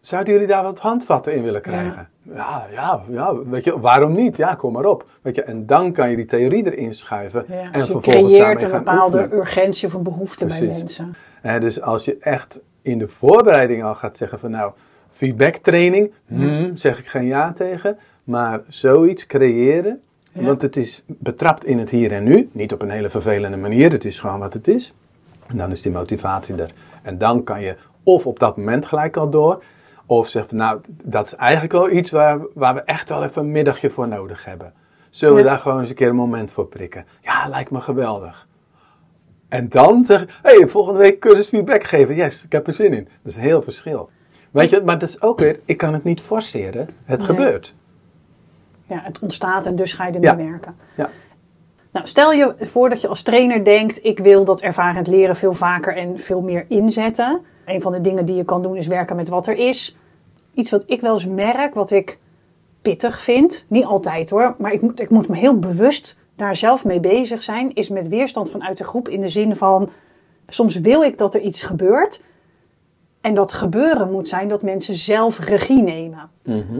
zouden 0.00 0.32
jullie 0.32 0.48
daar 0.48 0.62
wat 0.62 0.78
handvatten 0.78 1.34
in 1.34 1.42
willen 1.42 1.62
krijgen? 1.62 2.08
Ja, 2.22 2.66
ja, 2.72 3.02
ja, 3.08 3.44
weet 3.44 3.64
je, 3.64 3.80
waarom 3.80 4.12
niet? 4.14 4.36
Ja, 4.36 4.54
kom 4.54 4.72
maar 4.72 4.84
op. 4.84 5.06
Weet 5.22 5.36
je, 5.36 5.42
en 5.42 5.66
dan 5.66 5.92
kan 5.92 6.10
je 6.10 6.16
die 6.16 6.24
theorie 6.24 6.72
erin 6.72 6.94
schuiven. 6.94 7.44
Ja, 7.48 7.54
en 7.54 7.72
dus 7.72 7.86
je 7.86 7.92
vervolgens 7.92 8.32
creëert 8.32 8.62
een 8.62 8.70
bepaalde 8.70 9.18
oefenen. 9.18 9.38
urgentie 9.38 9.88
of 9.88 9.94
een 9.94 10.02
behoefte 10.02 10.46
bij 10.46 10.62
mensen. 10.62 11.14
Dus 11.60 11.80
als 11.80 12.04
je 12.04 12.16
echt 12.20 12.60
in 12.82 12.98
de 12.98 13.08
voorbereiding 13.08 13.84
al 13.84 13.94
gaat 13.94 14.16
zeggen 14.16 14.38
van 14.38 14.50
nou, 14.50 14.72
feedback 15.10 15.56
training, 15.56 16.12
hmm, 16.26 16.76
zeg 16.76 16.98
ik 16.98 17.06
geen 17.06 17.26
ja 17.26 17.52
tegen. 17.52 17.98
Maar 18.24 18.60
zoiets 18.68 19.26
creëren, 19.26 20.00
Ja. 20.32 20.42
want 20.42 20.62
het 20.62 20.76
is 20.76 21.02
betrapt 21.06 21.64
in 21.64 21.78
het 21.78 21.90
hier 21.90 22.12
en 22.12 22.24
nu. 22.24 22.48
Niet 22.52 22.72
op 22.72 22.82
een 22.82 22.90
hele 22.90 23.10
vervelende 23.10 23.56
manier, 23.56 23.92
het 23.92 24.04
is 24.04 24.20
gewoon 24.20 24.38
wat 24.38 24.52
het 24.52 24.68
is. 24.68 24.92
En 25.46 25.56
dan 25.56 25.70
is 25.70 25.82
die 25.82 25.92
motivatie 25.92 26.54
er. 26.54 26.70
En 27.02 27.18
dan 27.18 27.44
kan 27.44 27.60
je 27.62 27.76
of 28.02 28.26
op 28.26 28.38
dat 28.38 28.56
moment 28.56 28.86
gelijk 28.86 29.16
al 29.16 29.30
door, 29.30 29.62
of 30.18 30.28
zeg 30.28 30.48
van 30.48 30.56
nou, 30.56 30.80
dat 31.02 31.26
is 31.26 31.34
eigenlijk 31.34 31.72
wel 31.72 31.90
iets 31.90 32.10
waar, 32.10 32.38
waar 32.54 32.74
we 32.74 32.80
echt 32.80 33.08
wel 33.08 33.24
even 33.24 33.42
een 33.42 33.50
middagje 33.50 33.90
voor 33.90 34.08
nodig 34.08 34.44
hebben. 34.44 34.72
Zullen 35.10 35.36
we 35.36 35.42
daar 35.42 35.58
gewoon 35.58 35.78
eens 35.80 35.88
een 35.88 35.94
keer 35.94 36.08
een 36.08 36.14
moment 36.16 36.50
voor 36.52 36.66
prikken? 36.66 37.06
Ja, 37.20 37.48
lijkt 37.48 37.70
me 37.70 37.80
geweldig. 37.80 38.46
En 39.48 39.68
dan 39.68 40.04
zeg 40.04 40.40
hé, 40.42 40.56
hey, 40.58 40.68
volgende 40.68 40.98
week 40.98 41.18
cursus 41.20 41.48
feedback 41.48 41.84
geven. 41.84 42.14
Yes, 42.14 42.44
ik 42.44 42.52
heb 42.52 42.66
er 42.66 42.72
zin 42.72 42.92
in. 42.92 43.04
Dat 43.04 43.32
is 43.32 43.36
een 43.36 43.42
heel 43.42 43.62
verschil. 43.62 44.10
Weet 44.50 44.70
je, 44.70 44.82
maar 44.84 44.98
dat 44.98 45.08
is 45.08 45.22
ook 45.22 45.38
weer, 45.38 45.60
ik 45.64 45.76
kan 45.76 45.92
het 45.92 46.04
niet 46.04 46.20
forceren. 46.20 46.88
Het 47.04 47.18
Nee. 47.18 47.26
gebeurt. 47.28 47.74
ja, 48.86 49.00
het 49.02 49.18
ontstaat 49.18 49.66
en 49.66 49.76
dus 49.76 49.92
ga 49.92 50.06
je 50.06 50.12
ermee 50.12 50.30
Ja. 50.30 50.50
werken. 50.50 50.76
Ja. 50.96 51.08
Nou, 51.92 52.06
stel 52.06 52.32
je 52.32 52.54
voor 52.60 52.88
dat 52.88 53.00
je 53.00 53.08
als 53.08 53.22
trainer 53.22 53.64
denkt: 53.64 54.04
ik 54.04 54.18
wil 54.18 54.44
dat 54.44 54.60
ervarend 54.60 55.06
leren 55.06 55.36
veel 55.36 55.52
vaker 55.52 55.96
en 55.96 56.18
veel 56.18 56.40
meer 56.40 56.64
inzetten. 56.68 57.40
Een 57.64 57.80
van 57.80 57.92
de 57.92 58.00
dingen 58.00 58.24
die 58.24 58.34
je 58.36 58.44
kan 58.44 58.62
doen 58.62 58.76
is 58.76 58.86
werken 58.86 59.16
met 59.16 59.28
wat 59.28 59.46
er 59.46 59.56
is. 59.56 59.96
Iets 60.54 60.70
wat 60.70 60.82
ik 60.86 61.00
wel 61.00 61.12
eens 61.12 61.26
merk, 61.26 61.74
wat 61.74 61.90
ik 61.90 62.18
pittig 62.82 63.20
vind, 63.20 63.64
niet 63.68 63.84
altijd 63.84 64.30
hoor, 64.30 64.54
maar 64.58 64.72
ik 64.72 64.82
moet, 64.82 65.00
ik 65.00 65.10
moet 65.10 65.28
me 65.28 65.36
heel 65.36 65.58
bewust 65.58 66.16
daar 66.36 66.56
zelf 66.56 66.84
mee 66.84 67.00
bezig 67.00 67.42
zijn, 67.42 67.74
is 67.74 67.88
met 67.88 68.08
weerstand 68.08 68.50
vanuit 68.50 68.78
de 68.78 68.84
groep 68.84 69.08
in 69.08 69.20
de 69.20 69.28
zin 69.28 69.56
van: 69.56 69.90
soms 70.48 70.76
wil 70.76 71.02
ik 71.02 71.18
dat 71.18 71.34
er 71.34 71.40
iets 71.40 71.62
gebeurt. 71.62 72.22
En 73.20 73.34
dat 73.34 73.52
gebeuren 73.52 74.10
moet 74.10 74.28
zijn 74.28 74.48
dat 74.48 74.62
mensen 74.62 74.94
zelf 74.94 75.38
regie 75.38 75.82
nemen. 75.82 76.30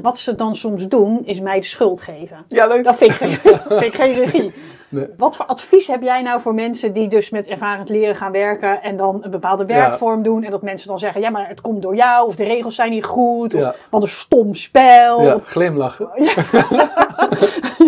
Wat 0.03 0.19
ze 0.19 0.35
dan 0.35 0.57
soms 0.57 0.89
doen, 0.89 1.27
is 1.27 1.41
mij 1.41 1.61
de 1.61 1.67
schuld 1.67 2.03
geven. 2.03 2.45
Ja, 2.49 2.67
leuk. 2.67 2.85
Dat 2.85 2.97
vind 2.97 3.11
ik 3.11 3.17
geen, 3.17 3.39
vind 3.79 3.83
ik 3.83 3.95
geen 3.95 4.15
regie. 4.15 4.53
Nee. 4.93 5.07
Wat 5.17 5.37
voor 5.37 5.47
advies 5.47 5.87
heb 5.87 6.03
jij 6.03 6.23
nou 6.23 6.41
voor 6.41 6.55
mensen 6.55 6.93
die 6.93 7.09
dus 7.09 7.31
met 7.31 7.49
ervarend 7.49 7.89
leren 7.89 8.17
gaan 8.17 8.33
werken 8.33 8.83
en 8.83 8.97
dan 8.97 9.19
een 9.25 9.31
bepaalde 9.31 9.65
werkvorm 9.67 10.23
doen 10.23 10.45
en 10.45 10.51
dat 10.51 10.63
mensen 10.63 10.89
dan 10.89 10.99
zeggen, 10.99 11.21
ja 11.21 11.31
maar 11.31 11.49
het 11.49 11.61
komt 11.61 11.83
door 11.83 11.95
jou 11.97 12.27
of 12.27 12.37
de 12.37 12.45
regels 12.45 12.75
zijn 12.75 12.91
niet 12.91 13.05
goed 13.05 13.55
of 13.55 13.61
Ja. 13.61 13.75
wat 13.91 14.03
een 14.03 14.09
stom 14.09 14.55
spel. 14.55 15.23
Ja, 15.23 15.35
Of- 15.35 15.45
glimlachen. 15.47 16.09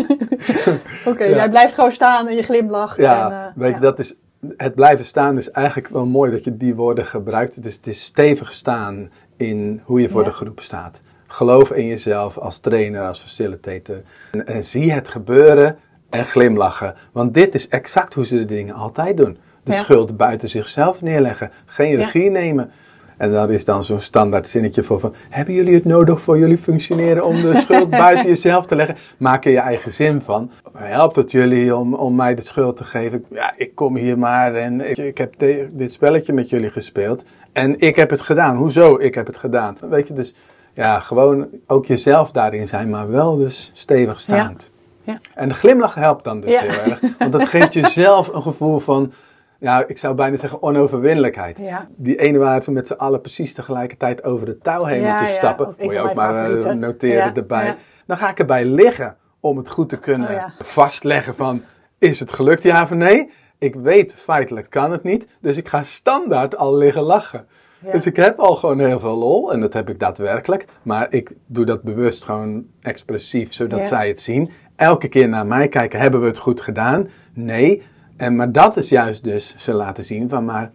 Oké, 1.05 1.25
jij 1.25 1.49
blijft 1.51 1.75
gewoon 1.75 1.93
staan 1.93 2.29
en 2.29 2.35
je 2.37 2.43
glimlacht. 2.43 2.97
Ja, 2.97 3.27
en, 3.27 3.33
eh, 3.33 3.47
weet 3.55 3.75
je, 3.75 3.81
dat 3.81 3.99
is, 3.99 4.15
het 4.57 4.75
blijven 4.75 5.05
staan 5.05 5.37
is 5.37 5.51
eigenlijk 5.51 5.89
wel 5.89 6.07
mooi 6.07 6.31
dat 6.31 6.45
je 6.45 6.57
die 6.57 6.75
woorden 6.75 7.05
gebruikt. 7.05 7.63
Dus 7.63 7.75
het 7.75 7.87
is 7.87 8.05
stevig 8.05 8.53
staan 8.53 9.11
in 9.37 9.81
hoe 9.85 10.01
je 10.01 10.09
voor 10.09 10.25
de 10.25 10.31
groep 10.33 10.61
staat. 10.61 11.01
Geloof 11.27 11.73
in 11.73 11.87
jezelf 11.87 12.39
als 12.39 12.59
trainer, 12.59 13.07
als 13.07 13.19
facilitator. 13.21 14.03
En, 14.33 14.47
en 14.47 14.65
zie 14.65 14.93
het 14.93 15.09
gebeuren 15.09 15.79
en 16.15 16.25
glimlachen. 16.27 16.95
Want 17.13 17.35
dit 17.35 17.55
is 17.55 17.69
exact 17.69 18.15
hoe 18.15 18.27
ze 18.27 18.37
de 18.37 18.45
dingen 18.45 18.75
altijd 18.75 19.17
doen. 19.17 19.39
De 19.65 19.73
Ja. 19.73 19.79
schuld 19.79 20.17
buiten 20.17 20.49
zichzelf 20.49 21.01
neerleggen. 21.03 21.51
Geen 21.67 21.91
Ja. 21.91 21.97
regie 21.99 22.31
nemen. 22.31 22.71
En 23.17 23.31
daar 23.33 23.51
is 23.51 23.65
dan 23.65 23.85
zo'n 23.85 24.01
standaard 24.01 24.49
zinnetje 24.49 24.83
voor 24.83 25.01
van... 25.01 25.15
Hebben 25.31 25.55
jullie 25.55 25.75
het 25.75 25.85
nodig 25.85 26.21
voor 26.21 26.39
jullie 26.39 26.59
functioneren 26.59 27.25
om 27.25 27.41
de 27.41 27.55
schuld 27.65 27.91
buiten 27.91 28.29
jezelf 28.29 28.67
te 28.67 28.77
leggen? 28.77 28.97
Maak 29.19 29.45
er 29.45 29.51
je 29.51 29.59
eigen 29.59 29.93
zin 29.93 30.21
van. 30.21 30.51
Helpt 30.73 31.17
het 31.17 31.31
jullie 31.31 31.77
om, 31.77 31.95
om 31.95 32.15
mij 32.15 32.35
de 32.35 32.43
schuld 32.43 32.77
te 32.77 32.85
geven? 32.85 33.25
Ja, 33.31 33.53
ik 33.57 33.75
kom 33.75 33.97
hier 33.97 34.19
maar 34.19 34.55
en 34.55 34.81
ik, 34.91 34.97
ik 34.97 35.19
heb 35.19 35.39
de- 35.39 35.69
dit 35.73 35.93
spelletje 35.93 36.33
met 36.33 36.51
jullie 36.51 36.71
gespeeld. 36.71 37.25
En 37.53 37.79
ik 37.81 37.97
heb 37.97 38.11
het 38.11 38.21
gedaan. 38.21 38.57
Hoezo 38.57 38.99
ik 38.99 39.15
heb 39.15 39.27
het 39.27 39.37
gedaan? 39.37 39.77
Weet 39.81 40.09
je, 40.09 40.15
dus 40.15 40.35
ja, 40.75 41.01
gewoon 41.01 41.47
ook 41.67 41.87
jezelf 41.87 42.31
daarin 42.31 42.69
zijn, 42.69 42.91
maar 42.91 43.11
wel 43.11 43.37
dus 43.37 43.71
stevig 43.75 44.21
staand. 44.21 44.63
Ja. 44.63 44.74
En 45.35 45.49
de 45.49 45.55
glimlach 45.55 45.95
helpt 45.95 46.25
dan 46.25 46.41
dus 46.41 46.51
Ja. 46.53 46.61
heel 46.61 46.71
erg. 46.93 47.01
Want 47.19 47.33
dat 47.33 47.49
geeft 47.49 47.73
jezelf 47.75 48.29
een 48.35 48.43
gevoel 48.43 48.79
van... 48.79 49.13
Ja, 49.59 49.87
ik 49.87 49.99
zou 49.99 50.15
bijna 50.15 50.37
zeggen 50.37 50.63
onoverwinnelijkheid. 50.63 51.59
Ja. 51.59 51.89
Die 51.97 52.17
ene 52.17 52.39
waar 52.39 52.63
ze 52.63 52.73
met 52.73 52.87
z'n 52.87 52.93
allen 52.93 53.21
precies 53.21 53.55
tegelijkertijd 53.55 54.25
over 54.25 54.47
de 54.47 54.59
touw 54.59 54.85
heen 54.85 55.03
moeten 55.09 55.29
stappen. 55.29 55.75
Moet 55.79 55.93
je 55.93 56.01
ook 56.01 56.15
maar 56.15 56.35
eh, 56.35 56.41
favorieten. 56.41 56.79
noteren 56.79 57.35
erbij. 57.35 57.77
Dan 58.07 58.17
ga 58.17 58.31
ik 58.31 58.39
erbij 58.39 58.65
liggen 58.65 59.17
om 59.41 59.57
het 59.57 59.71
goed 59.71 59.89
te 59.89 59.99
kunnen 59.99 60.37
Oh, 60.37 60.45
vastleggen 60.59 61.35
van... 61.35 61.63
Is 61.99 62.21
het 62.21 62.33
gelukt, 62.33 62.63
ja 62.63 62.83
of 62.83 62.91
nee? 62.91 63.31
Ik 63.59 63.75
weet, 63.75 64.15
feitelijk 64.15 64.71
kan 64.71 64.93
het 64.93 65.03
niet. 65.03 65.27
Dus 65.41 65.57
ik 65.57 65.69
ga 65.69 65.83
standaard 65.83 66.57
al 66.57 66.77
liggen 66.77 67.03
lachen. 67.03 67.47
Ja. 67.85 67.93
Dus 67.93 68.07
ik 68.07 68.17
heb 68.17 68.39
al 68.39 68.57
gewoon 68.57 68.79
heel 68.79 69.01
veel 69.01 69.17
lol. 69.17 69.53
En 69.53 69.61
dat 69.61 69.73
heb 69.73 69.89
ik 69.89 70.01
daadwerkelijk. 70.01 70.65
Maar 70.83 71.07
ik 71.11 71.33
doe 71.47 71.65
dat 71.65 71.83
bewust 71.83 72.25
gewoon 72.25 72.65
expressief, 72.83 73.53
zodat 73.53 73.79
Ja. 73.79 73.85
zij 73.85 74.09
het 74.09 74.21
zien. 74.21 74.51
Elke 74.77 75.09
keer 75.09 75.29
naar 75.29 75.47
mij 75.47 75.69
kijken, 75.69 76.01
hebben 76.01 76.21
we 76.21 76.27
het 76.27 76.39
goed 76.39 76.61
gedaan? 76.61 77.09
Nee. 77.33 77.83
En, 78.17 78.37
maar 78.37 78.53
dat 78.53 78.77
is 78.77 78.89
juist 78.89 79.25
dus 79.25 79.55
ze 79.57 79.73
laten 79.73 80.05
zien 80.05 80.29
van... 80.29 80.45
Maar 80.45 80.73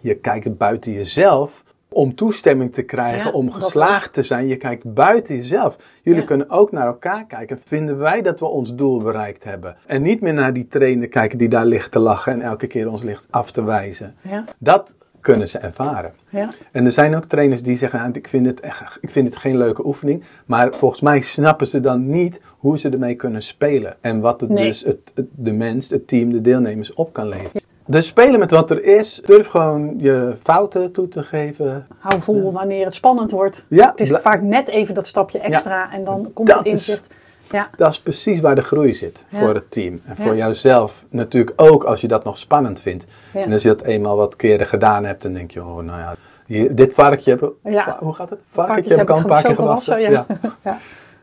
je 0.00 0.14
kijkt 0.14 0.56
buiten 0.56 0.92
jezelf 0.92 1.64
om 1.88 2.14
toestemming 2.14 2.72
te 2.74 2.82
krijgen, 2.82 3.24
Ja, 3.26 3.30
om 3.30 3.50
geslaagd 3.52 4.12
te 4.12 4.22
zijn. 4.22 4.46
Je 4.46 4.56
kijkt 4.56 4.94
buiten 4.94 5.36
jezelf. 5.36 5.76
Jullie 6.02 6.20
Ja. 6.20 6.26
kunnen 6.26 6.50
ook 6.50 6.72
naar 6.72 6.86
elkaar 6.86 7.24
kijken. 7.26 7.58
Vinden 7.64 7.98
wij 7.98 8.22
dat 8.22 8.40
we 8.40 8.46
ons 8.46 8.74
doel 8.74 8.98
bereikt 8.98 9.44
hebben? 9.44 9.76
En 9.86 10.02
niet 10.02 10.20
meer 10.20 10.34
naar 10.34 10.52
die 10.52 10.66
trainer 10.68 11.08
kijken 11.08 11.38
die 11.38 11.48
daar 11.48 11.66
ligt 11.66 11.92
te 11.92 11.98
lachen 11.98 12.32
en 12.32 12.40
elke 12.42 12.66
keer 12.66 12.90
ons 12.90 13.02
ligt 13.02 13.26
af 13.30 13.50
te 13.50 13.64
wijzen. 13.64 14.14
Ja. 14.20 14.44
Dat 14.58 14.96
kunnen 15.26 15.48
ze 15.48 15.58
ervaren. 15.58 16.12
Ja. 16.28 16.50
En 16.72 16.84
er 16.84 16.90
zijn 16.92 17.16
ook 17.16 17.24
trainers 17.24 17.62
die 17.62 17.76
zeggen, 17.76 18.00
"Ah, 18.00 18.08
ik 18.12 18.28
vind, 18.28 18.46
het 18.46 18.60
echt, 18.60 18.98
ik 19.00 19.10
vind 19.10 19.28
het 19.28 19.36
geen 19.36 19.56
leuke 19.56 19.86
oefening. 19.86 20.24
Maar 20.46 20.74
volgens 20.74 21.00
mij 21.00 21.20
snappen 21.20 21.66
ze 21.66 21.80
dan 21.80 22.08
niet 22.08 22.40
hoe 22.58 22.78
ze 22.78 22.88
ermee 22.88 23.14
kunnen 23.14 23.42
spelen. 23.42 23.96
En 24.00 24.20
wat 24.20 24.40
het 24.40 24.50
Nee. 24.50 24.66
dus 24.66 24.84
het, 24.84 25.12
het- 25.14 25.26
de 25.34 25.52
mens, 25.52 25.88
het 25.90 26.08
team, 26.08 26.32
de 26.32 26.40
deelnemers 26.40 26.94
op 26.94 27.12
kan 27.12 27.28
leveren. 27.28 27.60
Dus 27.86 28.06
spelen 28.06 28.38
met 28.38 28.50
wat 28.50 28.70
er 28.70 28.84
is. 28.84 29.22
Durf 29.26 29.46
gewoon 29.46 29.94
je 29.98 30.36
fouten 30.42 30.92
toe 30.92 31.08
te 31.08 31.22
geven. 31.22 31.86
Hou 31.98 32.20
vol 32.20 32.52
wanneer 32.52 32.84
het 32.84 32.94
spannend 32.94 33.30
wordt. 33.30 33.66
Ja, 33.68 33.90
Het 33.90 34.00
is 34.00 34.10
vaak 34.10 34.42
net 34.42 34.68
even 34.68 34.94
dat 34.94 35.06
stapje 35.06 35.38
extra 35.38 35.92
en 35.92 36.04
dan 36.04 36.30
komt 36.34 36.48
het 36.54 36.64
is- 36.66 36.72
inzicht. 36.72 37.10
Ja. 37.50 37.70
Dat 37.76 37.90
is 37.90 38.00
precies 38.00 38.40
waar 38.40 38.54
de 38.54 38.62
groei 38.62 38.94
zit 38.94 39.24
Ja. 39.28 39.38
voor 39.38 39.54
het 39.54 39.70
team. 39.70 40.00
En 40.04 40.16
voor 40.16 40.26
Ja. 40.26 40.34
jouzelf 40.34 41.04
natuurlijk 41.08 41.62
ook 41.62 41.84
als 41.84 42.00
je 42.00 42.08
dat 42.08 42.24
nog 42.24 42.38
spannend 42.38 42.80
vindt. 42.80 43.04
En 43.32 43.52
als 43.52 43.62
je 43.62 43.68
dat 43.68 43.82
eenmaal 43.82 44.16
wat 44.16 44.36
keren 44.36 44.66
gedaan 44.66 45.04
hebt, 45.04 45.22
dan 45.22 45.32
denk 45.32 45.50
je, 45.50 45.60
oh 45.64 45.76
nou 45.76 45.98
ja, 46.00 46.14
hier, 46.46 46.74
dit 46.74 46.94
varkentje 46.94 47.30
heb 47.30 47.42
ik, 47.42 47.72
Ja. 47.72 47.82
va- 47.82 47.96
hoe 48.00 48.14
gaat 48.14 48.30
het? 48.30 48.38
Varkentje 48.50 48.92
heb 48.94 49.02
ik 49.02 49.10
al 49.10 49.18
een 49.18 49.26
paar 49.26 49.42
keer 49.42 49.54
gewassen. 49.54 50.00
ja. 50.00 50.10
Ja. 50.10 50.26
Ja. 50.64 50.78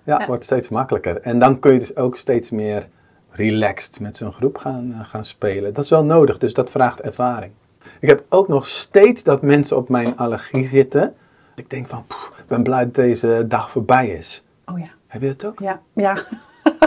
Ja, 0.05 0.19
Ja. 0.19 0.27
wordt 0.27 0.43
steeds 0.43 0.69
makkelijker. 0.69 1.21
En 1.21 1.39
dan 1.39 1.59
kun 1.59 1.73
je 1.73 1.79
dus 1.79 1.95
ook 1.95 2.17
steeds 2.17 2.49
meer 2.49 2.87
relaxed 3.31 3.99
met 3.99 4.17
zo'n 4.17 4.31
groep 4.33 4.57
gaan, 4.57 4.95
eh, 4.99 5.05
gaan 5.09 5.25
spelen. 5.25 5.73
Dat 5.73 5.83
is 5.83 5.89
wel 5.89 6.03
nodig, 6.03 6.37
dus 6.37 6.53
dat 6.53 6.71
vraagt 6.71 7.01
ervaring. 7.01 7.51
Ik 7.99 8.09
heb 8.09 8.23
ook 8.29 8.47
nog 8.47 8.67
steeds 8.67 9.23
dat 9.23 9.41
mensen 9.41 9.77
op 9.77 9.89
mijn 9.89 10.17
allergie 10.17 10.65
zitten. 10.65 11.13
Ik 11.55 11.69
denk 11.69 11.87
van, 11.87 12.05
poeh, 12.07 12.21
ik 12.37 12.47
ben 12.47 12.63
blij 12.63 12.83
dat 12.83 12.93
deze 12.95 13.45
dag 13.47 13.71
voorbij 13.71 14.07
is. 14.09 14.43
Oh 14.65 14.79
ja. 14.79 14.85
Heb 15.13 15.21
je 15.21 15.27
dat 15.35 15.45
ook? 15.45 15.59
Ja. 15.59 15.79
Ja. 15.93 16.17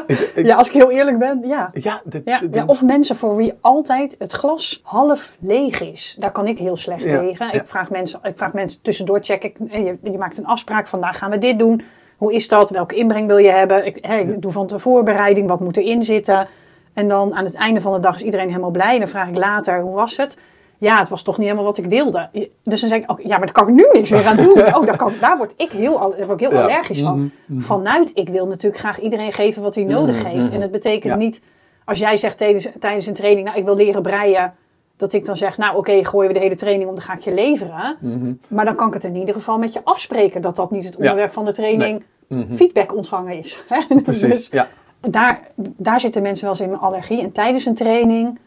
Ik- 0.06 0.18
ik- 0.34 0.46
ja, 0.46 0.56
als 0.56 0.66
ik 0.66 0.72
heel 0.72 0.90
eerlijk 0.90 1.18
ben, 1.18 1.40
ja. 1.44 1.70
ja, 1.72 2.00
dit- 2.04 2.22
Ja, 2.24 2.38
dit- 2.40 2.54
ja, 2.54 2.64
of 2.66 2.82
mensen 2.82 3.16
voor 3.16 3.36
wie 3.36 3.52
altijd 3.60 4.16
het 4.18 4.32
glas 4.32 4.80
half 4.82 5.36
leeg 5.40 5.80
is. 5.80 6.16
Daar 6.18 6.32
kan 6.32 6.46
ik 6.46 6.58
heel 6.58 6.76
slecht 6.76 7.04
Ja, 7.04 7.18
tegen. 7.18 7.52
Ik, 7.52 7.62
vraag 7.66 7.90
mensen, 7.90 8.20
ik 8.22 8.36
vraag 8.36 8.52
mensen 8.52 8.80
tussendoor 8.82 9.18
check 9.22 9.44
ik. 9.44 9.56
eh, 9.70 9.84
Je, 9.84 9.98
je 10.02 10.18
maakt 10.18 10.38
een 10.38 10.46
afspraak, 10.46 10.86
vandaag 10.88 11.18
gaan 11.18 11.30
we 11.30 11.38
dit 11.38 11.58
doen. 11.58 11.82
Hoe 12.16 12.34
is 12.34 12.48
dat? 12.48 12.70
Welke 12.70 12.94
inbreng 12.94 13.26
wil 13.26 13.36
je 13.38 13.50
hebben? 13.50 13.86
Ik, 13.86 14.42
doe 14.42 14.50
van 14.52 14.66
de 14.66 14.78
voorbereiding, 14.78 15.48
wat 15.48 15.60
moet 15.60 15.76
erin 15.76 16.02
zitten? 16.02 16.48
En 16.92 17.08
dan 17.08 17.34
aan 17.34 17.44
het 17.44 17.54
einde 17.54 17.80
van 17.80 17.92
de 17.92 18.00
dag 18.00 18.14
is 18.14 18.22
iedereen 18.22 18.48
helemaal 18.48 18.70
blij. 18.70 18.92
En 18.92 18.98
dan 18.98 19.08
vraag 19.08 19.28
ik 19.28 19.36
later, 19.36 19.80
hoe 19.80 19.94
was 19.94 20.16
het? 20.16 20.38
Ja, 20.78 20.98
het 20.98 21.08
was 21.08 21.22
toch 21.22 21.36
niet 21.36 21.46
helemaal 21.46 21.66
wat 21.68 21.78
ik 21.78 21.84
wilde. 21.84 22.28
Dus 22.62 22.80
dan 22.80 22.88
zeg 22.88 22.98
ik, 23.02 23.10
ook, 23.10 23.20
ja, 23.20 23.28
maar 23.28 23.46
daar 23.46 23.52
kan 23.52 23.68
ik 23.68 23.74
nu 23.74 23.86
niks 23.92 24.10
meer 24.10 24.26
aan 24.26 24.36
doen. 24.36 24.62
Oh, 24.76 24.86
daar, 24.86 24.96
kan, 24.96 25.12
daar 25.20 25.36
word 25.36 25.54
ik 25.56 25.70
heel, 25.70 25.98
daar 25.98 26.26
word 26.26 26.40
ik 26.40 26.48
heel 26.48 26.58
Ja. 26.58 26.62
allergisch 26.62 27.00
van. 27.00 27.30
Mhm, 27.46 27.60
Vanuit, 27.60 28.10
ik 28.14 28.28
wil 28.28 28.46
natuurlijk 28.46 28.80
graag 28.82 28.98
iedereen 29.00 29.32
geven 29.32 29.62
wat 29.62 29.74
hij 29.74 29.84
nodig 29.84 30.16
Mhm, 30.22 30.26
heeft. 30.26 30.44
mhm. 30.44 30.54
En 30.54 30.60
het 30.60 30.70
betekent 30.70 31.12
Ja. 31.12 31.18
niet, 31.18 31.42
als 31.84 31.98
jij 31.98 32.16
zegt 32.16 32.38
tijdens, 32.38 32.68
tijdens 32.78 33.06
een 33.06 33.14
training, 33.14 33.46
nou, 33.46 33.58
ik 33.58 33.64
wil 33.64 33.76
leren 33.76 34.02
breien. 34.02 34.54
Dat 34.96 35.12
ik 35.12 35.24
dan 35.24 35.36
zeg, 35.36 35.58
nou 35.58 35.76
oké, 35.76 36.04
gooien 36.04 36.28
we 36.28 36.34
de 36.38 36.42
hele 36.44 36.54
training 36.56 36.88
om, 36.88 36.94
dan 36.94 37.04
ga 37.04 37.12
ik 37.14 37.20
je 37.20 37.34
leveren. 37.34 37.96
Mhm. 38.00 38.32
Maar 38.48 38.64
dan 38.64 38.74
kan 38.74 38.86
ik 38.88 38.94
het 38.94 39.04
in 39.04 39.16
ieder 39.16 39.34
geval 39.34 39.58
met 39.58 39.72
je 39.72 39.80
afspreken. 39.84 40.42
Dat 40.42 40.56
dat 40.56 40.70
niet 40.70 40.84
het 40.84 40.96
onderwerp 40.96 41.32
van 41.32 41.44
de 41.44 41.52
training 41.52 42.04
Mhm. 42.28 42.54
feedback 42.56 42.94
ontvangen 42.96 43.38
is. 43.38 43.62
Precies, 44.02 44.20
Dus 44.30 44.48
ja. 44.52 44.68
daar, 45.00 45.40
daar 45.56 46.00
zitten 46.00 46.22
mensen 46.22 46.44
wel 46.44 46.52
eens 46.54 46.62
in 46.62 46.68
mijn 46.70 46.80
allergie. 46.80 47.22
En 47.22 47.32
tijdens 47.32 47.66
een 47.66 47.74
training 47.74 48.38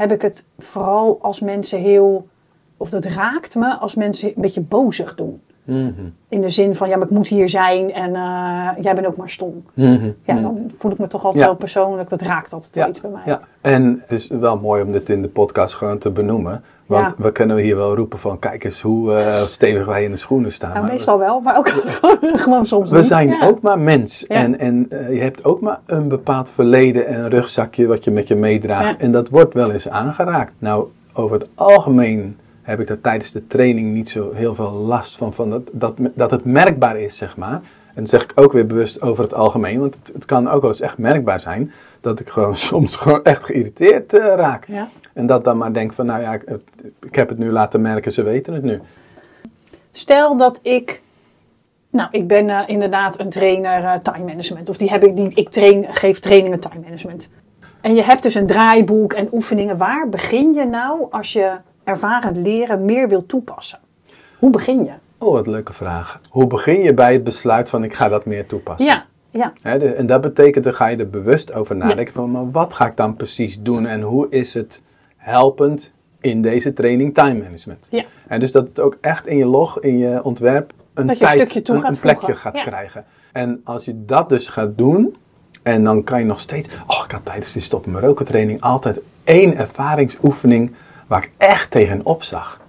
heb 0.00 0.12
ik 0.12 0.22
het 0.22 0.46
vooral 0.58 1.18
als 1.22 1.40
mensen 1.40 1.78
heel... 1.78 2.26
Of 2.76 2.90
dat 2.90 3.04
raakt 3.04 3.54
me 3.54 3.74
als 3.76 3.94
mensen 3.94 4.28
een 4.28 4.34
beetje 4.42 4.60
bozig 4.60 5.14
doen. 5.14 5.40
Mhm. 5.64 5.90
In 6.28 6.40
de 6.40 6.48
zin 6.48 6.74
van, 6.74 6.88
ja, 6.88 6.96
maar 6.96 7.06
ik 7.06 7.12
moet 7.12 7.28
hier 7.28 7.48
zijn 7.48 7.92
en 7.92 8.14
eh, 8.14 8.68
jij 8.80 8.94
bent 8.94 9.06
ook 9.06 9.16
maar 9.16 9.30
stom. 9.30 9.64
Mhm. 9.74 10.10
Ja, 10.24 10.34
Mhm. 10.34 10.42
dan 10.42 10.70
voel 10.78 10.90
ik 10.92 10.98
me 10.98 11.06
toch 11.06 11.24
altijd 11.24 11.42
Ja. 11.42 11.48
wel 11.48 11.58
persoonlijk. 11.58 12.08
Dat 12.08 12.20
raakt 12.22 12.52
altijd 12.52 12.74
wel 12.74 12.88
iets 12.88 13.00
bij 13.00 13.10
mij. 13.10 13.22
ja, 13.24 13.40
en 13.60 13.98
het 14.00 14.12
is 14.12 14.26
wel 14.28 14.58
mooi 14.60 14.82
om 14.82 14.92
dit 14.92 15.10
in 15.10 15.22
de 15.22 15.28
podcast 15.28 15.74
gewoon 15.74 15.98
te 15.98 16.10
benoemen. 16.10 16.62
Want 16.90 17.08
Ja. 17.18 17.22
we 17.24 17.32
kunnen 17.32 17.56
hier 17.56 17.76
wel 17.76 17.94
roepen 17.96 18.18
van, 18.18 18.38
kijk 18.38 18.64
eens 18.64 18.80
hoe 18.80 19.14
eh, 19.14 19.42
stevig 19.46 19.86
wij 19.86 20.04
in 20.04 20.10
de 20.10 20.16
schoenen 20.16 20.52
staan. 20.52 20.70
Nou, 20.72 20.82
Maar 20.84 20.92
meestal 20.92 21.18
wel, 21.18 21.40
maar 21.40 21.56
ook 21.58 21.68
gewoon 22.44 22.66
soms 22.66 22.90
we 22.90 22.96
niet. 22.96 23.06
zijn 23.06 23.28
Ja. 23.28 23.46
ook 23.46 23.60
maar 23.60 23.78
mens. 23.78 24.24
Ja. 24.28 24.34
En, 24.36 24.58
en 24.58 24.86
eh, 24.90 25.14
je 25.14 25.20
hebt 25.20 25.44
ook 25.44 25.60
maar 25.60 25.80
een 25.86 26.08
bepaald 26.08 26.50
verleden 26.50 27.06
en 27.06 27.20
een 27.20 27.30
rugzakje 27.30 27.86
wat 27.86 28.04
je 28.04 28.10
met 28.10 28.28
je 28.28 28.34
meedraagt. 28.34 28.96
En 28.98 29.12
dat 29.12 29.28
wordt 29.28 29.54
wel 29.54 29.70
eens 29.70 29.88
aangeraakt. 29.88 30.52
Nou, 30.58 30.86
over 31.12 31.38
het 31.38 31.48
algemeen 31.54 32.36
heb 32.62 32.80
ik 32.80 32.86
daar 32.86 33.00
tijdens 33.00 33.32
de 33.32 33.46
training 33.46 33.92
niet 33.92 34.10
zo 34.10 34.30
heel 34.34 34.54
veel 34.54 34.72
last 34.72 35.16
van. 35.16 35.32
van 35.34 35.50
dat, 35.50 35.62
dat, 35.72 35.94
dat 36.14 36.30
het 36.30 36.44
merkbaar 36.44 36.98
is, 36.98 37.16
zeg 37.16 37.36
maar. 37.36 37.60
En 37.94 38.02
dat 38.02 38.08
zeg 38.08 38.22
ik 38.22 38.32
ook 38.34 38.52
weer 38.52 38.66
bewust 38.66 39.02
over 39.02 39.24
het 39.24 39.34
algemeen. 39.34 39.80
Want 39.80 39.94
het, 39.94 40.10
het 40.14 40.24
kan 40.24 40.48
ook 40.50 40.60
wel 40.60 40.70
eens 40.70 40.80
echt 40.80 40.98
merkbaar 40.98 41.40
zijn 41.40 41.72
dat 42.00 42.20
ik 42.20 42.28
gewoon 42.28 42.56
soms 42.70 42.96
gewoon 42.96 43.24
echt 43.24 43.44
geïrriteerd 43.44 44.14
eh, 44.14 44.34
raak. 44.36 44.64
Ja. 44.66 44.88
En 45.20 45.26
dat 45.26 45.44
dan 45.44 45.56
maar 45.56 45.72
denk 45.72 45.92
van, 45.92 46.06
nou 46.06 46.20
ja, 46.20 46.32
ik, 47.00 47.14
heb 47.14 47.28
het 47.28 47.38
nu 47.38 47.50
laten 47.50 47.80
merken, 47.80 48.12
ze 48.12 48.22
weten 48.22 48.54
het 48.54 48.62
nu. 48.62 48.80
Stel 49.90 50.36
dat 50.36 50.60
ik 50.62 51.02
nou, 51.90 52.08
ik 52.10 52.28
ben 52.28 52.48
uh, 52.48 52.62
inderdaad 52.66 53.20
een 53.20 53.28
trainer 53.28 53.82
uh, 53.82 53.94
time 54.02 54.24
management. 54.24 54.68
Of 54.68 54.76
die 54.76 54.90
heb 54.90 55.04
ik, 55.04 55.16
die, 55.16 55.34
ik 55.34 55.48
train, 55.48 55.86
geef 55.90 56.18
trainingen 56.18 56.60
time 56.60 56.80
management. 56.80 57.30
En 57.80 57.94
je 57.94 58.02
hebt 58.02 58.22
dus 58.22 58.34
een 58.34 58.46
draaiboek 58.46 59.12
en 59.12 59.28
oefeningen. 59.32 59.76
Waar 59.76 60.08
begin 60.08 60.54
je 60.54 60.64
nou 60.64 61.06
als 61.10 61.32
je 61.32 61.52
ervarend 61.84 62.36
leren 62.36 62.84
meer 62.84 63.08
wil 63.08 63.26
toepassen? 63.26 63.78
Hoe 64.38 64.50
begin 64.50 64.84
je? 64.84 64.92
Oh, 65.18 65.32
wat 65.32 65.46
een 65.46 65.52
leuke 65.52 65.72
vraag. 65.72 66.20
Hoe 66.30 66.46
begin 66.46 66.82
je 66.82 66.94
bij 66.94 67.12
het 67.12 67.24
besluit 67.24 67.70
van 67.70 67.84
ik 67.84 67.94
ga 67.94 68.08
dat 68.08 68.24
meer 68.24 68.46
toepassen? 68.46 68.86
Ja, 68.86 69.04
ja. 69.30 69.52
en 69.78 70.06
dat 70.06 70.20
betekent, 70.20 70.64
dan 70.64 70.74
ga 70.74 70.86
je 70.86 70.96
er 70.96 71.10
bewust 71.10 71.52
over 71.52 71.76
nadenken 71.76 72.14
van, 72.14 72.30
maar 72.30 72.50
wat 72.50 72.74
ga 72.74 72.86
ik 72.86 72.96
dan 72.96 73.16
precies 73.16 73.62
doen 73.62 73.86
en 73.86 74.00
hoe 74.00 74.26
is 74.30 74.54
het 74.54 74.82
helpend 75.20 75.92
in 76.20 76.42
deze 76.42 76.72
training 76.72 77.14
time 77.14 77.42
management? 77.42 77.86
Ja. 77.90 78.04
En 78.28 78.40
dus 78.40 78.52
dat 78.52 78.68
het 78.68 78.80
ook 78.80 78.98
echt 79.00 79.26
in 79.26 79.36
je 79.36 79.46
log, 79.46 79.80
in 79.80 79.98
je 79.98 80.22
ontwerp, 80.24 80.72
een, 80.94 81.06
Dat 81.06 81.18
je 81.18 81.24
een 81.24 81.30
tijd, 81.30 81.40
stukje 81.40 81.62
toe 81.62 81.74
een, 81.74 81.80
gaat 81.80 81.94
een 81.94 82.00
plekje 82.00 82.34
gaat 82.34 82.56
Ja. 82.56 82.62
krijgen. 82.62 83.04
En 83.32 83.60
als 83.64 83.84
je 83.84 84.04
dat 84.04 84.28
dus 84.28 84.48
gaat 84.48 84.78
doen, 84.78 85.16
en 85.62 85.84
dan 85.84 86.04
kan 86.04 86.18
je 86.18 86.24
nog 86.24 86.40
steeds, 86.40 86.68
oh, 86.86 87.02
ik 87.04 87.10
had 87.10 87.24
tijdens 87.24 87.52
die 87.52 87.62
stop 87.62 87.86
Marokko 87.86 88.24
training 88.24 88.60
altijd 88.60 89.00
één 89.24 89.56
ervaringsoefening 89.56 90.72
waar 91.06 91.22
ik 91.22 91.30
echt 91.36 91.70
tegenop 91.70 92.22
zag. 92.22 92.60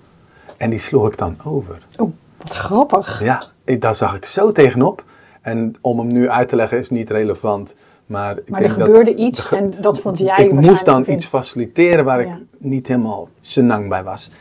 En 0.58 0.70
die 0.70 0.80
sloeg 0.80 1.08
ik 1.08 1.18
dan 1.18 1.38
over. 1.43 1.78
Oeh, 1.99 2.12
wat 2.38 2.54
grappig. 2.54 3.24
Ja, 3.24 3.43
ik, 3.64 3.82
daar 3.82 3.95
zag 3.95 4.16
ik 4.16 4.26
zo 4.26 4.52
tegenop. 4.52 5.04
En 5.41 5.76
om 5.82 5.97
hem 5.97 6.08
nu 6.08 6.30
uit 6.30 6.49
te 6.49 6.56
leggen 6.56 6.78
is 6.78 6.89
niet 6.89 7.10
relevant. 7.10 7.76
Maar, 8.12 8.38
ik 8.38 8.49
Maar 8.49 8.62
er 8.62 8.68
dat 8.68 8.78
gebeurde 8.78 9.16
iets 9.16 9.39
ge- 9.39 9.55
en 9.55 9.74
dat 9.82 9.99
vond 9.99 10.18
jij 10.18 10.45
Ik 10.45 10.51
moest 10.51 10.86
dan 10.86 11.03
iets 11.07 11.26
faciliteren 11.26 12.05
waar 12.05 12.26
Ja. 12.26 12.34
ik 12.34 12.39
niet 12.57 12.88
helemaal 12.88 13.30
senang 13.41 13.89
bij 13.89 14.03
was. 14.03 14.32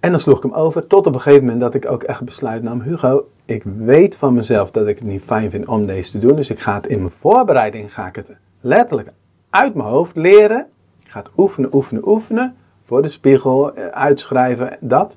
En 0.00 0.10
dan 0.10 0.20
sloeg 0.20 0.36
ik 0.36 0.42
hem 0.42 0.52
over 0.52 0.86
tot 0.86 1.06
op 1.06 1.14
een 1.14 1.20
gegeven 1.20 1.44
moment 1.44 1.60
dat 1.62 1.74
ik 1.74 1.90
ook 1.90 2.02
echt 2.02 2.22
besluit 2.22 2.62
nam. 2.62 2.80
Hugo, 2.80 3.26
ik 3.44 3.62
weet 3.64 4.16
van 4.16 4.34
mezelf 4.34 4.70
dat 4.70 4.86
ik 4.86 4.98
het 4.98 5.08
niet 5.08 5.22
fijn 5.22 5.50
vind 5.50 5.66
om 5.68 5.86
deze 5.86 6.10
te 6.10 6.18
doen. 6.18 6.36
Dus 6.36 6.50
ik 6.50 6.58
ga 6.58 6.74
het 6.74 6.86
in 6.86 6.98
mijn 6.98 7.10
voorbereiding, 7.18 7.94
ga 7.94 8.06
ik 8.06 8.16
het 8.16 8.30
letterlijk 8.60 9.10
uit 9.50 9.74
mijn 9.74 9.88
hoofd 9.88 10.16
leren. 10.16 10.66
Ik 11.04 11.10
ga 11.10 11.18
het 11.18 11.30
oefenen, 11.36 11.74
oefenen, 11.74 12.08
oefenen. 12.08 12.56
Voor 12.84 13.02
de 13.02 13.08
spiegel, 13.08 13.74
eh, 13.74 13.86
uitschrijven, 13.86 14.76
dat. 14.80 15.16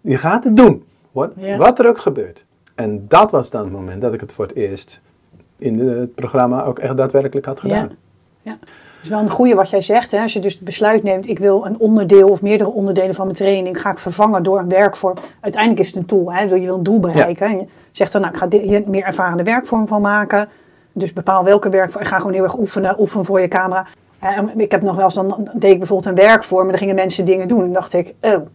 Je 0.00 0.16
gaat 0.18 0.44
het 0.44 0.56
doen. 0.56 0.84
Wat, 1.12 1.32
Ja. 1.36 1.56
wat 1.56 1.78
er 1.78 1.88
ook 1.88 1.98
gebeurt. 1.98 2.44
En 2.74 3.04
dat 3.08 3.30
was 3.30 3.50
dan 3.50 3.62
het 3.64 3.72
moment 3.72 4.00
dat 4.02 4.14
ik 4.14 4.20
het 4.20 4.32
voor 4.32 4.46
het 4.46 4.56
eerst 4.56 5.00
in 5.64 5.88
het 5.88 6.14
programma 6.14 6.64
ook 6.64 6.78
echt 6.78 6.96
daadwerkelijk 6.96 7.46
had 7.46 7.60
gedaan. 7.60 7.90
Ja. 8.42 8.56
is 9.02 9.08
wel 9.08 9.18
een 9.20 9.28
goede 9.30 9.54
wat 9.54 9.70
jij 9.70 9.80
zegt. 9.80 10.10
Hè? 10.12 10.20
Als 10.20 10.32
je 10.32 10.40
dus 10.40 10.52
het 10.54 10.62
besluit 10.64 11.02
neemt, 11.02 11.28
ik 11.28 11.38
wil 11.38 11.66
een 11.66 11.78
onderdeel 11.78 12.28
of 12.28 12.42
meerdere 12.42 12.70
onderdelen 12.70 13.14
van 13.14 13.24
mijn 13.24 13.36
training, 13.38 13.80
ga 13.80 13.90
ik 13.90 13.98
vervangen 13.98 14.42
door 14.42 14.58
een 14.58 14.68
werkvorm. 14.68 15.14
Uiteindelijk 15.40 15.82
is 15.82 15.86
het 15.88 15.96
een 15.96 16.06
tool. 16.06 16.32
Hè? 16.32 16.40
Je 16.42 16.58
wil 16.60 16.74
een 16.76 16.82
doel 16.82 17.00
bereiken. 17.00 17.46
En 17.46 17.56
je 17.58 17.64
zegt 17.92 18.12
dan, 18.12 18.20
nou, 18.20 18.32
ik 18.32 18.38
ga 18.40 18.46
dit- 18.46 18.62
hier 18.62 18.76
een 18.76 18.90
meer 18.90 19.04
ervarende 19.04 19.42
werkvorm 19.42 19.86
van 19.86 20.00
maken. 20.00 20.48
Dus 20.92 21.12
bepaal 21.12 21.44
welke 21.44 21.68
werkvorm. 21.68 22.02
Ik 22.02 22.08
ga 22.10 22.16
gewoon 22.18 22.32
heel 22.32 22.42
erg 22.44 22.58
oefenen. 22.58 23.00
Oefen 23.00 23.24
voor 23.24 23.40
je 23.40 23.48
camera. 23.48 23.86
En 24.18 24.60
ik 24.60 24.70
heb 24.70 24.82
nog 24.82 24.96
wel 24.96 25.04
eens, 25.04 25.14
dan 25.14 25.48
deed 25.54 25.72
ik 25.72 25.78
bijvoorbeeld 25.78 26.18
een 26.18 26.24
werkvorm 26.26 26.62
en 26.64 26.68
dan 26.68 26.78
gingen 26.78 26.94
mensen 26.94 27.24
dingen 27.24 27.48
doen. 27.48 27.62
En 27.62 27.72
dacht 27.72 27.92
ik, 27.92 28.14
oh, 28.20 28.46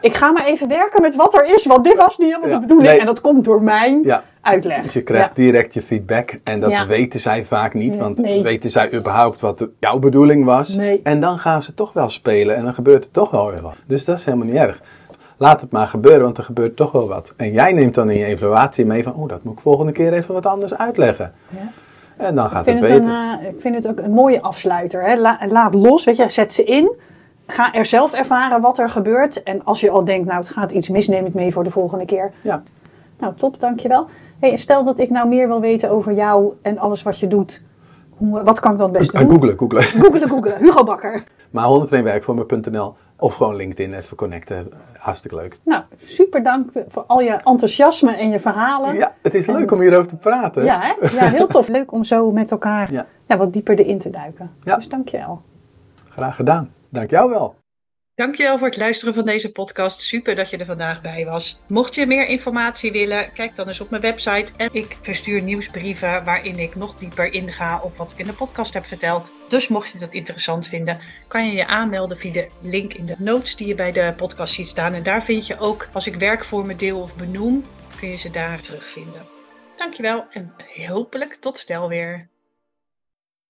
ik 0.00 0.14
ga 0.14 0.32
maar 0.32 0.44
even 0.44 0.68
werken 0.68 1.02
met 1.02 1.16
wat 1.16 1.34
er 1.34 1.54
is, 1.54 1.66
want 1.66 1.84
dit 1.84 1.96
was 1.96 2.18
niet 2.18 2.28
helemaal 2.28 2.48
Ja. 2.48 2.54
de 2.54 2.60
bedoeling. 2.60 2.90
Nee. 2.90 3.00
En 3.00 3.06
dat 3.06 3.20
komt 3.20 3.44
door 3.44 3.62
mijn 3.62 4.02
Ja. 4.02 4.22
Uitleg. 4.44 4.82
Dus 4.82 4.92
je 4.92 5.02
krijgt 5.02 5.28
Ja. 5.28 5.34
direct 5.34 5.74
je 5.74 5.82
feedback. 5.82 6.38
En 6.44 6.60
dat 6.60 6.70
Ja. 6.70 6.86
weten 6.86 7.20
zij 7.20 7.44
vaak 7.44 7.74
niet. 7.74 7.96
Want 7.96 8.20
Nee. 8.20 8.42
weten 8.42 8.70
zij 8.70 8.92
überhaupt 8.94 9.40
wat 9.40 9.68
jouw 9.78 9.98
bedoeling 9.98 10.44
was? 10.44 10.76
Nee. 10.76 11.00
En 11.02 11.20
dan 11.20 11.38
gaan 11.38 11.62
ze 11.62 11.74
toch 11.74 11.92
wel 11.92 12.08
spelen. 12.10 12.56
En 12.56 12.64
dan 12.64 12.74
gebeurt 12.74 13.04
er 13.04 13.10
toch 13.10 13.30
wel 13.30 13.50
weer 13.50 13.62
wat. 13.62 13.74
Dus 13.86 14.04
dat 14.04 14.18
is 14.18 14.24
helemaal 14.24 14.46
niet 14.46 14.56
erg. 14.56 14.80
Laat 15.36 15.60
het 15.60 15.70
maar 15.70 15.86
gebeuren, 15.86 16.22
want 16.22 16.38
er 16.38 16.44
gebeurt 16.44 16.76
toch 16.76 16.92
wel 16.92 17.08
wat. 17.08 17.34
En 17.36 17.52
jij 17.52 17.72
neemt 17.72 17.94
dan 17.94 18.10
in 18.10 18.18
je 18.18 18.24
evaluatie 18.24 18.86
mee 18.86 19.02
van... 19.02 19.14
Oh, 19.14 19.28
dat 19.28 19.44
moet 19.44 19.52
ik 19.54 19.60
volgende 19.60 19.92
keer 19.92 20.12
even 20.12 20.34
wat 20.34 20.46
anders 20.46 20.74
uitleggen. 20.74 21.32
Ja. 21.48 21.70
En 22.16 22.34
dan 22.34 22.48
gaat 22.50 22.66
het 22.66 22.74
het 22.74 22.80
beter. 22.80 22.96
een, 23.10 23.38
eh, 23.40 23.48
ik 23.48 23.60
vind 23.60 23.74
het 23.74 23.88
ook 23.88 23.98
een 23.98 24.10
mooie 24.10 24.42
afsluiter. 24.42 25.02
Hè? 25.02 25.16
La- 25.16 25.38
laat 25.48 25.74
los, 25.74 26.04
weet 26.04 26.16
je, 26.16 26.28
zet 26.28 26.52
ze 26.52 26.64
in. 26.64 26.92
Ga 27.46 27.72
er 27.72 27.86
zelf 27.86 28.12
ervaren 28.12 28.60
wat 28.60 28.78
er 28.78 28.88
gebeurt. 28.88 29.42
En 29.42 29.64
als 29.64 29.80
je 29.80 29.90
al 29.90 30.04
denkt, 30.04 30.26
nou 30.26 30.38
het 30.38 30.48
gaat 30.48 30.70
iets 30.72 30.88
mis, 30.88 31.08
neem 31.08 31.24
het 31.24 31.34
mee 31.34 31.52
voor 31.52 31.64
de 31.64 31.70
volgende 31.70 32.04
keer. 32.04 32.32
Ja. 32.42 32.62
Nou, 33.18 33.34
top, 33.36 33.60
dankjewel. 33.60 34.06
Hey, 34.38 34.56
stel 34.56 34.84
dat 34.84 34.98
ik 34.98 35.10
nou 35.10 35.28
meer 35.28 35.48
wil 35.48 35.60
weten 35.60 35.90
over 35.90 36.12
jou 36.12 36.52
en 36.62 36.78
alles 36.78 37.02
wat 37.02 37.18
je 37.20 37.26
doet. 37.28 37.62
Hoe, 38.10 38.42
wat 38.42 38.60
kan 38.60 38.72
ik 38.72 38.78
dan 38.78 38.94
Uh, 38.96 38.98
doen? 39.08 39.30
googelen, 39.30 39.58
googelen. 39.58 39.82
Googelen, 39.82 40.28
googelen. 40.28 40.58
Hugo 40.58 40.84
Bakker. 40.84 41.24
Maar 41.50 41.68
102werkvormen.nl 41.68 42.94
of 43.18 43.34
gewoon 43.34 43.56
LinkedIn 43.56 43.94
even 43.94 44.16
connecten. 44.16 44.68
Hartstikke 44.98 45.36
leuk. 45.36 45.58
Nou, 45.62 45.82
super 45.96 46.42
dank 46.42 46.72
voor 46.88 47.04
al 47.06 47.20
je 47.20 47.30
enthousiasme 47.32 48.16
en 48.16 48.30
je 48.30 48.38
verhalen. 48.40 48.94
Ja, 48.94 49.14
het 49.22 49.34
is 49.34 49.46
leuk 49.46 49.70
om 49.70 49.80
hierover 49.80 50.06
te 50.06 50.16
praten. 50.16 50.64
Ja, 50.64 50.80
hè? 50.80 51.06
ja, 51.16 51.28
heel 51.28 51.46
tof. 51.46 51.68
Leuk 51.68 51.92
om 51.92 52.04
zo 52.04 52.30
met 52.32 52.50
elkaar 52.50 52.92
Ja. 52.92 53.06
ja, 53.26 53.36
wat 53.36 53.52
dieper 53.52 53.78
erin 53.78 53.98
te 53.98 54.10
duiken. 54.10 54.50
Ja. 54.64 54.76
Dus 54.76 54.88
dankjewel. 54.88 55.40
Graag 56.08 56.36
gedaan. 56.36 56.70
Dank 56.88 57.10
jou 57.10 57.30
wel. 57.30 57.54
Dankjewel 58.16 58.58
voor 58.58 58.66
het 58.66 58.76
luisteren 58.76 59.14
van 59.14 59.24
deze 59.24 59.52
podcast. 59.52 60.00
Super 60.00 60.34
dat 60.34 60.50
je 60.50 60.56
er 60.56 60.66
vandaag 60.66 61.02
bij 61.02 61.24
was. 61.24 61.60
Mocht 61.68 61.94
je 61.94 62.06
meer 62.06 62.26
informatie 62.26 62.92
willen, 62.92 63.32
kijk 63.32 63.56
dan 63.56 63.68
eens 63.68 63.80
op 63.80 63.90
mijn 63.90 64.02
website. 64.02 64.52
En 64.56 64.68
ik 64.72 64.96
verstuur 65.00 65.42
nieuwsbrieven 65.42 66.24
waarin 66.24 66.58
ik 66.58 66.74
nog 66.74 66.98
dieper 66.98 67.32
inga 67.32 67.80
op 67.82 67.96
wat 67.96 68.10
ik 68.10 68.18
in 68.18 68.26
de 68.26 68.32
podcast 68.32 68.74
heb 68.74 68.86
verteld. 68.86 69.30
Dus 69.48 69.68
mocht 69.68 69.92
je 69.92 69.98
dat 69.98 70.12
interessant 70.12 70.66
vinden, 70.66 71.00
kan 71.28 71.46
je 71.46 71.52
je 71.52 71.66
aanmelden 71.66 72.18
via 72.18 72.32
de 72.32 72.48
link 72.60 72.94
in 72.94 73.06
de 73.06 73.16
notes 73.18 73.56
die 73.56 73.66
je 73.66 73.74
bij 73.74 73.92
de 73.92 74.14
podcast 74.16 74.54
ziet 74.54 74.68
staan. 74.68 74.92
En 74.92 75.02
daar 75.02 75.24
vind 75.24 75.46
je 75.46 75.58
ook, 75.58 75.88
als 75.92 76.06
ik 76.06 76.14
werkvormen 76.14 76.76
deel 76.76 77.00
of 77.00 77.16
benoem, 77.16 77.64
kun 77.98 78.08
je 78.08 78.16
ze 78.16 78.30
daar 78.30 78.60
terugvinden. 78.60 79.26
Dankjewel 79.76 80.26
en 80.30 80.54
hopelijk 80.86 81.34
tot 81.34 81.58
snel 81.58 81.88
weer. 81.88 82.28